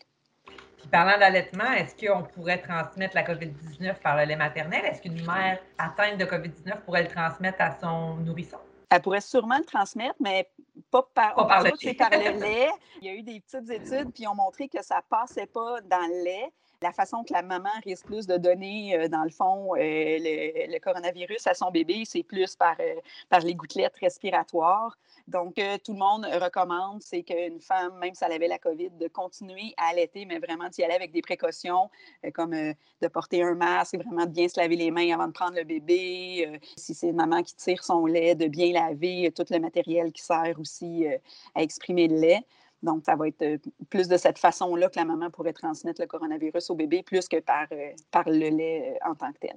parlant 0.90 1.18
d'allaitement, 1.18 1.72
est-ce 1.72 1.94
qu'on 1.94 2.22
pourrait 2.22 2.60
transmettre 2.60 3.14
la 3.14 3.22
COVID-19 3.22 3.94
par 4.02 4.16
le 4.16 4.24
lait 4.24 4.36
maternel? 4.36 4.84
Est-ce 4.84 5.02
qu'une 5.02 5.24
mère 5.24 5.58
atteinte 5.78 6.18
de 6.18 6.24
COVID-19 6.24 6.80
pourrait 6.84 7.02
le 7.02 7.08
transmettre 7.08 7.60
à 7.60 7.78
son 7.80 8.16
nourrisson? 8.16 8.58
Elle 8.90 9.00
pourrait 9.00 9.22
sûrement 9.22 9.58
le 9.58 9.64
transmettre, 9.64 10.16
mais 10.20 10.50
pas 10.90 11.02
par, 11.14 11.34
pas 11.34 11.44
par, 11.46 11.62
le, 11.62 11.96
par 11.96 12.10
le 12.10 12.40
lait. 12.40 12.70
Il 13.00 13.06
y 13.06 13.10
a 13.10 13.14
eu 13.14 13.22
des 13.22 13.40
petites 13.40 13.70
études 13.70 14.12
qui 14.12 14.26
ont 14.26 14.34
montré 14.34 14.68
que 14.68 14.82
ça 14.82 14.96
ne 14.96 15.02
passait 15.08 15.46
pas 15.46 15.80
dans 15.82 16.06
le 16.06 16.24
lait 16.24 16.52
la 16.82 16.92
façon 16.92 17.24
que 17.24 17.32
la 17.32 17.42
maman 17.42 17.70
risque 17.84 18.06
plus 18.06 18.26
de 18.26 18.36
donner, 18.36 18.96
euh, 18.96 19.08
dans 19.08 19.22
le 19.22 19.30
fond, 19.30 19.74
euh, 19.74 19.78
le, 19.78 20.78
coronavirus 20.78 21.46
à 21.46 21.54
son 21.54 21.70
bébé, 21.70 22.02
c'est 22.04 22.22
plus 22.22 22.56
par, 22.56 22.76
euh, 22.80 22.94
par 23.28 23.40
les 23.40 23.54
gouttelettes 23.54 23.96
respiratoires. 24.00 24.96
Donc, 25.28 25.54
tout 25.84 25.92
le 25.92 25.98
monde 25.98 26.26
recommande, 26.26 27.00
c'est 27.00 27.22
qu'une 27.22 27.60
femme, 27.60 27.96
même 27.98 28.12
si 28.12 28.24
elle 28.24 28.32
avait 28.32 28.48
la 28.48 28.58
COVID, 28.58 28.90
de 28.90 29.06
continuer 29.06 29.72
à 29.76 29.90
allaiter, 29.90 30.24
mais 30.26 30.40
vraiment 30.40 30.68
d'y 30.68 30.82
aller 30.82 30.94
avec 30.94 31.12
des 31.12 31.22
précautions, 31.22 31.88
comme 32.34 32.50
de 32.50 33.08
porter 33.08 33.40
un 33.44 33.54
masque, 33.54 33.94
vraiment 33.98 34.26
de 34.26 34.32
bien 34.32 34.48
se 34.48 34.58
laver 34.58 34.74
les 34.74 34.90
mains 34.90 35.14
avant 35.14 35.28
de 35.28 35.32
prendre 35.32 35.54
le 35.54 35.62
bébé. 35.62 36.58
si 36.76 36.92
c'est 36.92 37.10
une 37.10 37.16
maman 37.16 37.44
qui 37.44 37.54
tire 37.54 37.84
son 37.84 38.04
lait, 38.04 38.34
de 38.34 38.48
bien 38.48 38.72
laver 38.72 39.30
tout 39.30 39.46
le 39.48 39.60
matériel 39.60 40.10
qui 40.10 40.22
sert 40.22 40.58
aussi 40.58 41.06
à 41.54 41.62
exprimer 41.62 42.08
le 42.08 42.16
lait. 42.16 42.44
Donc, 42.82 43.04
ça 43.06 43.14
va 43.14 43.28
être 43.28 43.42
euh, 43.42 43.58
plus 43.90 44.08
de 44.08 44.16
cette 44.16 44.38
façon-là 44.38 44.88
que 44.88 44.98
la 44.98 45.04
maman 45.04 45.30
pourrait 45.30 45.52
transmettre 45.52 46.00
le 46.00 46.06
coronavirus 46.06 46.70
au 46.70 46.74
bébé, 46.74 47.02
plus 47.02 47.28
que 47.28 47.38
par, 47.38 47.66
euh, 47.72 47.90
par 48.10 48.28
le 48.28 48.48
lait 48.48 48.96
euh, 49.02 49.10
en 49.10 49.14
tant 49.14 49.32
que 49.32 49.38
tel. 49.38 49.56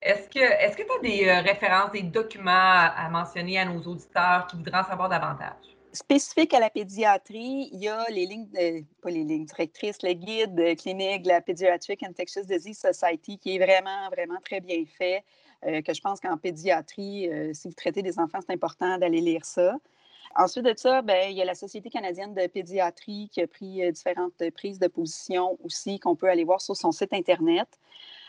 Est-ce 0.00 0.28
que 0.28 0.40
est 0.40 0.74
tu 0.74 0.82
as 0.82 1.00
des 1.00 1.32
références, 1.48 1.92
des 1.92 2.02
documents 2.02 2.50
à, 2.50 3.08
mentionner 3.08 3.58
à 3.58 3.64
nos 3.64 3.80
auditeurs 3.82 4.48
qui 4.48 4.56
voudraient 4.56 4.80
en 4.80 4.84
savoir 4.84 5.08
davantage? 5.08 5.76
Spécifique 5.92 6.54
à 6.54 6.60
la 6.60 6.70
pédiatrie, 6.70 7.68
il 7.72 7.84
y 7.84 7.88
a 7.88 8.04
les 8.10 8.26
lignes, 8.26 8.48
pas 9.00 9.10
les 9.10 9.22
lignes 9.22 9.44
directrices, 9.44 10.02
le 10.02 10.14
guide 10.14 10.76
clinique 10.76 11.22
de 11.22 11.28
la 11.28 11.40
Pediatric 11.40 12.02
Infectious 12.02 12.44
Disease 12.44 12.78
Society 12.78 13.38
qui 13.38 13.54
est 13.54 13.58
vraiment, 13.58 14.08
vraiment 14.10 14.40
très 14.44 14.60
bien 14.60 14.82
fait. 14.98 15.22
que 15.62 15.94
je 15.94 16.00
pense 16.00 16.18
qu'en 16.18 16.36
pédiatrie, 16.36 17.30
si 17.52 17.68
vous 17.68 17.74
traitez 17.74 18.02
des 18.02 18.18
enfants, 18.18 18.38
c'est 18.44 18.54
important 18.54 18.98
d'aller 18.98 19.20
lire 19.20 19.44
ça. 19.44 19.76
Ensuite 20.34 20.64
de 20.64 20.72
ça, 20.76 21.02
ben, 21.02 21.30
il 21.30 21.36
y 21.36 21.42
a 21.42 21.44
la 21.44 21.54
Société 21.54 21.90
canadienne 21.90 22.32
de 22.32 22.46
pédiatrie 22.46 23.28
qui 23.30 23.42
a 23.42 23.46
pris 23.46 23.84
euh, 23.84 23.90
différentes 23.90 24.42
prises 24.54 24.78
de 24.78 24.86
position 24.86 25.58
aussi 25.62 25.98
qu'on 26.00 26.16
peut 26.16 26.28
aller 26.28 26.44
voir 26.44 26.60
sur 26.62 26.74
son 26.74 26.90
site 26.90 27.12
Internet. 27.12 27.68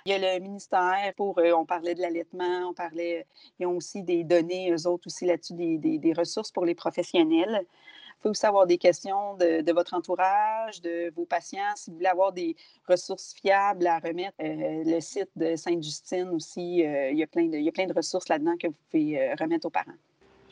Il 0.06 0.12
y 0.12 0.16
a 0.16 0.38
le 0.38 0.40
ministère 0.42 1.14
pour, 1.16 1.40
euh, 1.40 1.54
on 1.54 1.66
parlait 1.66 1.96
de 1.96 2.02
l'allaitement, 2.02 2.70
on 2.70 2.74
parlait, 2.74 3.26
ils 3.58 3.66
ont 3.66 3.78
aussi 3.78 4.04
des 4.04 4.26
données, 4.26 4.70
eux 4.72 4.86
autres 4.86 5.08
aussi 5.08 5.26
là-dessus, 5.26 5.54
des, 5.54 6.14
ressources 6.14 6.52
pour 6.52 6.66
les 6.66 6.76
professionnels. 6.76 7.62
Il 7.66 8.22
faut 8.24 8.30
aussi 8.32 8.46
avoir 8.46 8.68
des 8.68 8.78
questions 8.78 9.36
de, 9.36 9.72
votre 9.72 9.94
entourage, 9.94 10.82
de 10.82 11.10
vos 11.16 11.26
patients. 11.26 11.76
Si 11.76 11.90
vous 11.90 11.98
voulez 11.98 12.08
avoir 12.08 12.34
des 12.34 12.58
ressources 12.88 13.34
fiables 13.34 13.88
à 13.88 14.00
remettre, 14.00 14.36
euh, 14.42 14.84
le 14.86 15.00
site 15.00 15.30
de 15.38 15.56
Sainte-Justine 15.56 16.30
aussi, 16.30 16.80
il, 16.80 17.18
y 17.18 17.24
a 17.24 17.28
plein 17.28 17.46
de, 17.46 17.58
il 17.58 17.64
y 17.64 17.70
a 17.70 17.72
plein 17.72 17.88
de 17.88 17.94
ressources 17.94 18.28
là-dedans 18.28 18.58
que 18.60 18.68
vous 18.68 18.76
pouvez 18.92 19.34
remettre 19.36 19.68
aux 19.68 19.72
parents. 19.72 19.94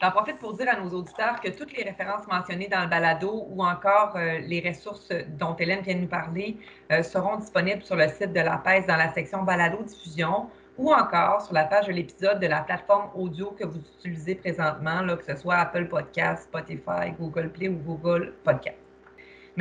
J'en 0.01 0.09
profite 0.09 0.39
pour 0.39 0.53
dire 0.53 0.67
à 0.67 0.79
nos 0.79 0.89
auditeurs 0.89 1.39
que 1.39 1.49
toutes 1.49 1.77
les 1.77 1.83
références 1.83 2.25
mentionnées 2.25 2.67
dans 2.67 2.81
le 2.81 2.87
balado 2.87 3.45
ou 3.49 3.63
encore 3.63 4.13
euh, 4.15 4.39
les 4.39 4.59
ressources 4.67 5.09
dont 5.37 5.55
Hélène 5.57 5.81
vient 5.81 5.93
de 5.93 5.99
nous 5.99 6.07
parler 6.07 6.57
euh, 6.91 7.03
seront 7.03 7.37
disponibles 7.37 7.83
sur 7.83 7.95
le 7.95 8.07
site 8.07 8.33
de 8.33 8.39
la 8.39 8.57
PES 8.57 8.87
dans 8.87 8.95
la 8.95 9.13
section 9.13 9.43
balado-diffusion 9.43 10.49
ou 10.79 10.91
encore 10.91 11.43
sur 11.43 11.53
la 11.53 11.65
page 11.65 11.85
de 11.85 11.91
l'épisode 11.91 12.39
de 12.39 12.47
la 12.47 12.61
plateforme 12.61 13.11
audio 13.13 13.51
que 13.51 13.63
vous 13.63 13.77
utilisez 13.99 14.33
présentement, 14.33 15.01
là, 15.01 15.17
que 15.17 15.25
ce 15.25 15.35
soit 15.35 15.57
Apple 15.57 15.87
Podcast, 15.87 16.45
Spotify, 16.45 17.11
Google 17.19 17.49
Play 17.49 17.67
ou 17.67 17.75
Google 17.75 18.33
Podcast. 18.43 18.80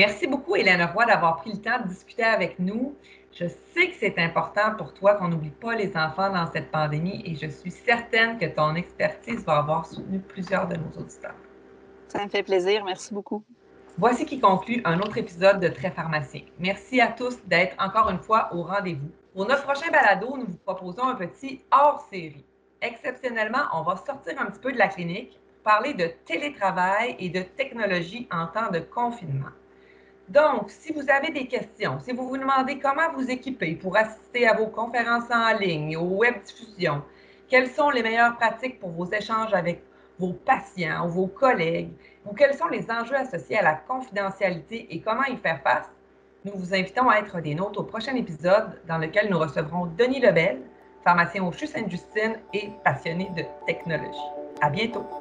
Merci 0.00 0.26
beaucoup, 0.26 0.56
Hélène 0.56 0.82
Roy, 0.82 1.04
d'avoir 1.04 1.36
pris 1.36 1.52
le 1.52 1.58
temps 1.58 1.78
de 1.82 1.88
discuter 1.88 2.24
avec 2.24 2.58
nous. 2.58 2.96
Je 3.38 3.44
sais 3.44 3.88
que 3.90 3.96
c'est 4.00 4.18
important 4.18 4.74
pour 4.78 4.94
toi 4.94 5.16
qu'on 5.16 5.28
n'oublie 5.28 5.50
pas 5.50 5.74
les 5.74 5.94
enfants 5.94 6.32
dans 6.32 6.50
cette 6.50 6.70
pandémie 6.70 7.20
et 7.26 7.34
je 7.34 7.46
suis 7.50 7.70
certaine 7.70 8.38
que 8.38 8.46
ton 8.46 8.76
expertise 8.76 9.44
va 9.44 9.58
avoir 9.58 9.84
soutenu 9.84 10.18
plusieurs 10.20 10.66
de 10.68 10.76
nos 10.76 11.02
auditeurs. 11.02 11.34
Ça 12.08 12.24
me 12.24 12.30
fait 12.30 12.42
plaisir. 12.42 12.82
Merci 12.82 13.12
beaucoup. 13.12 13.44
Voici 13.98 14.24
qui 14.24 14.40
conclut 14.40 14.80
un 14.86 15.00
autre 15.00 15.18
épisode 15.18 15.60
de 15.60 15.68
Très 15.68 15.90
Pharmacien. 15.90 16.44
Merci 16.58 16.98
à 17.02 17.08
tous 17.08 17.36
d'être 17.44 17.76
encore 17.78 18.08
une 18.08 18.20
fois 18.20 18.48
au 18.54 18.62
rendez-vous. 18.62 19.10
Pour 19.34 19.46
notre 19.46 19.64
prochain 19.64 19.90
balado, 19.90 20.34
nous 20.34 20.46
vous 20.46 20.58
proposons 20.64 21.08
un 21.08 21.14
petit 21.16 21.60
hors-série. 21.70 22.46
Exceptionnellement, 22.80 23.64
on 23.74 23.82
va 23.82 23.96
sortir 23.96 24.40
un 24.40 24.46
petit 24.46 24.60
peu 24.60 24.72
de 24.72 24.78
la 24.78 24.88
clinique, 24.88 25.38
parler 25.62 25.92
de 25.92 26.06
télétravail 26.24 27.16
et 27.18 27.28
de 27.28 27.42
technologie 27.42 28.26
en 28.32 28.46
temps 28.46 28.70
de 28.72 28.78
confinement. 28.78 29.50
Donc, 30.30 30.70
si 30.70 30.92
vous 30.92 31.10
avez 31.10 31.32
des 31.32 31.48
questions, 31.48 31.98
si 31.98 32.12
vous 32.12 32.28
vous 32.28 32.38
demandez 32.38 32.78
comment 32.78 33.12
vous 33.16 33.28
équiper 33.28 33.74
pour 33.74 33.96
assister 33.96 34.46
à 34.46 34.54
vos 34.54 34.68
conférences 34.68 35.28
en 35.28 35.58
ligne, 35.58 35.96
aux 35.96 36.18
web 36.18 36.34
diffusions, 36.44 37.02
quelles 37.48 37.68
sont 37.68 37.90
les 37.90 38.00
meilleures 38.00 38.36
pratiques 38.36 38.78
pour 38.78 38.90
vos 38.90 39.10
échanges 39.10 39.52
avec 39.52 39.82
vos 40.20 40.32
patients 40.32 41.04
ou 41.06 41.08
vos 41.08 41.26
collègues, 41.26 41.90
ou 42.24 42.32
quels 42.32 42.54
sont 42.54 42.68
les 42.68 42.88
enjeux 42.88 43.16
associés 43.16 43.58
à 43.58 43.62
la 43.62 43.74
confidentialité 43.74 44.86
et 44.94 45.00
comment 45.00 45.24
y 45.24 45.36
faire 45.36 45.60
face, 45.62 45.90
nous 46.44 46.52
vous 46.54 46.72
invitons 46.74 47.08
à 47.08 47.16
être 47.16 47.40
des 47.40 47.56
nôtres 47.56 47.80
au 47.80 47.84
prochain 47.84 48.14
épisode 48.14 48.80
dans 48.86 48.98
lequel 48.98 49.30
nous 49.30 49.38
recevrons 49.38 49.86
Denis 49.98 50.20
Lebel, 50.20 50.62
pharmacien 51.02 51.42
au 51.42 51.50
CHU 51.50 51.66
Sainte-Justine 51.66 52.38
et 52.54 52.70
passionné 52.84 53.32
de 53.36 53.42
technologie. 53.66 54.28
À 54.60 54.70
bientôt! 54.70 55.19